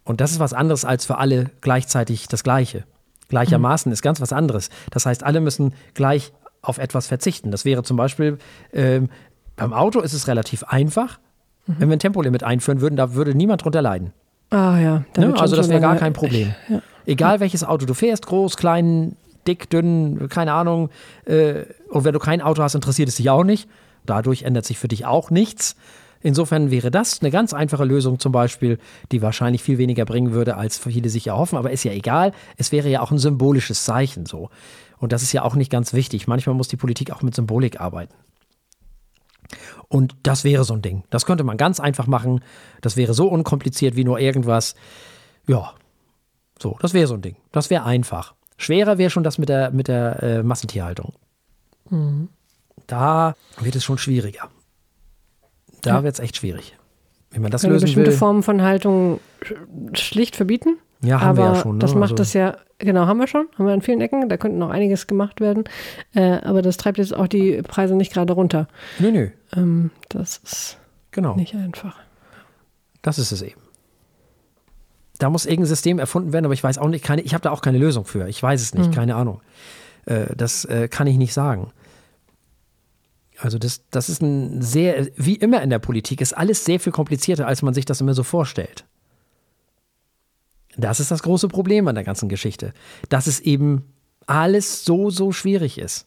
Und 0.04 0.20
das 0.20 0.32
ist 0.32 0.40
was 0.40 0.52
anderes 0.52 0.84
als 0.84 1.06
für 1.06 1.18
alle 1.18 1.50
gleichzeitig 1.60 2.28
das 2.28 2.42
Gleiche. 2.42 2.84
Gleichermaßen 3.28 3.90
ist 3.90 4.02
ganz 4.02 4.20
was 4.20 4.32
anderes. 4.32 4.70
Das 4.90 5.06
heißt, 5.06 5.24
alle 5.24 5.40
müssen 5.40 5.74
gleich 5.94 6.32
auf 6.60 6.78
etwas 6.78 7.06
verzichten. 7.06 7.50
Das 7.50 7.64
wäre 7.64 7.82
zum 7.82 7.96
Beispiel, 7.96 8.38
ähm, 8.72 9.08
beim 9.56 9.72
Auto 9.72 10.00
ist 10.00 10.12
es 10.12 10.28
relativ 10.28 10.64
einfach. 10.64 11.18
Wenn 11.66 11.88
wir 11.88 11.96
ein 11.96 12.00
Tempolimit 12.00 12.42
einführen 12.42 12.82
würden, 12.82 12.96
da 12.96 13.14
würde 13.14 13.34
niemand 13.34 13.64
drunter 13.64 13.80
leiden. 13.80 14.12
Ah 14.50 14.78
ja, 14.78 15.04
da 15.14 15.22
Ne? 15.22 15.34
Also 15.38 15.56
das 15.56 15.70
wäre 15.70 15.80
gar 15.80 15.96
kein 15.96 16.12
Problem. 16.12 16.54
Egal 17.06 17.40
welches 17.40 17.64
Auto 17.64 17.86
du 17.86 17.94
fährst, 17.94 18.26
groß, 18.26 18.56
klein, 18.58 19.16
dick, 19.46 19.70
dünn, 19.70 20.28
keine 20.28 20.52
Ahnung. 20.52 20.90
Äh, 21.24 21.64
und 21.88 22.04
wenn 22.04 22.12
du 22.12 22.18
kein 22.18 22.42
Auto 22.42 22.62
hast, 22.62 22.74
interessiert 22.74 23.08
es 23.08 23.16
dich 23.16 23.30
auch 23.30 23.44
nicht. 23.44 23.68
Dadurch 24.06 24.42
ändert 24.42 24.64
sich 24.64 24.78
für 24.78 24.88
dich 24.88 25.06
auch 25.06 25.30
nichts. 25.30 25.76
Insofern 26.20 26.70
wäre 26.70 26.90
das 26.90 27.20
eine 27.20 27.30
ganz 27.30 27.52
einfache 27.52 27.84
Lösung 27.84 28.18
zum 28.18 28.32
Beispiel, 28.32 28.78
die 29.12 29.20
wahrscheinlich 29.20 29.62
viel 29.62 29.76
weniger 29.76 30.06
bringen 30.06 30.32
würde, 30.32 30.56
als 30.56 30.78
viele 30.78 31.10
sich 31.10 31.26
erhoffen. 31.26 31.58
Aber 31.58 31.70
ist 31.70 31.84
ja 31.84 31.92
egal. 31.92 32.32
Es 32.56 32.72
wäre 32.72 32.88
ja 32.88 33.02
auch 33.02 33.10
ein 33.10 33.18
symbolisches 33.18 33.84
Zeichen 33.84 34.24
so. 34.24 34.48
Und 34.98 35.12
das 35.12 35.22
ist 35.22 35.32
ja 35.32 35.42
auch 35.42 35.54
nicht 35.54 35.70
ganz 35.70 35.92
wichtig. 35.92 36.26
Manchmal 36.26 36.54
muss 36.54 36.68
die 36.68 36.78
Politik 36.78 37.10
auch 37.10 37.20
mit 37.20 37.34
Symbolik 37.34 37.78
arbeiten. 37.78 38.14
Und 39.88 40.16
das 40.22 40.44
wäre 40.44 40.64
so 40.64 40.72
ein 40.72 40.80
Ding. 40.80 41.04
Das 41.10 41.26
könnte 41.26 41.44
man 41.44 41.56
ganz 41.56 41.78
einfach 41.78 42.06
machen. 42.06 42.40
Das 42.80 42.96
wäre 42.96 43.12
so 43.12 43.28
unkompliziert 43.28 43.96
wie 43.96 44.04
nur 44.04 44.18
irgendwas. 44.18 44.74
Ja, 45.46 45.74
so, 46.58 46.78
das 46.80 46.94
wäre 46.94 47.06
so 47.06 47.14
ein 47.14 47.22
Ding. 47.22 47.36
Das 47.52 47.68
wäre 47.68 47.84
einfach. 47.84 48.34
Schwerer 48.56 48.98
wäre 48.98 49.10
schon 49.10 49.24
das 49.24 49.36
mit 49.36 49.48
der, 49.48 49.70
mit 49.72 49.88
der 49.88 50.22
äh, 50.22 50.42
Massentierhaltung. 50.42 51.12
Da 52.86 53.34
wird 53.60 53.76
es 53.76 53.84
schon 53.84 53.98
schwieriger. 53.98 54.50
Da 55.82 56.02
wird 56.02 56.14
es 56.14 56.20
echt 56.20 56.36
schwierig. 56.36 56.76
Wie 57.30 57.40
man 57.40 57.50
das 57.50 57.62
Können 57.62 57.74
lösen 57.74 57.86
bestimmte 57.86 58.10
will. 58.12 58.16
Formen 58.16 58.42
von 58.42 58.62
Haltung 58.62 59.20
sch- 59.42 59.96
schlicht 59.98 60.36
verbieten. 60.36 60.78
Ja, 61.02 61.20
haben 61.20 61.38
aber 61.38 61.50
wir 61.50 61.54
ja 61.56 61.62
schon. 61.62 61.76
Ne? 61.76 61.78
das 61.80 61.92
macht 61.94 62.02
Also- 62.12 62.14
das 62.14 62.32
ja, 62.32 62.56
genau, 62.78 63.06
haben 63.06 63.18
wir 63.18 63.26
schon, 63.26 63.46
haben 63.58 63.66
wir 63.66 63.72
an 63.74 63.82
vielen 63.82 64.00
Ecken, 64.00 64.28
da 64.28 64.36
könnte 64.38 64.56
noch 64.56 64.70
einiges 64.70 65.06
gemacht 65.06 65.40
werden. 65.40 65.64
Äh, 66.14 66.38
aber 66.42 66.62
das 66.62 66.76
treibt 66.78 66.96
jetzt 66.98 67.14
auch 67.14 67.26
die 67.26 67.60
Preise 67.62 67.94
nicht 67.96 68.12
gerade 68.12 68.32
runter. 68.32 68.68
Nö, 68.98 69.10
nö, 69.10 69.28
Ähm, 69.54 69.90
das 70.08 70.38
ist 70.38 70.78
genau. 71.10 71.34
nicht 71.36 71.54
einfach. 71.54 71.96
Das 73.02 73.18
ist 73.18 73.32
es 73.32 73.42
eben. 73.42 73.60
Da 75.18 75.28
muss 75.30 75.44
irgendein 75.46 75.66
System 75.68 75.98
erfunden 75.98 76.32
werden, 76.32 76.46
aber 76.46 76.54
ich 76.54 76.64
weiß 76.64 76.78
auch 76.78 76.88
nicht, 76.88 77.04
keine, 77.04 77.22
ich 77.22 77.34
habe 77.34 77.42
da 77.42 77.50
auch 77.50 77.60
keine 77.60 77.78
Lösung 77.78 78.04
für. 78.04 78.26
Ich 78.28 78.42
weiß 78.42 78.60
es 78.62 78.74
nicht, 78.74 78.92
keine 78.92 79.14
Ahnung. 79.16 79.40
Äh, 80.06 80.34
das 80.36 80.64
äh, 80.64 80.88
kann 80.88 81.06
ich 81.06 81.16
nicht 81.18 81.34
sagen. 81.34 81.70
Also 83.38 83.58
das, 83.58 83.82
das 83.90 84.08
ist 84.08 84.22
ein 84.22 84.62
sehr, 84.62 85.08
wie 85.16 85.34
immer 85.34 85.62
in 85.62 85.70
der 85.70 85.78
Politik, 85.78 86.20
ist 86.20 86.36
alles 86.36 86.64
sehr 86.64 86.78
viel 86.78 86.92
komplizierter, 86.92 87.46
als 87.46 87.62
man 87.62 87.74
sich 87.74 87.84
das 87.84 88.00
immer 88.00 88.14
so 88.14 88.22
vorstellt. 88.22 88.84
Das 90.76 91.00
ist 91.00 91.10
das 91.10 91.22
große 91.22 91.48
Problem 91.48 91.86
an 91.88 91.94
der 91.94 92.04
ganzen 92.04 92.28
Geschichte, 92.28 92.72
dass 93.08 93.26
es 93.26 93.40
eben 93.40 93.84
alles 94.26 94.84
so, 94.84 95.10
so 95.10 95.32
schwierig 95.32 95.78
ist. 95.78 96.06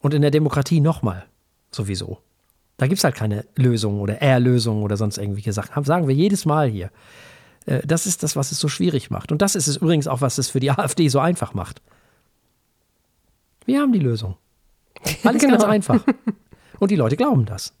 Und 0.00 0.14
in 0.14 0.22
der 0.22 0.30
Demokratie 0.30 0.80
nochmal 0.80 1.26
sowieso. 1.70 2.18
Da 2.78 2.86
gibt 2.86 2.98
es 2.98 3.04
halt 3.04 3.14
keine 3.14 3.44
Lösung 3.56 4.00
oder 4.00 4.22
Erlösung 4.22 4.82
oder 4.82 4.96
sonst 4.96 5.18
irgendwelche 5.18 5.52
Sachen. 5.52 5.84
Sagen 5.84 6.08
wir 6.08 6.14
jedes 6.14 6.46
Mal 6.46 6.68
hier. 6.68 6.90
Äh, 7.66 7.86
das 7.86 8.06
ist 8.06 8.22
das, 8.22 8.36
was 8.36 8.52
es 8.52 8.58
so 8.58 8.68
schwierig 8.68 9.10
macht. 9.10 9.30
Und 9.30 9.42
das 9.42 9.54
ist 9.54 9.66
es 9.66 9.76
übrigens 9.76 10.06
auch, 10.06 10.22
was 10.22 10.38
es 10.38 10.48
für 10.48 10.60
die 10.60 10.70
AfD 10.70 11.08
so 11.08 11.18
einfach 11.20 11.52
macht. 11.52 11.82
Wir 13.66 13.80
haben 13.80 13.92
die 13.92 13.98
Lösung. 13.98 14.36
Alles 15.24 15.42
genau. 15.42 15.56
ganz 15.56 15.64
einfach. 15.64 16.04
Und 16.78 16.90
die 16.90 16.96
Leute 16.96 17.16
glauben 17.16 17.46
das. 17.46 17.74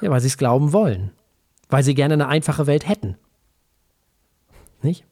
Ja, 0.00 0.10
weil 0.10 0.20
sie 0.20 0.26
es 0.26 0.38
glauben 0.38 0.72
wollen. 0.72 1.12
Weil 1.68 1.82
sie 1.82 1.94
gerne 1.94 2.14
eine 2.14 2.28
einfache 2.28 2.66
Welt 2.66 2.88
hätten. 2.88 3.16
Nicht? 4.82 5.04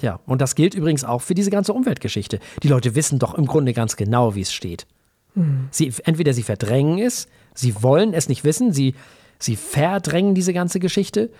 Ja, 0.00 0.20
und 0.26 0.40
das 0.40 0.54
gilt 0.54 0.74
übrigens 0.74 1.04
auch 1.04 1.20
für 1.20 1.34
diese 1.34 1.50
ganze 1.50 1.72
Umweltgeschichte. 1.72 2.40
Die 2.62 2.68
Leute 2.68 2.94
wissen 2.94 3.18
doch 3.18 3.34
im 3.34 3.46
Grunde 3.46 3.72
ganz 3.72 3.96
genau, 3.96 4.34
wie 4.34 4.40
es 4.40 4.52
steht. 4.52 4.86
Mhm. 5.34 5.68
Sie, 5.70 5.92
entweder 6.04 6.32
sie 6.32 6.42
verdrängen 6.42 6.98
es, 6.98 7.28
sie 7.54 7.82
wollen 7.82 8.14
es 8.14 8.28
nicht 8.28 8.44
wissen, 8.44 8.72
sie, 8.72 8.94
sie 9.38 9.56
verdrängen 9.56 10.34
diese 10.34 10.52
ganze 10.52 10.80
Geschichte 10.80 11.30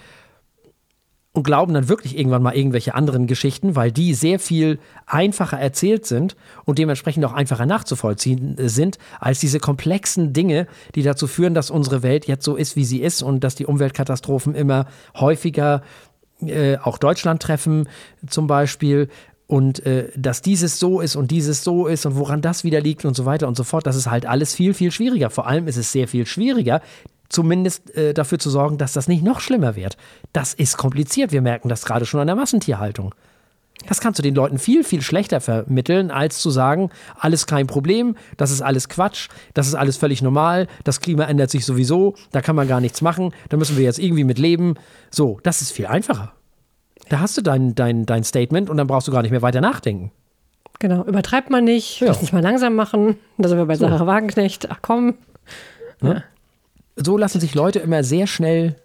und 1.33 1.45
glauben 1.45 1.74
dann 1.74 1.89
wirklich 1.89 2.18
irgendwann 2.18 2.43
mal 2.43 2.57
irgendwelche 2.57 2.95
anderen 2.95 3.26
Geschichten, 3.28 3.76
weil 3.76 3.93
die 3.93 4.14
sehr 4.14 4.41
viel 4.41 4.81
einfacher 5.07 5.59
erzählt 5.59 6.05
sind 6.05 6.37
und 6.64 6.78
dementsprechend 6.78 7.24
auch 7.24 7.33
einfacher 7.33 7.66
nachzuvollziehen 7.66 8.57
sind, 8.59 8.99
als 9.20 9.39
diese 9.39 9.61
komplexen 9.61 10.33
Dinge, 10.33 10.66
die 10.97 11.03
dazu 11.03 11.28
führen, 11.28 11.55
dass 11.55 11.70
unsere 11.70 12.03
Welt 12.03 12.26
jetzt 12.26 12.45
so 12.45 12.57
ist, 12.57 12.74
wie 12.74 12.85
sie 12.85 13.01
ist 13.01 13.22
und 13.22 13.45
dass 13.45 13.55
die 13.55 13.66
Umweltkatastrophen 13.66 14.57
immer 14.57 14.87
häufiger 15.14 15.83
äh, 16.41 16.78
auch 16.78 16.99
Deutschland 16.99 17.41
treffen, 17.41 17.89
zum 18.26 18.49
Beispiel. 18.49 19.09
Und 19.47 19.85
äh, 19.87 20.09
dass 20.16 20.43
dieses 20.43 20.78
so 20.78 21.01
ist 21.01 21.16
und 21.16 21.31
dieses 21.31 21.62
so 21.62 21.87
ist 21.87 22.07
und 22.07 22.16
woran 22.16 22.41
das 22.41 22.64
wieder 22.64 22.81
liegt 22.81 23.05
und 23.05 23.14
so 23.14 23.24
weiter 23.24 23.47
und 23.47 23.57
so 23.57 23.64
fort, 23.64 23.87
das 23.87 23.97
ist 23.97 24.09
halt 24.09 24.26
alles 24.26 24.55
viel, 24.55 24.74
viel 24.74 24.91
schwieriger. 24.91 25.31
Vor 25.31 25.47
allem 25.47 25.68
ist 25.68 25.76
es 25.76 25.93
sehr 25.93 26.07
viel 26.07 26.26
schwieriger, 26.26 26.81
zumindest 27.31 27.97
äh, 27.97 28.12
dafür 28.12 28.39
zu 28.39 28.51
sorgen, 28.51 28.76
dass 28.76 28.93
das 28.93 29.09
nicht 29.09 29.24
noch 29.24 29.41
schlimmer 29.41 29.76
wird. 29.76 29.97
Das 30.35 30.53
ist 30.53 30.76
kompliziert. 30.76 31.33
Wir 31.33 31.41
merken 31.41 31.70
das 31.70 31.87
gerade 31.87 32.05
schon 32.05 32.20
an 32.20 32.26
der 32.26 32.37
Massentierhaltung. 32.37 33.14
Das 33.89 34.01
kannst 34.01 34.18
du 34.18 34.22
den 34.22 34.35
Leuten 34.35 34.59
viel, 34.59 34.85
viel 34.85 35.01
schlechter 35.01 35.41
vermitteln, 35.41 36.11
als 36.11 36.41
zu 36.41 36.51
sagen, 36.51 36.91
alles 37.18 37.47
kein 37.47 37.66
Problem, 37.66 38.14
das 38.37 38.51
ist 38.51 38.61
alles 38.61 38.91
Quatsch, 38.91 39.28
das 39.55 39.68
ist 39.68 39.74
alles 39.74 39.97
völlig 39.97 40.20
normal, 40.20 40.66
das 40.85 41.01
Klima 41.01 41.24
ändert 41.24 41.51
sich 41.51 41.64
sowieso, 41.64 42.14
da 42.33 42.43
kann 42.43 42.57
man 42.57 42.68
gar 42.68 42.83
nichts 42.83 43.01
machen, 43.01 43.33
da 43.49 43.57
müssen 43.57 43.78
wir 43.78 43.85
jetzt 43.85 43.99
irgendwie 43.99 44.24
mit 44.24 44.39
leben. 44.39 44.74
So, 45.11 45.41
das 45.45 45.62
ist 45.62 45.72
viel 45.72 45.87
einfacher. 45.87 46.33
Da 47.09 47.20
hast 47.20 47.39
du 47.39 47.43
dein, 47.43 47.74
dein, 47.74 48.05
dein 48.05 48.22
Statement 48.22 48.68
und 48.68 48.76
dann 48.76 48.87
brauchst 48.87 49.09
du 49.09 49.12
gar 49.12 49.22
nicht 49.22 49.31
mehr 49.31 49.43
weiter 49.43 49.62
nachdenken. 49.62 50.12
Genau, 50.78 51.05
übertreibt 51.05 51.51
man 51.51 51.64
nicht, 51.64 52.01
ja. 52.01 52.09
lass 52.09 52.20
nicht 52.20 52.33
mal 52.33 52.43
langsam 52.43 52.74
machen. 52.74 53.16
Da 53.39 53.49
sind 53.49 53.59
wir 53.59 53.66
bei 53.66 53.76
so. 53.76 53.89
Sarah 53.89 54.07
Wagenknecht. 54.07 54.70
Ach 54.70 54.78
komm. 54.81 55.14
Ja. 56.03 56.22
So 56.97 57.16
lassen 57.16 57.41
sich 57.41 57.55
Leute 57.55 57.78
immer 57.78 58.05
sehr 58.05 58.26
schnell 58.26 58.76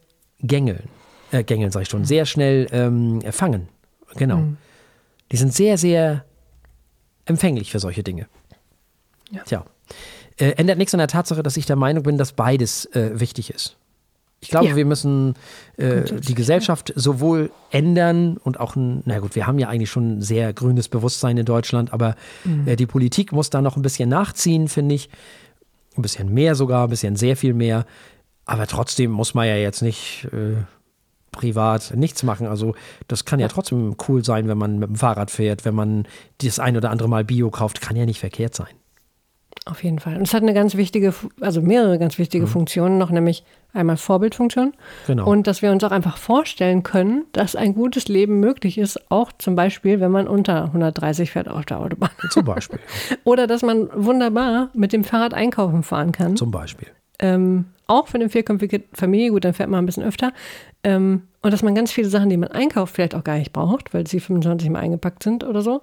gängeln. 0.42 0.84
Äh, 1.32 1.44
gängeln, 1.44 1.72
sag 1.72 1.84
ich 1.84 1.90
schon, 1.90 2.06
sehr 2.06 2.26
schnell 2.26 2.68
ähm, 2.72 3.22
fangen. 3.32 3.68
Genau. 4.16 4.38
Mhm. 4.38 4.58
Die 5.32 5.38
sind 5.38 5.54
sehr, 5.54 5.78
sehr 5.78 6.24
empfänglich 7.26 7.72
für 7.72 7.80
solche 7.80 8.04
Dinge. 8.04 8.28
Ja. 9.32 9.44
Tja. 9.44 9.66
Äh, 10.38 10.52
ändert 10.52 10.78
nichts 10.78 10.94
an 10.94 11.00
der 11.00 11.08
Tatsache, 11.08 11.44
dass 11.44 11.58
ich 11.58 11.66
der 11.66 11.76
Meinung 11.76 12.04
bin, 12.04 12.18
dass 12.18 12.34
beides 12.34 12.86
äh, 12.88 13.20
wichtig 13.20 13.50
ist. 13.50 13.78
Ich 14.42 14.50
glaube, 14.50 14.68
ja. 14.68 14.76
wir 14.76 14.86
müssen 14.86 15.34
äh, 15.78 16.04
die 16.04 16.36
Gesellschaft 16.36 16.94
sowohl 16.96 17.50
ändern 17.72 18.38
und 18.38 18.60
auch 18.60 18.76
ein, 18.76 19.02
na 19.06 19.18
gut, 19.20 19.34
wir 19.36 19.48
haben 19.48 19.58
ja 19.58 19.70
eigentlich 19.70 19.90
schon 19.90 20.18
ein 20.18 20.22
sehr 20.22 20.54
grünes 20.54 20.88
Bewusstsein 20.88 21.38
in 21.38 21.46
Deutschland, 21.46 21.92
aber 21.94 22.16
mhm. 22.44 22.68
äh, 22.68 22.76
die 22.76 22.86
Politik 22.86 23.32
muss 23.32 23.50
da 23.50 23.62
noch 23.62 23.76
ein 23.76 23.82
bisschen 23.82 24.08
nachziehen, 24.10 24.68
finde 24.68 24.96
ich 24.96 25.10
ein 25.98 26.02
bisschen 26.02 26.34
mehr 26.34 26.56
sogar, 26.56 26.84
ein 26.84 26.90
bisschen 26.90 27.16
sehr 27.16 27.38
viel 27.38 27.54
mehr. 27.54 27.86
Aber 28.46 28.68
trotzdem 28.68 29.12
muss 29.12 29.34
man 29.34 29.48
ja 29.48 29.56
jetzt 29.56 29.82
nicht 29.82 30.28
äh, 30.32 30.64
privat 31.32 31.94
nichts 31.96 32.24
machen. 32.24 32.48
Also 32.48 32.76
das 33.08 33.26
kann 33.26 33.40
ja 33.40 33.48
trotzdem 33.48 33.96
cool 34.08 34.24
sein, 34.24 34.48
wenn 34.48 34.58
man 34.58 34.80
mit 34.80 34.90
dem 34.90 34.96
Fahrrad 34.96 35.32
fährt, 35.32 35.66
wenn 35.66 35.76
man 35.76 36.08
das 36.40 36.60
ein 36.60 36.78
oder 36.78 36.92
andere 36.92 37.10
Mal 37.10 37.24
Bio 37.24 37.50
kauft, 37.50 37.82
kann 37.82 37.96
ja 37.96 38.06
nicht 38.06 38.20
verkehrt 38.20 38.56
sein. 38.56 38.74
Auf 39.68 39.84
jeden 39.84 39.98
Fall. 39.98 40.16
Und 40.18 40.22
es 40.22 40.34
hat 40.36 40.44
eine 40.44 40.54
ganz 40.54 40.76
wichtige, 40.76 41.12
also 41.42 41.60
mehrere 41.60 41.98
ganz 41.98 42.20
wichtige 42.20 42.46
mhm. 42.46 42.50
Funktionen 42.50 42.98
noch, 43.00 43.10
nämlich 43.10 43.44
einmal 43.74 43.98
Vorbildfunktion. 43.98 44.74
Genau. 45.08 45.28
Und 45.28 45.48
dass 45.48 45.64
wir 45.64 45.72
uns 45.72 45.84
auch 45.84 45.92
einfach 45.92 46.18
vorstellen 46.18 46.84
können, 46.84 47.26
dass 47.32 47.56
ein 47.56 47.74
gutes 47.74 48.08
Leben 48.08 48.40
möglich 48.40 48.78
ist, 48.78 49.10
auch 49.10 49.32
zum 49.32 49.56
Beispiel, 49.56 50.00
wenn 50.00 50.12
man 50.12 50.28
unter 50.28 50.66
130 50.66 51.32
fährt 51.32 51.48
auf 51.48 51.66
der 51.66 51.80
Autobahn. 51.80 52.12
Zum 52.30 52.46
Beispiel. 52.46 52.80
Oder 53.24 53.48
dass 53.48 53.64
man 53.64 53.90
wunderbar 53.96 54.70
mit 54.76 54.94
dem 54.94 55.04
Fahrrad 55.04 55.34
einkaufen 55.34 55.82
fahren 55.82 56.12
kann. 56.12 56.36
Zum 56.36 56.52
Beispiel. 56.52 56.90
Ähm, 57.18 57.66
auch 57.88 58.08
für 58.08 58.16
eine 58.16 58.30
vierköpfige 58.30 58.84
Familie, 58.94 59.32
gut, 59.32 59.46
dann 59.46 59.56
fährt 59.56 59.70
man 59.70 59.84
ein 59.84 59.88
bisschen 59.88 60.04
öfter. 60.04 60.32
Ähm, 60.84 61.24
und 61.42 61.52
dass 61.52 61.64
man 61.64 61.74
ganz 61.74 61.92
viele 61.92 62.10
Sachen, 62.10 62.30
die 62.30 62.38
man 62.38 62.50
einkauft, 62.50 62.94
vielleicht 62.94 63.16
auch 63.16 63.24
gar 63.24 63.40
nicht 63.40 63.52
braucht, 63.52 63.96
weil 63.96 64.06
sie 64.06 64.20
25 64.20 64.70
Mal 64.70 64.80
eingepackt 64.80 65.24
sind 65.24 65.44
oder 65.44 65.64
so 65.64 65.82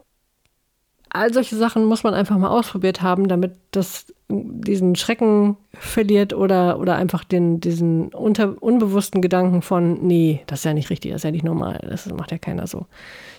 all 1.12 1.32
solche 1.32 1.56
Sachen 1.56 1.84
muss 1.84 2.04
man 2.04 2.14
einfach 2.14 2.38
mal 2.38 2.48
ausprobiert 2.48 3.02
haben, 3.02 3.28
damit 3.28 3.52
das 3.70 4.06
diesen 4.28 4.96
Schrecken 4.96 5.56
verliert 5.74 6.32
oder, 6.32 6.78
oder 6.78 6.96
einfach 6.96 7.22
den, 7.22 7.60
diesen 7.60 8.08
unter, 8.08 8.62
unbewussten 8.62 9.20
Gedanken 9.20 9.62
von, 9.62 10.06
nee, 10.06 10.42
das 10.46 10.60
ist 10.60 10.64
ja 10.64 10.74
nicht 10.74 10.90
richtig, 10.90 11.12
das 11.12 11.20
ist 11.20 11.24
ja 11.24 11.30
nicht 11.30 11.44
normal, 11.44 11.86
das 11.88 12.06
macht 12.06 12.32
ja 12.32 12.38
keiner 12.38 12.66
so. 12.66 12.86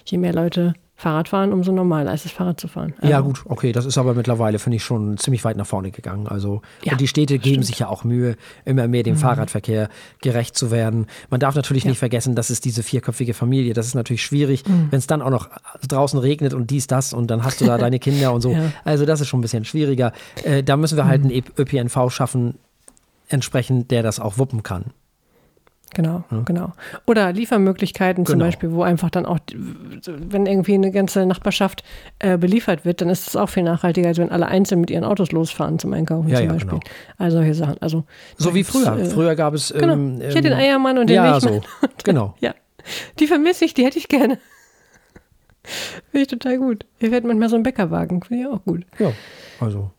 Je 0.06 0.18
mehr 0.18 0.34
Leute 0.34 0.74
Fahrrad 1.04 1.28
fahren, 1.28 1.52
umso 1.52 1.74
normaler 1.74 2.14
ist 2.14 2.26
es, 2.26 2.32
Fahrrad 2.32 2.62
zu 2.62 2.70
fahren. 2.70 2.94
Ja, 3.02 3.20
gut, 3.20 3.42
okay, 3.46 3.74
das 3.74 3.86
ist 3.86 3.98
aber 3.98 4.14
mittlerweile, 4.14 4.58
finde 4.58 4.78
ich, 4.78 4.86
schon 4.86 5.18
ziemlich 5.18 5.44
weit 5.44 5.58
nach 5.58 5.66
vorne 5.66 5.92
gegangen. 5.92 6.28
Also, 6.28 6.62
ja, 6.82 6.94
und 6.94 7.02
die 7.02 7.10
Städte 7.10 7.40
geben 7.40 7.56
stimmt. 7.56 7.66
sich 7.66 7.80
ja 7.80 7.90
auch 7.90 8.06
Mühe, 8.06 8.38
immer 8.64 8.88
mehr 8.88 9.04
dem 9.04 9.16
mhm. 9.16 9.20
Fahrradverkehr 9.20 9.90
gerecht 10.22 10.56
zu 10.56 10.72
werden. 10.72 11.08
Man 11.30 11.42
darf 11.42 11.56
natürlich 11.56 11.84
ja. 11.84 11.90
nicht 11.90 12.00
vergessen, 12.00 12.36
dass 12.36 12.50
es 12.50 12.62
diese 12.62 12.84
vierköpfige 12.84 13.34
Familie, 13.34 13.74
das 13.74 13.88
ist 13.88 13.96
natürlich 13.96 14.24
schwierig, 14.24 14.66
mhm. 14.66 14.88
wenn 14.92 15.00
es 15.00 15.08
dann 15.08 15.22
auch 15.22 15.30
noch 15.30 15.50
draußen 15.86 16.18
regnet 16.18 16.54
und 16.54 16.70
dies, 16.70 16.88
das 16.88 17.12
und 17.12 17.28
dann 17.28 17.44
hast 17.44 17.60
du 17.60 17.66
da 17.66 17.78
deine 17.78 18.00
Kinder 18.00 18.32
und 18.34 18.42
so. 18.42 18.54
Ja. 18.54 18.72
Also, 18.86 19.08
das 19.08 19.20
ist 19.20 19.28
schon 19.28 19.40
ein 19.40 19.42
bisschen 19.42 19.66
schwieriger. 19.66 20.14
Äh, 20.44 20.62
da 20.62 20.78
müssen 20.78 20.96
wir 20.96 21.06
halt 21.06 21.24
mhm. 21.24 21.32
einen 21.32 21.44
ÖPNV 21.58 22.12
schaffen, 22.12 22.60
entsprechend, 23.28 23.90
der 23.90 24.04
das 24.04 24.20
auch 24.20 24.38
wuppen 24.38 24.62
kann. 24.62 24.94
Genau, 25.94 26.24
ja. 26.32 26.42
genau. 26.46 26.74
Oder 27.06 27.32
Liefermöglichkeiten 27.32 28.26
zum 28.26 28.34
genau. 28.34 28.46
Beispiel, 28.46 28.72
wo 28.72 28.84
einfach 28.84 29.10
dann 29.10 29.26
auch, 29.26 29.40
wenn 30.06 30.46
irgendwie 30.46 30.74
eine 30.74 30.92
ganze 30.92 31.26
Nachbarschaft 31.26 31.84
äh, 32.20 32.38
beliefert 32.38 32.86
wird, 32.86 33.02
dann 33.02 33.10
ist 33.10 33.28
es 33.28 33.36
auch 33.36 33.50
viel 33.50 33.64
nachhaltiger, 33.64 34.08
als 34.08 34.18
wenn 34.18 34.32
alle 34.32 34.48
einzeln 34.48 34.82
mit 34.82 34.90
ihren 34.90 35.04
Autos 35.04 35.32
losfahren 35.32 35.80
zum 35.80 35.94
Einkaufen 35.94 36.30
ja, 36.30 36.38
zum 36.38 36.46
ja, 36.46 36.54
Beispiel. 36.54 36.80
Genau. 36.80 36.92
Also 37.18 37.38
solche 37.38 37.54
Sachen. 37.54 37.78
Also, 37.80 38.06
so 38.38 38.56
wie 38.56 38.64
früher. 38.64 38.98
Äh, 38.98 39.06
früher 39.06 39.36
gab 39.36 39.54
es. 39.54 39.74
Genau. 39.74 39.94
Ähm, 39.94 40.18
ich 40.20 40.36
hätte 40.36 40.50
den 40.50 40.54
Eiermann 40.54 40.98
und 40.98 41.08
den 41.08 41.16
ja, 41.16 41.32
Milchmann. 41.32 41.62
So. 41.82 41.88
Genau. 42.04 42.36
ja. 42.40 42.56
Die 43.20 43.28
vermisse 43.28 43.66
ich, 43.66 43.74
die 43.74 43.86
hätte 43.86 43.98
ich 43.98 44.08
gerne. 44.08 44.40
Finde 45.64 46.24
ich 46.24 46.28
total 46.28 46.58
gut. 46.58 46.86
Hier 46.98 47.10
fährt 47.10 47.24
manchmal 47.24 47.50
so 47.50 47.56
ein 47.56 47.64
Bäckerwagen. 47.64 48.22
Finde 48.22 48.44
ich 48.44 48.50
auch 48.50 48.64
gut. 48.66 48.86
Ja, 49.00 49.14
also 49.60 49.92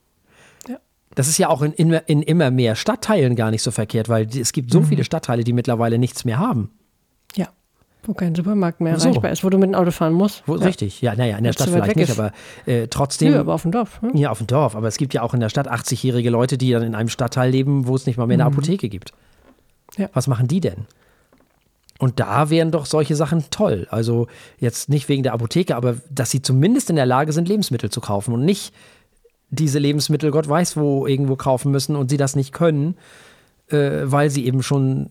das 1.15 1.29
ist 1.29 1.39
ja 1.39 1.49
auch 1.49 1.63
in, 1.63 1.73
in, 1.73 1.93
in, 1.93 2.23
immer 2.23 2.51
mehr 2.51 2.75
Stadtteilen 2.75 3.37
gar 3.37 3.51
nicht 3.51 3.63
so 3.63 3.71
verkehrt, 3.71 4.09
weil 4.09 4.27
es 4.27 4.53
gibt 4.53 4.73
so 4.73 4.81
mhm. 4.81 4.87
viele 4.87 5.05
Stadtteile, 5.05 5.45
die 5.45 5.53
mittlerweile 5.53 5.99
nichts 5.99 6.25
mehr 6.25 6.39
haben. 6.39 6.71
Ja, 7.37 7.49
wo 8.05 8.15
kein 8.15 8.35
Supermarkt 8.35 8.81
mehr 8.81 8.99
so. 8.99 9.09
erreichbar 9.09 9.31
ist, 9.31 9.45
wo 9.45 9.51
du 9.51 9.59
mit 9.59 9.71
dem 9.71 9.75
Auto 9.75 9.91
fahren 9.91 10.13
musst. 10.13 10.43
Wo, 10.47 10.57
ja. 10.57 10.65
Richtig, 10.65 11.01
ja, 11.01 11.15
naja, 11.15 11.37
in 11.39 11.45
der 11.45 11.53
Stadt 11.53 11.71
vielleicht 11.71 11.97
nicht, 11.97 12.11
ist. 12.11 12.19
aber 12.19 12.33
äh, 12.67 12.89
trotzdem. 12.89 13.33
Ja, 13.33 13.41
aber 13.41 13.55
auf 13.55 13.63
dem 13.63 13.73
Dorf. 13.73 14.01
Hm? 14.03 14.17
Ja, 14.17 14.31
auf 14.31 14.39
dem 14.39 14.47
Dorf. 14.47 14.77
Aber 14.77 14.89
es 14.89 14.97
gibt 14.97 15.15
ja 15.15 15.23
auch 15.23 15.35
in 15.35 15.41
der 15.41 15.49
Stadt 15.49 15.71
80-jährige 15.71 16.31
Leute, 16.31 16.59
die 16.59 16.71
dann 16.71 16.83
in 16.83 16.95
einem 16.95 17.09
Stadtteil 17.09 17.51
leben, 17.51 17.87
wo 17.87 17.95
es 17.95 18.07
nicht 18.07 18.17
mal 18.17 18.27
mehr 18.27 18.37
eine 18.37 18.45
mhm. 18.45 18.53
Apotheke 18.53 18.89
gibt. 18.89 19.13
Ja. 19.97 20.11
Was 20.13 20.27
machen 20.27 20.49
die 20.49 20.61
denn? 20.61 20.87
Und 21.99 22.19
da 22.19 22.51
wären 22.51 22.71
doch 22.71 22.87
solche 22.87 23.15
Sachen 23.15 23.45
toll. 23.51 23.87
Also 23.91 24.27
jetzt 24.59 24.89
nicht 24.89 25.09
wegen 25.09 25.23
der 25.23 25.33
Apotheke, 25.33 25.77
aber 25.77 25.97
dass 26.11 26.31
sie 26.31 26.43
zumindest 26.43 26.91
in 26.91 26.97
der 26.97 27.07
Lage 27.07 27.33
sind, 27.33 27.49
Lebensmittel 27.49 27.91
zu 27.91 28.01
kaufen 28.01 28.35
und 28.35 28.45
nicht 28.45 28.75
diese 29.51 29.79
Lebensmittel 29.79 30.31
Gott 30.31 30.49
weiß 30.49 30.77
wo 30.77 31.07
irgendwo 31.07 31.37
kaufen 31.37 31.71
müssen 31.71 31.97
und 31.97 32.11
sie 32.11 32.17
das 32.17 32.37
nicht 32.37 32.53
können, 32.53 32.97
äh, 33.69 34.03
weil 34.05 34.31
sie 34.31 34.47
eben 34.47 34.63
schon 34.63 35.11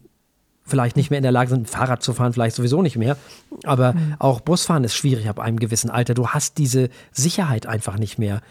vielleicht 0.65 0.95
nicht 0.95 1.09
mehr 1.09 1.17
in 1.17 1.23
der 1.23 1.31
Lage 1.31 1.49
sind, 1.49 1.69
Fahrrad 1.69 2.01
zu 2.03 2.13
fahren, 2.13 2.34
vielleicht 2.34 2.55
sowieso 2.55 2.81
nicht 2.81 2.95
mehr. 2.95 3.17
Aber 3.63 3.93
mhm. 3.93 4.15
auch 4.19 4.39
Busfahren 4.41 4.84
ist 4.84 4.95
schwierig 4.95 5.27
ab 5.27 5.39
einem 5.39 5.59
gewissen 5.59 5.89
Alter. 5.89 6.13
Du 6.13 6.29
hast 6.29 6.57
diese 6.57 6.89
Sicherheit 7.11 7.65
einfach 7.65 7.97
nicht 7.97 8.17
mehr. 8.17 8.41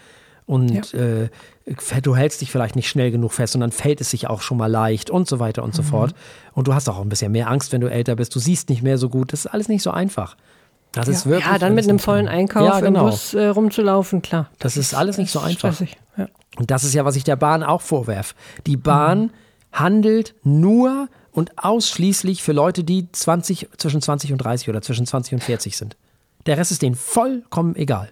Und 0.45 0.91
ja. 0.91 0.99
äh, 0.99 1.29
du 2.01 2.15
hältst 2.15 2.41
dich 2.41 2.51
vielleicht 2.51 2.75
nicht 2.75 2.89
schnell 2.89 3.11
genug 3.11 3.31
fest 3.31 3.55
und 3.55 3.61
dann 3.61 3.71
fällt 3.71 4.01
es 4.01 4.11
sich 4.11 4.27
auch 4.27 4.41
schon 4.41 4.57
mal 4.57 4.69
leicht 4.69 5.09
und 5.09 5.27
so 5.27 5.39
weiter 5.39 5.63
und 5.63 5.69
mhm. 5.69 5.77
so 5.77 5.83
fort. 5.83 6.13
Und 6.53 6.67
du 6.67 6.73
hast 6.73 6.89
auch 6.89 7.01
ein 7.01 7.09
bisschen 7.09 7.31
mehr 7.31 7.49
Angst, 7.49 7.71
wenn 7.71 7.81
du 7.81 7.89
älter 7.89 8.15
bist. 8.15 8.35
Du 8.35 8.39
siehst 8.39 8.69
nicht 8.69 8.83
mehr 8.83 8.97
so 8.97 9.09
gut. 9.09 9.33
Das 9.33 9.45
ist 9.45 9.47
alles 9.47 9.69
nicht 9.69 9.81
so 9.81 9.91
einfach. 9.91 10.35
Das 10.93 11.07
ist 11.07 11.25
ja. 11.25 11.31
wirklich. 11.31 11.51
ja, 11.51 11.57
dann 11.57 11.75
mit 11.75 11.83
einem 11.89 11.99
vollen. 11.99 12.27
Einkauf 12.27 12.67
Ja, 12.67 12.79
genau. 12.79 13.05
im 13.05 13.09
Bus 13.09 13.33
äh, 13.33 13.47
rumzulaufen, 13.47 14.21
klar. 14.21 14.49
Das 14.59 14.77
ist 14.77 14.93
alles 14.93 15.17
nicht 15.17 15.31
so 15.31 15.39
einfach. 15.39 15.77
Ja. 16.15 16.27
Und 16.55 16.71
das 16.71 16.83
ist 16.83 16.93
ja, 16.93 17.03
was 17.03 17.15
ich 17.15 17.23
der 17.23 17.35
Bahn 17.35 17.63
auch 17.63 17.81
vorwerf. 17.81 18.35
Die 18.65 18.77
Bahn 18.77 19.31
handelt 19.71 20.35
nur 20.43 21.09
und 21.31 21.51
ausschließlich 21.57 22.43
für 22.43 22.53
Leute, 22.53 22.83
die 22.83 23.11
20, 23.11 23.69
zwischen 23.77 24.01
20 24.01 24.31
und 24.31 24.37
30 24.37 24.69
oder 24.69 24.81
zwischen 24.83 25.05
20 25.05 25.33
und 25.33 25.43
40 25.43 25.75
sind. 25.75 25.97
Der 26.45 26.57
Rest 26.57 26.71
ist 26.71 26.81
denen 26.83 26.95
vollkommen 26.95 27.75
egal. 27.75 28.09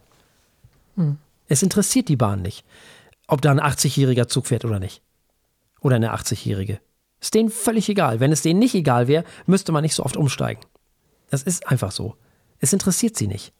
Es 1.47 1.63
interessiert 1.63 2.09
die 2.09 2.15
Bahn 2.15 2.41
nicht, 2.41 2.65
ob 3.27 3.41
da 3.41 3.51
ein 3.51 3.59
80-jähriger 3.59 4.27
Zug 4.27 4.47
fährt 4.47 4.65
oder 4.65 4.79
nicht. 4.79 5.01
Oder 5.81 5.97
eine 5.97 6.13
80-jährige. 6.13 6.79
Ist 7.19 7.33
denen 7.33 7.49
völlig 7.49 7.89
egal. 7.89 8.19
Wenn 8.19 8.31
es 8.31 8.41
denen 8.41 8.59
nicht 8.59 8.73
egal 8.73 9.07
wäre, 9.07 9.23
müsste 9.45 9.71
man 9.71 9.83
nicht 9.83 9.95
so 9.95 10.03
oft 10.03 10.17
umsteigen. 10.17 10.63
Das 11.29 11.43
ist 11.43 11.67
einfach 11.67 11.91
so. 11.91 12.15
Es 12.61 12.71
interessiert 12.71 13.17
sie 13.17 13.27
nicht. 13.27 13.51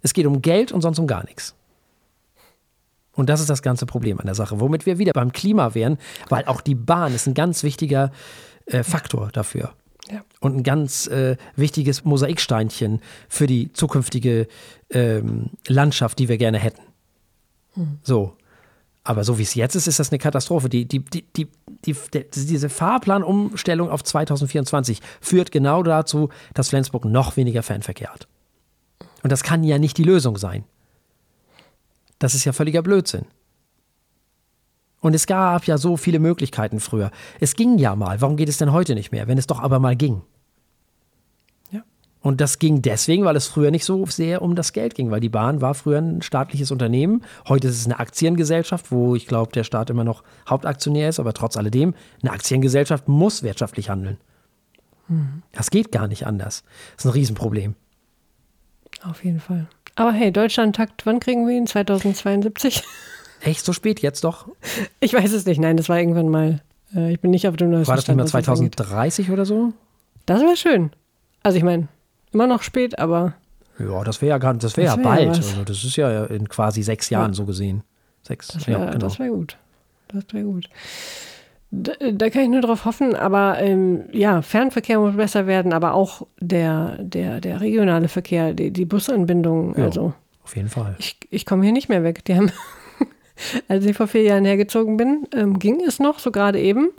Es 0.00 0.14
geht 0.14 0.26
um 0.26 0.40
Geld 0.40 0.72
und 0.72 0.80
sonst 0.80 0.98
um 0.98 1.06
gar 1.06 1.24
nichts. 1.24 1.54
Und 3.12 3.28
das 3.28 3.40
ist 3.40 3.50
das 3.50 3.62
ganze 3.62 3.86
Problem 3.86 4.18
an 4.18 4.26
der 4.26 4.34
Sache, 4.34 4.60
womit 4.60 4.86
wir 4.86 4.98
wieder 4.98 5.12
beim 5.12 5.32
Klima 5.32 5.74
wären, 5.74 5.98
weil 6.28 6.44
auch 6.46 6.60
die 6.60 6.74
Bahn 6.74 7.14
ist 7.14 7.26
ein 7.26 7.34
ganz 7.34 7.62
wichtiger 7.62 8.10
äh, 8.66 8.82
Faktor 8.82 9.30
dafür. 9.32 9.72
Ja. 10.10 10.22
Und 10.40 10.56
ein 10.56 10.62
ganz 10.62 11.06
äh, 11.06 11.36
wichtiges 11.56 12.04
Mosaiksteinchen 12.04 13.00
für 13.28 13.46
die 13.46 13.72
zukünftige 13.72 14.48
ähm, 14.90 15.50
Landschaft, 15.66 16.18
die 16.18 16.28
wir 16.28 16.38
gerne 16.38 16.58
hätten. 16.58 16.82
So. 18.02 18.36
Aber 19.06 19.22
so 19.24 19.38
wie 19.38 19.42
es 19.42 19.54
jetzt 19.54 19.74
ist, 19.74 19.86
ist 19.86 19.98
das 19.98 20.10
eine 20.10 20.18
Katastrophe. 20.18 20.70
Die, 20.70 20.86
die, 20.86 21.04
die, 21.04 21.48
diese 21.84 22.68
Fahrplanumstellung 22.70 23.90
auf 23.90 24.02
2024 24.02 25.00
führt 25.20 25.52
genau 25.52 25.82
dazu, 25.82 26.30
dass 26.54 26.70
Flensburg 26.70 27.04
noch 27.04 27.36
weniger 27.36 27.62
Fernverkehr 27.62 28.10
hat. 28.12 28.28
Und 29.24 29.32
das 29.32 29.42
kann 29.42 29.64
ja 29.64 29.78
nicht 29.78 29.96
die 29.96 30.04
Lösung 30.04 30.36
sein. 30.36 30.64
Das 32.18 32.34
ist 32.34 32.44
ja 32.44 32.52
völliger 32.52 32.82
Blödsinn. 32.82 33.24
Und 35.00 35.14
es 35.14 35.26
gab 35.26 35.64
ja 35.64 35.78
so 35.78 35.96
viele 35.96 36.18
Möglichkeiten 36.18 36.78
früher. 36.78 37.10
Es 37.40 37.56
ging 37.56 37.78
ja 37.78 37.96
mal. 37.96 38.20
Warum 38.20 38.36
geht 38.36 38.50
es 38.50 38.58
denn 38.58 38.70
heute 38.70 38.94
nicht 38.94 39.12
mehr, 39.12 39.26
wenn 39.26 39.38
es 39.38 39.46
doch 39.46 39.60
aber 39.60 39.78
mal 39.78 39.96
ging? 39.96 40.20
Ja. 41.70 41.82
Und 42.20 42.42
das 42.42 42.58
ging 42.58 42.82
deswegen, 42.82 43.24
weil 43.24 43.34
es 43.36 43.46
früher 43.46 43.70
nicht 43.70 43.86
so 43.86 44.04
sehr 44.04 44.42
um 44.42 44.56
das 44.56 44.74
Geld 44.74 44.94
ging, 44.94 45.10
weil 45.10 45.20
die 45.20 45.30
Bahn 45.30 45.62
war 45.62 45.74
früher 45.74 45.98
ein 45.98 46.20
staatliches 46.20 46.70
Unternehmen. 46.70 47.24
Heute 47.48 47.68
ist 47.68 47.78
es 47.78 47.86
eine 47.86 47.98
Aktiengesellschaft, 48.00 48.92
wo 48.92 49.16
ich 49.16 49.26
glaube, 49.26 49.52
der 49.52 49.64
Staat 49.64 49.88
immer 49.88 50.04
noch 50.04 50.22
Hauptaktionär 50.48 51.08
ist, 51.08 51.18
aber 51.18 51.32
trotz 51.32 51.56
alledem, 51.56 51.94
eine 52.22 52.32
Aktiengesellschaft 52.32 53.08
muss 53.08 53.42
wirtschaftlich 53.42 53.88
handeln. 53.88 54.18
Das 55.52 55.70
geht 55.70 55.92
gar 55.92 56.08
nicht 56.08 56.26
anders. 56.26 56.62
Das 56.96 57.06
ist 57.06 57.10
ein 57.10 57.14
Riesenproblem. 57.14 57.74
Auf 59.08 59.24
jeden 59.24 59.40
Fall. 59.40 59.66
Aber 59.96 60.12
hey, 60.12 60.32
Deutschland-Takt, 60.32 61.06
wann 61.06 61.20
kriegen 61.20 61.46
wir 61.46 61.56
ihn? 61.56 61.66
2072? 61.66 62.82
Echt 63.42 63.64
so 63.64 63.72
spät 63.72 64.00
jetzt 64.00 64.24
doch? 64.24 64.48
Ich 65.00 65.12
weiß 65.12 65.32
es 65.32 65.44
nicht. 65.46 65.60
Nein, 65.60 65.76
das 65.76 65.88
war 65.88 65.98
irgendwann 65.98 66.28
mal. 66.28 66.60
Äh, 66.94 67.12
ich 67.12 67.20
bin 67.20 67.30
nicht 67.30 67.46
auf 67.46 67.56
dem 67.56 67.70
neuesten 67.70 67.88
War 67.88 67.96
das 67.96 68.02
nicht 68.02 68.04
Stand, 68.06 68.18
mal 68.18 68.24
was 68.24 68.32
das 68.46 68.58
angeht. 68.58 68.74
2030 68.76 69.30
oder 69.30 69.44
so? 69.44 69.72
Das 70.26 70.40
wäre 70.40 70.56
schön. 70.56 70.90
Also 71.42 71.58
ich 71.58 71.64
meine, 71.64 71.88
immer 72.32 72.46
noch 72.46 72.62
spät, 72.62 72.98
aber 72.98 73.34
Ja, 73.78 74.02
das 74.02 74.22
wäre 74.22 74.30
ja 74.30 74.38
gar 74.38 74.54
das 74.54 74.76
wäre 74.76 74.86
ja 74.86 74.96
wär 74.96 75.02
ja 75.04 75.08
bald. 75.10 75.28
was. 75.30 75.36
also 75.50 75.64
das 75.64 75.84
ist 75.84 75.96
ja 75.96 76.24
in 76.24 76.48
quasi 76.48 76.82
sechs 76.82 77.10
Jahren 77.10 77.34
so 77.34 77.44
gesehen. 77.44 77.82
Sechs, 78.22 78.48
das 78.48 78.66
wäre 78.66 78.80
ja, 78.80 78.86
genau. 78.86 78.98
das 78.98 79.18
wär 79.18 79.28
gut. 79.28 79.58
Das 80.08 80.24
wäre 80.32 80.44
gut. 80.44 80.68
Da, 81.82 81.92
da 82.12 82.30
kann 82.30 82.42
ich 82.42 82.48
nur 82.48 82.60
drauf 82.60 82.84
hoffen, 82.84 83.16
aber 83.16 83.58
ähm, 83.58 84.04
ja, 84.12 84.42
Fernverkehr 84.42 84.98
muss 85.00 85.16
besser 85.16 85.46
werden, 85.46 85.72
aber 85.72 85.94
auch 85.94 86.26
der, 86.40 86.98
der, 87.00 87.40
der 87.40 87.60
regionale 87.60 88.08
Verkehr, 88.08 88.52
die, 88.54 88.70
die 88.70 88.84
Busanbindung. 88.84 89.74
Ja. 89.76 89.84
Also 89.84 90.12
Auf 90.44 90.54
jeden 90.54 90.68
Fall. 90.68 90.94
ich, 90.98 91.16
ich 91.30 91.46
komme 91.46 91.64
hier 91.64 91.72
nicht 91.72 91.88
mehr 91.88 92.04
weg. 92.04 92.24
Die 92.26 92.36
haben, 92.36 92.52
als 93.68 93.84
ich 93.86 93.96
vor 93.96 94.06
vier 94.06 94.22
Jahren 94.22 94.44
hergezogen 94.44 94.96
bin, 94.96 95.26
ähm, 95.34 95.58
ging 95.58 95.80
es 95.80 95.98
noch, 95.98 96.20
so 96.20 96.30
gerade 96.30 96.60
eben. 96.60 96.90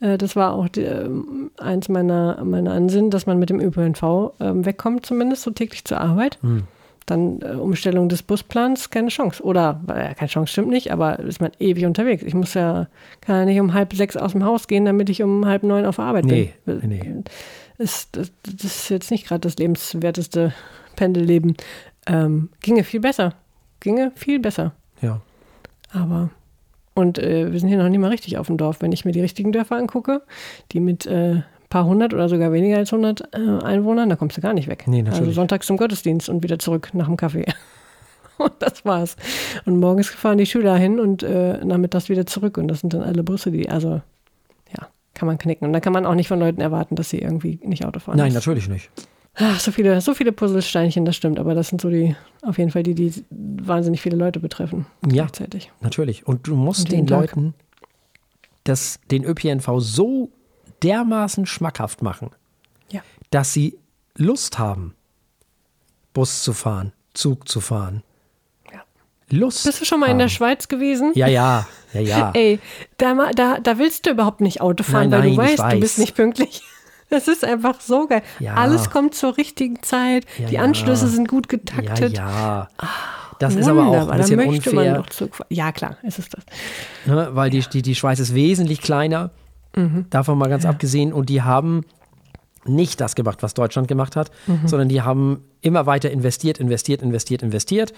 Äh, 0.00 0.16
das 0.16 0.34
war 0.34 0.54
auch 0.54 0.68
die, 0.68 0.82
ähm, 0.82 1.50
eins 1.58 1.88
meiner, 1.88 2.42
meiner 2.44 2.72
Ansinnen, 2.72 3.10
dass 3.10 3.26
man 3.26 3.38
mit 3.38 3.50
dem 3.50 3.60
ÖPNV 3.60 4.32
ähm, 4.40 4.64
wegkommt, 4.64 5.04
zumindest 5.04 5.42
so 5.42 5.50
täglich 5.50 5.84
zur 5.84 6.00
Arbeit. 6.00 6.38
Hm. 6.42 6.62
Dann 7.06 7.40
äh, 7.42 7.54
Umstellung 7.54 8.08
des 8.08 8.22
Busplans, 8.22 8.90
keine 8.90 9.08
Chance. 9.08 9.42
Oder, 9.42 9.80
äh, 9.88 10.14
keine 10.14 10.28
Chance 10.28 10.52
stimmt 10.52 10.68
nicht, 10.68 10.92
aber 10.92 11.18
ist 11.18 11.40
man 11.40 11.50
ewig 11.58 11.84
unterwegs. 11.84 12.22
Ich 12.22 12.34
muss 12.34 12.54
ja, 12.54 12.86
kann 13.20 13.36
ja 13.40 13.44
nicht 13.44 13.60
um 13.60 13.74
halb 13.74 13.92
sechs 13.92 14.16
aus 14.16 14.32
dem 14.32 14.44
Haus 14.44 14.68
gehen, 14.68 14.84
damit 14.84 15.10
ich 15.10 15.22
um 15.22 15.44
halb 15.46 15.62
neun 15.64 15.84
auf 15.84 15.98
Arbeit 15.98 16.24
Nee, 16.26 16.52
bin. 16.64 16.80
nee, 16.84 17.00
nee. 17.04 17.22
Ist, 17.78 18.16
das, 18.16 18.30
das 18.44 18.64
ist 18.64 18.88
jetzt 18.90 19.10
nicht 19.10 19.26
gerade 19.26 19.40
das 19.40 19.56
lebenswerteste 19.56 20.52
Pendelleben. 20.94 21.56
Ähm, 22.06 22.50
ginge 22.60 22.84
viel 22.84 23.00
besser. 23.00 23.34
Ginge 23.80 24.12
viel 24.14 24.38
besser. 24.38 24.72
Ja. 25.00 25.20
Aber. 25.92 26.30
Und 26.94 27.18
äh, 27.18 27.50
wir 27.50 27.58
sind 27.58 27.68
hier 27.70 27.78
noch 27.78 27.88
nicht 27.88 27.98
mal 28.00 28.08
richtig 28.10 28.36
auf 28.38 28.46
dem 28.48 28.58
Dorf. 28.58 28.80
Wenn 28.80 28.92
ich 28.92 29.04
mir 29.04 29.12
die 29.12 29.20
richtigen 29.22 29.50
Dörfer 29.50 29.76
angucke, 29.76 30.22
die 30.72 30.80
mit 30.80 31.06
äh, 31.06 31.42
paar 31.72 31.86
hundert 31.86 32.12
oder 32.12 32.28
sogar 32.28 32.52
weniger 32.52 32.76
als 32.76 32.92
hundert 32.92 33.22
äh, 33.34 33.64
Einwohnern, 33.64 34.10
da 34.10 34.16
kommst 34.16 34.36
du 34.36 34.42
gar 34.42 34.52
nicht 34.52 34.68
weg. 34.68 34.84
Nee, 34.86 35.00
natürlich. 35.00 35.20
Also 35.20 35.32
sonntags 35.32 35.66
zum 35.66 35.78
Gottesdienst 35.78 36.28
und 36.28 36.42
wieder 36.42 36.58
zurück 36.58 36.90
nach 36.92 37.06
dem 37.06 37.16
Kaffee. 37.16 37.46
und 38.36 38.52
das 38.58 38.84
war's. 38.84 39.16
Und 39.64 39.80
morgens 39.80 40.10
fahren 40.10 40.36
die 40.36 40.44
Schüler 40.44 40.76
hin 40.76 41.00
und 41.00 41.22
äh, 41.22 41.64
nachmittags 41.64 42.10
wieder 42.10 42.26
zurück. 42.26 42.58
Und 42.58 42.68
das 42.68 42.80
sind 42.80 42.92
dann 42.92 43.02
alle 43.02 43.22
Busse, 43.22 43.50
die, 43.50 43.70
also, 43.70 44.02
ja, 44.76 44.88
kann 45.14 45.26
man 45.26 45.38
knicken. 45.38 45.66
Und 45.66 45.72
dann 45.72 45.80
kann 45.80 45.94
man 45.94 46.04
auch 46.04 46.14
nicht 46.14 46.28
von 46.28 46.38
Leuten 46.38 46.60
erwarten, 46.60 46.94
dass 46.94 47.08
sie 47.08 47.20
irgendwie 47.20 47.58
nicht 47.64 47.86
Auto 47.86 48.00
fahren. 48.00 48.18
Nein, 48.18 48.34
Das- 48.34 48.44
natürlich 48.46 48.68
nicht. 48.68 48.90
Ach, 49.36 49.58
so 49.58 49.70
viele, 49.72 49.98
so 50.02 50.12
viele 50.12 50.30
Puzzlesteinchen, 50.30 51.06
das 51.06 51.16
stimmt. 51.16 51.38
Aber 51.38 51.54
das 51.54 51.68
sind 51.68 51.80
so 51.80 51.88
die, 51.88 52.14
auf 52.42 52.58
jeden 52.58 52.70
Fall 52.70 52.82
die, 52.82 52.94
die 52.94 53.24
wahnsinnig 53.30 54.02
viele 54.02 54.16
Leute 54.16 54.40
betreffen. 54.40 54.84
Ja. 55.06 55.22
Gleichzeitig. 55.24 55.72
Natürlich. 55.80 56.26
Und 56.26 56.46
du 56.46 56.54
musst 56.54 56.80
Und 56.90 56.92
den 56.92 57.06
Tag. 57.06 57.20
Leuten 57.34 57.54
das, 58.64 59.00
den 59.10 59.24
ÖPNV 59.24 59.66
so 59.78 60.28
dermaßen 60.82 61.46
schmackhaft 61.46 62.02
machen, 62.02 62.30
Ja. 62.90 63.00
dass 63.30 63.52
sie 63.52 63.78
Lust 64.16 64.58
haben, 64.58 64.94
Bus 66.12 66.42
zu 66.42 66.52
fahren, 66.52 66.92
Zug 67.14 67.48
zu 67.48 67.60
fahren. 67.60 68.02
Ja. 68.72 68.82
Lust. 69.30 69.64
Bist 69.64 69.80
du 69.80 69.84
schon 69.84 70.00
mal 70.00 70.06
in 70.10 70.18
der 70.18 70.26
haben. 70.26 70.32
Schweiz 70.34 70.68
gewesen? 70.68 71.12
Ja, 71.14 71.26
ja, 71.26 71.66
ja, 71.92 72.00
ja. 72.00 72.30
Ey, 72.34 72.58
da, 72.98 73.30
da, 73.34 73.58
da 73.60 73.78
willst 73.78 74.06
du 74.06 74.10
überhaupt 74.10 74.40
nicht 74.40 74.60
Auto 74.60 74.82
fahren, 74.82 75.10
Nein, 75.10 75.22
weil 75.22 75.30
du 75.30 75.36
nein, 75.36 75.58
weißt, 75.58 75.72
du 75.72 75.80
bist 75.80 75.98
nicht 75.98 76.14
pünktlich. 76.14 76.62
Das 77.10 77.28
ist 77.28 77.44
einfach 77.44 77.78
so 77.82 78.06
geil. 78.06 78.22
Ja. 78.38 78.54
Alles 78.54 78.88
kommt 78.88 79.14
zur 79.14 79.36
richtigen 79.36 79.82
Zeit. 79.82 80.24
Ja, 80.38 80.46
die 80.46 80.54
ja. 80.54 80.62
Anschlüsse 80.62 81.08
sind 81.08 81.28
gut 81.28 81.52
ja, 81.52 81.58
getaktet. 81.58 82.16
ja. 82.16 82.70
Das 83.38 83.54
ist 83.54 83.68
aber 83.68 83.82
auch 83.82 83.86
Wunderbar, 83.88 84.12
ein 84.14 84.20
bisschen 84.20 84.38
da 84.38 84.46
möchte 84.46 84.70
unfair. 84.70 84.92
man 84.94 85.02
doch 85.02 85.10
Zug 85.10 85.34
fahren. 85.36 85.46
Ja, 85.50 85.72
klar, 85.72 85.98
ist 86.04 86.18
es 86.18 86.30
das. 86.30 86.42
ne, 87.04 87.28
weil 87.32 87.50
die, 87.50 87.60
die, 87.60 87.82
die 87.82 87.94
Schweiz 87.94 88.18
ist 88.18 88.34
wesentlich 88.34 88.80
kleiner, 88.80 89.28
Mhm. 89.76 90.06
davon 90.10 90.38
mal 90.38 90.48
ganz 90.48 90.64
abgesehen, 90.66 91.12
und 91.12 91.28
die 91.28 91.42
haben 91.42 91.82
nicht 92.64 93.00
das 93.00 93.14
gemacht, 93.16 93.42
was 93.42 93.54
Deutschland 93.54 93.88
gemacht 93.88 94.14
hat, 94.14 94.30
Mhm. 94.46 94.68
sondern 94.68 94.88
die 94.88 95.02
haben 95.02 95.42
immer 95.62 95.86
weiter 95.86 96.10
investiert, 96.10 96.58
investiert, 96.58 97.02
investiert, 97.02 97.42
investiert. 97.42 97.92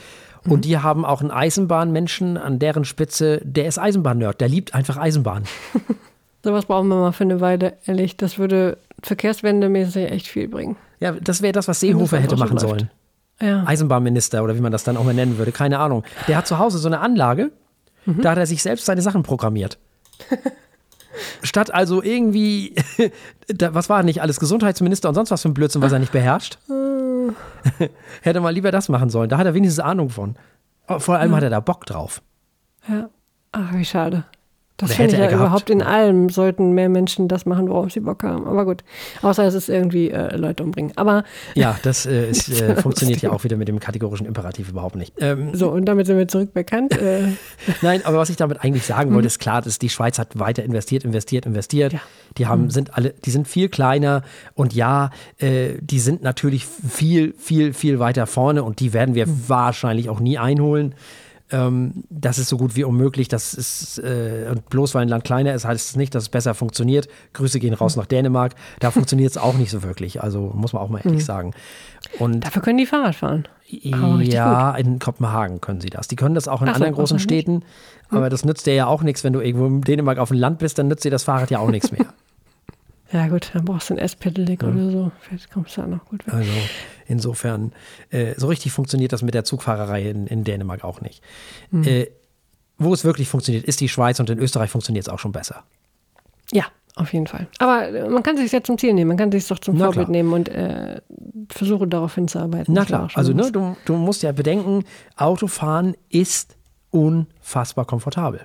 Mhm. 0.44 0.52
Und 0.52 0.64
die 0.64 0.78
haben 0.78 1.04
auch 1.04 1.20
einen 1.20 1.30
Eisenbahnmenschen 1.30 2.36
an 2.38 2.58
deren 2.58 2.84
Spitze, 2.84 3.40
der 3.44 3.66
ist 3.66 3.78
Eisenbahn-Nerd, 3.78 4.40
der 4.40 4.48
liebt 4.48 4.74
einfach 4.74 4.96
Eisenbahn. 4.96 5.44
Sowas 6.44 6.66
brauchen 6.66 6.88
wir 6.88 6.96
mal 6.96 7.12
für 7.12 7.24
eine 7.24 7.40
Weile, 7.40 7.74
ehrlich. 7.86 8.16
Das 8.18 8.38
würde 8.38 8.78
verkehrswendemäßig 9.02 10.10
echt 10.10 10.28
viel 10.28 10.48
bringen. 10.48 10.76
Ja, 11.00 11.12
das 11.12 11.42
wäre 11.42 11.52
das, 11.52 11.68
was 11.68 11.80
Seehofer 11.80 12.18
hätte 12.18 12.36
machen 12.36 12.56
läuft. 12.58 12.68
sollen. 12.68 12.90
Ja. 13.42 13.64
Eisenbahnminister 13.66 14.44
oder 14.44 14.54
wie 14.56 14.60
man 14.60 14.70
das 14.72 14.84
dann 14.84 14.96
auch 14.96 15.04
mal 15.04 15.12
nennen 15.14 15.36
würde, 15.38 15.52
keine 15.52 15.78
Ahnung. 15.78 16.04
Der 16.28 16.36
hat 16.36 16.46
zu 16.46 16.58
Hause 16.58 16.78
so 16.78 16.86
eine 16.88 17.00
Anlage, 17.00 17.50
Mhm. 18.06 18.20
da 18.22 18.30
hat 18.32 18.38
er 18.38 18.46
sich 18.46 18.62
selbst 18.62 18.84
seine 18.86 19.02
Sachen 19.02 19.22
programmiert. 19.22 19.78
Statt 21.42 21.72
also 21.72 22.02
irgendwie, 22.02 22.74
was 23.60 23.88
war 23.88 24.02
nicht 24.02 24.22
alles, 24.22 24.40
Gesundheitsminister 24.40 25.08
und 25.08 25.14
sonst 25.14 25.30
was 25.30 25.42
für 25.42 25.48
ein 25.48 25.54
Blödsinn, 25.54 25.82
was 25.82 25.92
er 25.92 25.98
nicht 25.98 26.12
beherrscht. 26.12 26.58
Hätte 28.22 28.40
mal 28.40 28.50
lieber 28.50 28.70
das 28.70 28.88
machen 28.88 29.10
sollen. 29.10 29.28
Da 29.28 29.38
hat 29.38 29.46
er 29.46 29.54
wenigstens 29.54 29.84
Ahnung 29.84 30.10
von. 30.10 30.36
Vor 30.86 31.16
allem 31.16 31.34
hat 31.34 31.42
er 31.42 31.50
da 31.50 31.60
Bock 31.60 31.86
drauf. 31.86 32.22
ja. 32.88 33.08
Ach, 33.56 33.72
wie 33.72 33.84
schade. 33.84 34.24
Das 34.76 34.90
Oder 34.90 34.96
finde 34.96 35.12
ich 35.12 35.12
hätte 35.12 35.22
ja 35.22 35.28
gehabt. 35.28 35.46
überhaupt 35.46 35.70
in 35.70 35.82
allem 35.82 36.30
sollten 36.30 36.72
mehr 36.72 36.88
Menschen 36.88 37.28
das 37.28 37.46
machen, 37.46 37.68
worauf 37.68 37.92
sie 37.92 38.00
Bock 38.00 38.24
haben. 38.24 38.44
Aber 38.48 38.64
gut. 38.64 38.82
Außer 39.22 39.44
es 39.44 39.54
ist 39.54 39.68
irgendwie 39.68 40.10
äh, 40.10 40.36
Leute 40.36 40.64
umbringen. 40.64 40.92
Aber 40.96 41.22
Ja, 41.54 41.78
das 41.84 42.06
äh, 42.06 42.26
ist, 42.30 42.48
äh, 42.48 42.74
funktioniert 42.74 43.22
ja 43.22 43.30
auch 43.30 43.44
wieder 43.44 43.56
mit 43.56 43.68
dem 43.68 43.78
kategorischen 43.78 44.26
Imperativ 44.26 44.70
überhaupt 44.70 44.96
nicht. 44.96 45.14
Ähm, 45.20 45.54
so, 45.54 45.70
und 45.70 45.84
damit 45.84 46.08
sind 46.08 46.18
wir 46.18 46.26
zurück 46.26 46.52
bekannt. 46.52 47.00
Äh, 47.00 47.28
Nein, 47.82 48.04
aber 48.04 48.18
was 48.18 48.30
ich 48.30 48.36
damit 48.36 48.64
eigentlich 48.64 48.84
sagen 48.84 49.14
wollte, 49.14 49.28
ist 49.28 49.38
klar, 49.38 49.62
dass 49.62 49.78
die 49.78 49.88
Schweiz 49.88 50.18
hat 50.18 50.36
weiter 50.40 50.64
investiert, 50.64 51.04
investiert, 51.04 51.46
investiert. 51.46 51.92
Ja. 51.92 52.00
Die 52.36 52.48
haben, 52.48 52.68
sind 52.70 52.96
alle, 52.96 53.14
die 53.24 53.30
sind 53.30 53.46
viel 53.46 53.68
kleiner 53.68 54.22
und 54.54 54.74
ja, 54.74 55.10
äh, 55.38 55.74
die 55.80 56.00
sind 56.00 56.24
natürlich 56.24 56.66
viel, 56.66 57.32
viel, 57.38 57.74
viel 57.74 58.00
weiter 58.00 58.26
vorne 58.26 58.64
und 58.64 58.80
die 58.80 58.92
werden 58.92 59.14
wir 59.14 59.26
wahrscheinlich 59.48 60.08
auch 60.08 60.18
nie 60.18 60.36
einholen. 60.36 60.96
Ähm, 61.50 62.04
das 62.08 62.38
ist 62.38 62.48
so 62.48 62.56
gut 62.56 62.74
wie 62.74 62.84
unmöglich. 62.84 63.28
Das 63.28 63.54
ist, 63.54 63.98
äh, 63.98 64.46
und 64.50 64.68
bloß 64.70 64.94
weil 64.94 65.02
ein 65.02 65.08
Land 65.08 65.24
kleiner 65.24 65.54
ist, 65.54 65.64
heißt 65.64 65.90
es 65.90 65.96
nicht, 65.96 66.14
dass 66.14 66.24
es 66.24 66.28
besser 66.28 66.54
funktioniert. 66.54 67.08
Grüße 67.34 67.60
gehen 67.60 67.74
raus 67.74 67.96
nach 67.96 68.06
Dänemark. 68.06 68.54
Da 68.80 68.90
funktioniert 68.90 69.30
es 69.30 69.36
auch 69.36 69.54
nicht 69.54 69.70
so 69.70 69.82
wirklich. 69.82 70.22
Also 70.22 70.52
muss 70.54 70.72
man 70.72 70.82
auch 70.82 70.88
mal 70.88 71.02
ehrlich 71.04 71.24
sagen. 71.24 71.52
Und 72.18 72.44
Dafür 72.44 72.62
können 72.62 72.78
die 72.78 72.86
Fahrrad 72.86 73.14
fahren. 73.14 73.46
Ja, 73.66 74.74
in 74.74 74.98
Kopenhagen 74.98 75.60
können 75.60 75.80
sie 75.80 75.90
das. 75.90 76.08
Die 76.08 76.16
können 76.16 76.34
das 76.34 76.48
auch 76.48 76.62
in 76.62 76.68
Ach 76.68 76.74
anderen 76.74 76.94
großen 76.94 77.16
auch 77.16 77.18
nicht? 77.18 77.24
Städten. 77.24 77.62
Aber 78.08 78.30
das 78.30 78.44
nützt 78.44 78.66
dir 78.66 78.74
ja 78.74 78.86
auch 78.86 79.02
nichts, 79.02 79.24
wenn 79.24 79.32
du 79.32 79.40
irgendwo 79.40 79.66
in 79.66 79.80
Dänemark 79.80 80.18
auf 80.18 80.28
dem 80.28 80.38
Land 80.38 80.58
bist, 80.58 80.78
dann 80.78 80.88
nützt 80.88 81.04
dir 81.04 81.10
das 81.10 81.24
Fahrrad 81.24 81.50
ja 81.50 81.58
auch 81.58 81.70
nichts 81.70 81.92
mehr. 81.92 82.06
Ja, 83.12 83.28
gut, 83.28 83.50
dann 83.52 83.64
brauchst 83.64 83.90
du 83.90 83.94
ein 83.94 83.98
S-Pedelec 83.98 84.64
oder 84.64 84.90
so. 84.90 85.12
Vielleicht 85.20 85.52
kommst 85.52 85.76
du 85.76 85.82
da 85.82 85.86
noch 85.86 86.04
gut 86.06 86.26
weg. 86.26 86.34
Also 86.34 86.50
insofern, 87.06 87.72
äh, 88.10 88.34
so 88.36 88.46
richtig 88.48 88.72
funktioniert 88.72 89.12
das 89.12 89.22
mit 89.22 89.34
der 89.34 89.44
Zugfahrerei 89.44 90.08
in, 90.10 90.26
in 90.26 90.44
Dänemark 90.44 90.84
auch 90.84 91.00
nicht. 91.00 91.22
Äh, 91.72 92.06
wo 92.78 92.92
es 92.92 93.04
wirklich 93.04 93.28
funktioniert, 93.28 93.64
ist 93.64 93.80
die 93.80 93.88
Schweiz 93.88 94.18
und 94.20 94.30
in 94.30 94.38
Österreich 94.38 94.70
funktioniert 94.70 95.06
es 95.06 95.12
auch 95.12 95.18
schon 95.18 95.32
besser. 95.32 95.62
Ja, 96.52 96.64
auf 96.96 97.12
jeden 97.12 97.26
Fall. 97.26 97.46
Aber 97.58 97.88
äh, 97.88 98.08
man 98.08 98.22
kann 98.22 98.36
sich 98.36 98.50
ja 98.52 98.62
zum 98.62 98.78
Ziel 98.78 98.92
nehmen, 98.94 99.08
man 99.08 99.16
kann 99.16 99.30
sich 99.32 99.46
doch 99.46 99.58
zum 99.58 99.76
Na 99.76 99.86
Vorbild 99.86 100.06
klar. 100.06 100.12
nehmen 100.12 100.32
und 100.32 100.48
äh, 100.48 101.00
versuche 101.50 101.86
darauf 101.86 102.14
hinzuarbeiten. 102.14 102.74
Na 102.74 102.84
klar, 102.84 103.10
also 103.14 103.32
ne, 103.32 103.50
du, 103.52 103.76
du 103.84 103.94
musst 103.94 104.22
ja 104.22 104.32
bedenken, 104.32 104.84
Autofahren 105.16 105.96
ist 106.08 106.56
unfassbar 106.90 107.84
komfortabel. 107.84 108.40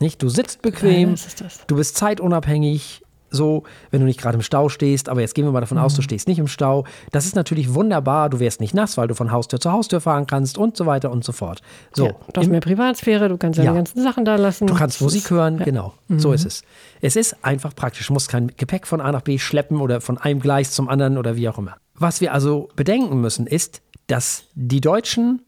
Nicht? 0.00 0.22
Du 0.22 0.28
sitzt 0.28 0.62
bequem, 0.62 1.08
Ja, 1.08 1.10
das 1.10 1.26
ist 1.26 1.40
das. 1.40 1.66
du 1.66 1.74
bist 1.74 1.96
zeitunabhängig, 1.96 3.02
so, 3.30 3.64
wenn 3.90 4.00
du 4.00 4.06
nicht 4.06 4.20
gerade 4.20 4.36
im 4.36 4.42
Stau 4.42 4.68
stehst, 4.68 5.08
aber 5.08 5.20
jetzt 5.20 5.34
gehen 5.34 5.44
wir 5.44 5.52
mal 5.52 5.60
davon 5.60 5.78
aus, 5.78 5.92
Mhm. 5.92 5.96
du 5.96 6.02
stehst 6.02 6.28
nicht 6.28 6.38
im 6.38 6.48
Stau. 6.48 6.84
Das 7.12 7.26
ist 7.26 7.36
natürlich 7.36 7.74
wunderbar, 7.74 8.30
du 8.30 8.40
wirst 8.40 8.60
nicht 8.60 8.74
nass, 8.74 8.96
weil 8.96 9.08
du 9.08 9.14
von 9.14 9.30
Haustür 9.32 9.60
zu 9.60 9.70
Haustür 9.72 10.00
fahren 10.00 10.26
kannst 10.26 10.58
und 10.58 10.76
so 10.76 10.86
weiter 10.86 11.10
und 11.10 11.24
so 11.24 11.32
fort. 11.32 11.60
So, 11.92 12.06
ja, 12.06 12.12
du 12.32 12.40
hast 12.40 12.48
mehr 12.48 12.60
Privatsphäre, 12.60 13.28
du 13.28 13.36
kannst 13.36 13.58
deine 13.58 13.68
Ja. 13.68 13.74
ganzen 13.74 14.02
Sachen 14.02 14.24
da 14.24 14.36
lassen. 14.36 14.66
Du 14.66 14.74
kannst 14.74 15.00
Musik 15.00 15.30
hören, 15.30 15.58
ja. 15.58 15.64
genau. 15.64 15.94
So 16.08 16.32
ist 16.32 16.44
es. 16.46 16.62
Es 17.00 17.16
ist 17.16 17.36
einfach 17.42 17.74
praktisch. 17.76 18.06
Du 18.06 18.12
musst 18.12 18.28
kein 18.28 18.48
Gepäck 18.56 18.86
von 18.86 19.00
A 19.00 19.12
nach 19.12 19.22
B 19.22 19.38
schleppen 19.38 19.80
oder 19.80 20.00
von 20.00 20.18
einem 20.18 20.40
Gleis 20.40 20.70
zum 20.72 20.88
anderen 20.88 21.18
oder 21.18 21.36
wie 21.36 21.48
auch 21.48 21.58
immer. 21.58 21.76
Was 21.94 22.20
wir 22.20 22.32
also 22.32 22.68
bedenken 22.76 23.20
müssen, 23.20 23.46
ist, 23.46 23.82
dass 24.06 24.44
die 24.54 24.80
Deutschen 24.80 25.42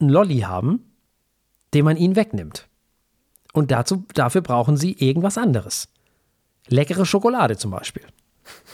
einen 0.00 0.10
Lolli 0.10 0.40
haben, 0.40 0.84
den 1.74 1.84
man 1.84 1.96
ihnen 1.96 2.14
wegnimmt. 2.16 2.68
Und 3.52 3.70
dazu, 3.70 4.04
dafür 4.14 4.40
brauchen 4.42 4.76
sie 4.76 4.92
irgendwas 4.92 5.36
anderes. 5.38 5.88
Leckere 6.68 7.06
Schokolade 7.06 7.56
zum 7.56 7.70
Beispiel. 7.70 8.02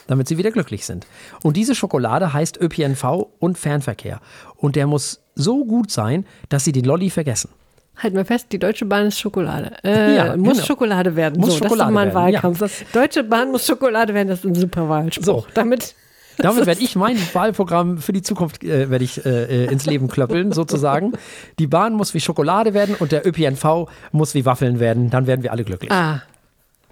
Damit 0.06 0.28
sie 0.28 0.36
wieder 0.36 0.50
glücklich 0.50 0.84
sind. 0.84 1.06
Und 1.42 1.56
diese 1.56 1.74
Schokolade 1.74 2.32
heißt 2.32 2.60
ÖPNV 2.60 3.26
und 3.38 3.56
Fernverkehr. 3.58 4.20
Und 4.56 4.76
der 4.76 4.86
muss 4.86 5.20
so 5.34 5.64
gut 5.64 5.90
sein, 5.90 6.26
dass 6.50 6.64
sie 6.64 6.72
den 6.72 6.84
Lolli 6.84 7.10
vergessen. 7.10 7.50
Halt 7.96 8.12
mal 8.12 8.24
fest, 8.24 8.48
die 8.52 8.58
Deutsche 8.58 8.84
Bahn 8.84 9.06
ist 9.06 9.18
Schokolade. 9.18 9.72
Äh, 9.84 10.14
Ja, 10.16 10.36
muss 10.36 10.54
genau. 10.54 10.66
Schokolade 10.66 11.16
werden. 11.16 11.40
Muss 11.40 11.54
so, 11.54 11.60
das 11.60 11.68
Schokolade 11.68 11.82
ist 11.82 11.88
doch 11.88 11.94
mal 11.94 12.00
ein 12.00 12.14
werden, 12.14 12.28
ja. 12.34 12.42
Wahlkampf. 12.42 12.58
Das, 12.58 12.84
Deutsche 12.92 13.24
Bahn 13.24 13.50
muss 13.50 13.66
Schokolade 13.66 14.14
werden, 14.14 14.28
das 14.28 14.40
ist 14.40 14.44
ein 14.44 14.54
super 14.54 14.88
Wahlspruch. 14.88 15.24
So. 15.24 15.46
Damit, 15.54 15.94
Damit 16.38 16.66
werde 16.66 16.80
ich 16.82 16.96
mein 16.96 17.16
Wahlprogramm 17.32 17.98
für 17.98 18.12
die 18.12 18.22
Zukunft 18.22 18.62
äh, 18.64 18.90
werde 18.90 19.04
ich 19.04 19.24
äh, 19.24 19.64
äh, 19.64 19.72
ins 19.72 19.86
Leben 19.86 20.08
klöppeln, 20.08 20.52
sozusagen. 20.52 21.12
Die 21.60 21.68
Bahn 21.68 21.94
muss 21.94 22.12
wie 22.14 22.20
Schokolade 22.20 22.74
werden 22.74 22.96
und 22.96 23.12
der 23.12 23.26
ÖPNV 23.26 23.88
muss 24.12 24.34
wie 24.34 24.44
Waffeln 24.44 24.80
werden. 24.80 25.08
Dann 25.10 25.26
werden 25.26 25.42
wir 25.44 25.52
alle 25.52 25.64
glücklich. 25.64 25.90
ah, 25.92 26.20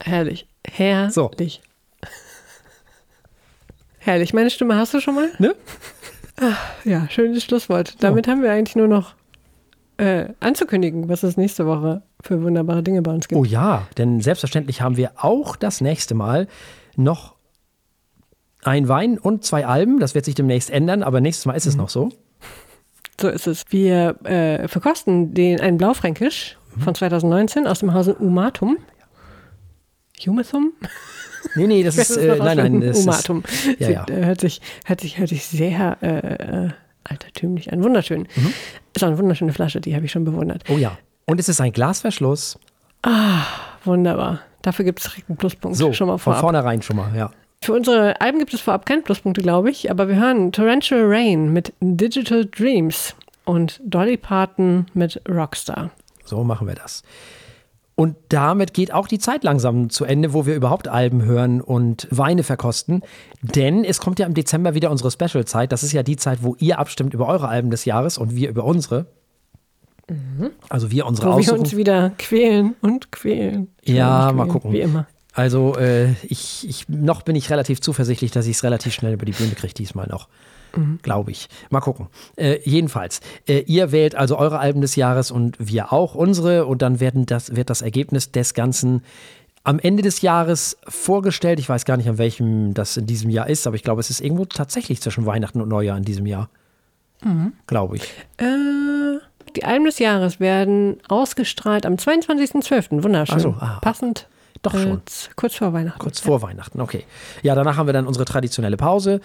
herrlich. 0.05 0.47
Herrlich. 0.67 1.63
Herrlich. 3.99 4.33
Meine 4.35 4.51
Stimme 4.51 4.77
hast 4.77 4.95
du 4.95 5.01
schon 5.01 5.15
mal? 5.15 5.31
Ne? 5.39 5.55
Ja, 6.85 7.09
schönes 7.09 7.45
Schlusswort. 7.45 7.97
Damit 8.01 8.27
haben 8.27 8.43
wir 8.43 8.51
eigentlich 8.51 8.75
nur 8.77 8.89
noch 8.89 9.15
äh, 9.99 10.29
anzukündigen, 10.41 11.09
was 11.09 11.23
es 11.23 11.37
nächste 11.37 11.67
Woche 11.67 12.03
für 12.21 12.43
wunderbare 12.43 12.83
Dinge 12.83 13.03
bei 13.03 13.13
uns 13.13 13.29
gibt. 13.29 13.41
Oh 13.41 13.45
ja, 13.45 13.87
denn 13.99 14.21
selbstverständlich 14.21 14.81
haben 14.81 14.97
wir 14.97 15.13
auch 15.17 15.57
das 15.57 15.81
nächste 15.81 16.15
Mal 16.15 16.49
noch 16.97 17.35
ein 18.65 18.89
Wein 18.89 19.19
und 19.19 19.45
zwei 19.45 19.67
Alben. 19.67 20.01
Das 20.01 20.15
wird 20.15 20.25
sich 20.25 20.35
demnächst 20.35 20.71
ändern, 20.71 21.03
aber 21.03 21.21
nächstes 21.21 21.47
Mal 21.47 21.55
ist 21.55 21.67
es 21.67 21.77
noch 21.77 21.89
so. 21.89 22.11
So 23.21 23.29
ist 23.29 23.47
es. 23.47 23.65
Wir 23.71 24.17
äh, 24.25 24.67
verkosten 24.69 25.35
den, 25.35 25.61
einen 25.61 25.79
Blaufränkisch 25.79 26.59
von 26.79 26.95
2019 26.95 27.67
aus 27.67 27.81
dem 27.81 27.95
Hause 27.95 28.15
Umatum. 28.15 28.79
Humathum? 30.27 30.73
Nee, 31.57 31.67
nee, 31.67 31.83
das 31.83 31.97
ist, 31.99 32.17
äh, 32.17 32.37
nein, 32.39 32.57
nein, 32.57 32.81
das 32.81 32.99
ist, 32.99 33.05
Umatum. 33.07 33.43
ja, 33.79 33.87
Sie- 33.87 33.93
ja. 33.93 34.05
äh, 34.09 34.25
Hört, 34.27 34.41
sich, 34.41 34.61
hört, 34.85 35.01
sich, 35.01 35.19
hört 35.19 35.29
sich 35.29 35.45
sehr 35.45 35.97
äh, 36.03 36.67
äh, 36.67 36.69
altertümlich 37.05 37.73
an. 37.73 37.83
Wunderschön. 37.83 38.29
Mhm. 38.37 38.53
Ist 38.95 39.03
eine 39.03 39.19
wunderschöne 39.19 39.53
Flasche, 39.53 39.81
die 39.81 39.95
habe 39.97 40.05
ich 40.05 40.13
schon 40.13 40.25
bewundert. 40.25 40.63
oh 40.69 40.77
ja. 40.79 40.97
Und 41.27 41.41
es 41.41 41.49
ist 41.49 41.61
ein 41.61 41.73
Glasverschluss. 41.73 42.59
Wunderbar. 43.85 44.41
Dafür 44.63 44.85
gibt 44.85 45.01
es 45.01 45.07
direkt 45.11 45.29
einen 45.29 45.37
Pluspunkt. 45.37 45.77
So, 45.77 45.93
schon 45.93 46.07
mal 46.07 46.13
von 46.19 46.33
vorab. 46.35 46.41
vornherein 46.41 46.83
schon 46.83 46.97
mal, 46.97 47.15
ja. 47.17 47.31
Für 47.61 47.73
unsere 47.75 48.21
Alben 48.21 48.39
gibt 48.39 48.53
es 48.55 48.61
vorab 48.61 48.87
keine 48.87 49.03
Pluspunkte, 49.03 49.41
glaube 49.43 49.71
ich, 49.71 49.91
aber 49.91 50.09
wir 50.09 50.17
hören 50.17 50.51
Torrential 50.53 51.01
Rain 51.05 51.53
mit 51.53 51.73
Digital 51.81 52.45
Dreams 52.47 53.15
und 53.45 53.81
Dolly 53.85 54.17
Parton 54.17 54.87
mit 54.95 55.21
Rockstar. 55.29 55.91
So 56.25 56.43
machen 56.45 56.67
wir 56.67 56.75
das. 56.75 57.03
Und 57.95 58.17
damit 58.31 58.73
geht 58.73 58.93
auch 58.93 59.07
die 59.07 59.19
Zeit 59.19 59.45
langsam 59.45 59.91
zu 59.91 60.05
Ende, 60.05 60.33
wo 60.33 60.47
wir 60.47 60.55
überhaupt 60.55 60.89
Alben 60.89 61.25
hören 61.25 61.61
und 61.61 62.09
Weine 62.11 62.43
verkosten. 62.43 63.03
Denn 63.43 63.85
es 63.85 64.01
kommt 64.01 64.19
ja 64.19 64.27
im 64.27 64.35
Dezember 64.35 64.75
wieder 64.75 64.91
unsere 64.91 65.11
Special-Zeit. 65.11 65.73
Das 65.73 65.83
ist 65.83 65.93
ja 65.93 66.03
die 66.03 66.17
Zeit, 66.17 66.43
wo 66.43 66.57
ihr 66.59 66.79
abstimmt 66.79 67.13
über 67.13 67.29
eure 67.29 67.49
Alben 67.49 67.71
des 67.71 67.85
Jahres 67.85 68.17
und 68.17 68.35
wir 68.35 68.49
über 68.49 68.65
unsere. 68.65 69.07
Also 70.69 70.91
wir 70.91 71.07
unsere 71.07 71.29
Wo 71.29 71.33
wir 71.33 71.39
aussuchen. 71.39 71.61
uns 71.61 71.77
wieder 71.77 72.11
quälen 72.19 72.75
und 72.81 73.13
quälen. 73.13 73.69
Ja, 73.85 74.31
Und 74.31 74.37
mal 74.37 74.45
quälen, 74.45 74.53
gucken. 74.53 74.73
Wie 74.73 74.81
immer. 74.81 75.07
Also 75.35 75.77
äh, 75.77 76.13
ich, 76.25 76.69
ich, 76.69 76.89
noch 76.89 77.23
bin 77.23 77.37
ich 77.37 77.51
relativ 77.51 77.81
zuversichtlich, 77.81 78.31
dass 78.31 78.47
ich 78.47 78.57
es 78.57 78.65
relativ 78.65 78.93
schnell 78.93 79.15
über 79.15 79.25
die 79.25 79.33
Bühne 79.33 79.53
kriege 79.53 79.75
diesmal 79.75 80.07
noch. 80.09 80.29
Glaube 81.03 81.31
ich. 81.31 81.49
Mal 81.71 81.81
gucken. 81.81 82.09
Äh, 82.37 82.59
jedenfalls, 82.65 83.21
äh, 83.47 83.61
ihr 83.67 83.93
wählt 83.93 84.15
also 84.15 84.39
eure 84.39 84.59
Alben 84.59 84.81
des 84.81 84.97
Jahres 84.97 85.31
und 85.31 85.57
wir 85.59 85.93
auch 85.93 86.15
unsere 86.15 86.67
und 86.67 86.83
dann 86.83 87.01
werden 87.01 87.27
das, 87.27 87.55
wird 87.57 87.71
das 87.71 87.83
Ergebnis 87.83 88.33
des 88.33 88.55
Ganzen 88.55 89.03
am 89.65 89.79
Ende 89.79 90.03
des 90.03 90.23
Jahres 90.23 90.77
vorgestellt. 90.89 91.61
Ich 91.61 91.69
weiß 91.69 91.85
gar 91.85 91.97
nicht, 91.97 92.09
an 92.09 92.19
welchem 92.19 92.75
das 92.75 92.97
in 92.97 93.07
diesem 93.07 93.31
Jahr 93.31 93.49
ist, 93.49 93.67
aber 93.67 93.77
ich 93.77 93.85
glaube, 93.85 94.01
es 94.01 94.11
ist 94.11 94.21
irgendwo 94.21 94.45
tatsächlich 94.45 95.01
zwischen 95.01 95.25
Weihnachten 95.27 95.61
und 95.61 95.69
Neujahr 95.69 95.97
in 95.97 96.05
diesem 96.05 96.27
Jahr. 96.27 96.49
Glaube 97.69 97.97
ich. 97.97 98.03
Äh, 98.39 99.19
die 99.55 99.65
Alben 99.65 99.85
des 99.85 100.01
Jahres 100.01 100.41
werden 100.41 100.97
ausgestrahlt 101.09 101.87
am 101.87 101.95
22.12. 101.95 103.03
Wunderschön. 103.05 103.39
So, 103.39 103.55
ah, 103.61 103.79
Passend. 103.81 104.27
doch 104.63 104.75
äh, 104.75 104.83
schon. 104.83 105.03
z- 105.07 105.31
kurz 105.37 105.55
vor 105.55 105.73
Weihnachten. 105.73 106.01
Kurz 106.01 106.19
vor 106.19 106.43
Weihnachten, 106.43 106.81
okay. 106.81 107.05
Ja, 107.43 107.55
danach 107.55 107.77
haben 107.77 107.87
wir 107.87 107.93
dann 107.93 108.07
unsere 108.09 108.25
traditionelle 108.25 108.77
Pause. 108.77 109.21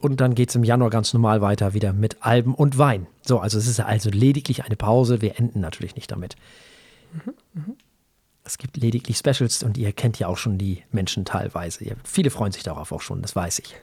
Und 0.00 0.20
dann 0.20 0.34
geht 0.34 0.50
es 0.50 0.54
im 0.54 0.64
Januar 0.64 0.90
ganz 0.90 1.12
normal 1.12 1.40
weiter 1.40 1.74
wieder 1.74 1.92
mit 1.92 2.18
Alben 2.20 2.54
und 2.54 2.78
Wein. 2.78 3.06
So, 3.22 3.38
also 3.40 3.58
es 3.58 3.66
ist 3.66 3.80
also 3.80 4.10
lediglich 4.10 4.64
eine 4.64 4.76
Pause. 4.76 5.20
Wir 5.20 5.38
enden 5.38 5.60
natürlich 5.60 5.94
nicht 5.94 6.10
damit. 6.10 6.36
Es 8.44 8.58
gibt 8.58 8.76
lediglich 8.76 9.18
Specials 9.18 9.62
und 9.62 9.76
ihr 9.76 9.92
kennt 9.92 10.18
ja 10.18 10.26
auch 10.26 10.38
schon 10.38 10.58
die 10.58 10.82
Menschen 10.90 11.24
teilweise. 11.24 11.84
Ihr, 11.84 11.96
viele 12.04 12.30
freuen 12.30 12.52
sich 12.52 12.62
darauf 12.62 12.92
auch 12.92 13.02
schon, 13.02 13.22
das 13.22 13.36
weiß 13.36 13.58
ich. 13.60 13.76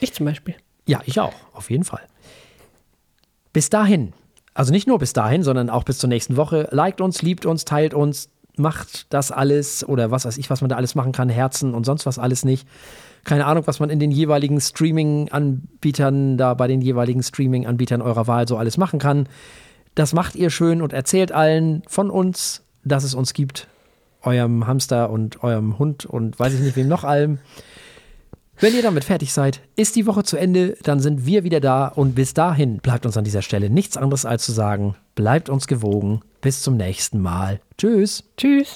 Ich 0.00 0.12
zum 0.12 0.26
Beispiel. 0.26 0.54
Ja, 0.86 1.00
ich 1.06 1.20
auch, 1.20 1.34
auf 1.52 1.70
jeden 1.70 1.84
Fall. 1.84 2.02
Bis 3.52 3.70
dahin, 3.70 4.12
also 4.54 4.72
nicht 4.72 4.86
nur 4.86 4.98
bis 4.98 5.12
dahin, 5.12 5.42
sondern 5.42 5.70
auch 5.70 5.84
bis 5.84 5.98
zur 5.98 6.08
nächsten 6.08 6.36
Woche. 6.36 6.68
Liked 6.70 7.00
uns, 7.00 7.22
liebt 7.22 7.46
uns, 7.46 7.64
teilt 7.64 7.94
uns, 7.94 8.30
macht 8.56 9.12
das 9.12 9.30
alles 9.30 9.86
oder 9.86 10.10
was 10.10 10.24
weiß 10.24 10.38
ich, 10.38 10.50
was 10.50 10.60
man 10.60 10.68
da 10.68 10.76
alles 10.76 10.94
machen 10.94 11.12
kann, 11.12 11.28
Herzen 11.28 11.74
und 11.74 11.84
sonst 11.84 12.06
was 12.06 12.18
alles 12.18 12.44
nicht. 12.44 12.66
Keine 13.24 13.46
Ahnung, 13.46 13.66
was 13.66 13.78
man 13.78 13.90
in 13.90 14.00
den 14.00 14.10
jeweiligen 14.10 14.60
Streaming-Anbietern, 14.60 16.36
da 16.36 16.54
bei 16.54 16.66
den 16.66 16.80
jeweiligen 16.80 17.22
Streaming-Anbietern 17.22 18.02
eurer 18.02 18.26
Wahl 18.26 18.48
so 18.48 18.56
alles 18.56 18.78
machen 18.78 18.98
kann. 18.98 19.28
Das 19.94 20.12
macht 20.12 20.34
ihr 20.34 20.50
schön 20.50 20.82
und 20.82 20.92
erzählt 20.92 21.32
allen 21.32 21.82
von 21.86 22.10
uns, 22.10 22.64
dass 22.84 23.04
es 23.04 23.14
uns 23.14 23.32
gibt. 23.32 23.68
Eurem 24.22 24.66
Hamster 24.66 25.10
und 25.10 25.42
eurem 25.42 25.78
Hund 25.78 26.04
und 26.06 26.38
weiß 26.38 26.54
ich 26.54 26.60
nicht 26.60 26.76
wem 26.76 26.88
noch 26.88 27.04
allem. 27.04 27.38
Wenn 28.58 28.74
ihr 28.74 28.82
damit 28.82 29.04
fertig 29.04 29.32
seid, 29.32 29.60
ist 29.76 29.96
die 29.96 30.06
Woche 30.06 30.22
zu 30.22 30.36
Ende, 30.36 30.76
dann 30.82 31.00
sind 31.00 31.26
wir 31.26 31.42
wieder 31.42 31.58
da 31.58 31.88
und 31.88 32.14
bis 32.14 32.32
dahin 32.32 32.78
bleibt 32.78 33.06
uns 33.06 33.16
an 33.16 33.24
dieser 33.24 33.42
Stelle 33.42 33.70
nichts 33.70 33.96
anderes 33.96 34.24
als 34.24 34.44
zu 34.44 34.52
sagen, 34.52 34.94
bleibt 35.14 35.48
uns 35.48 35.66
gewogen. 35.66 36.20
Bis 36.40 36.62
zum 36.62 36.76
nächsten 36.76 37.20
Mal. 37.20 37.60
Tschüss. 37.76 38.24
Tschüss. 38.36 38.68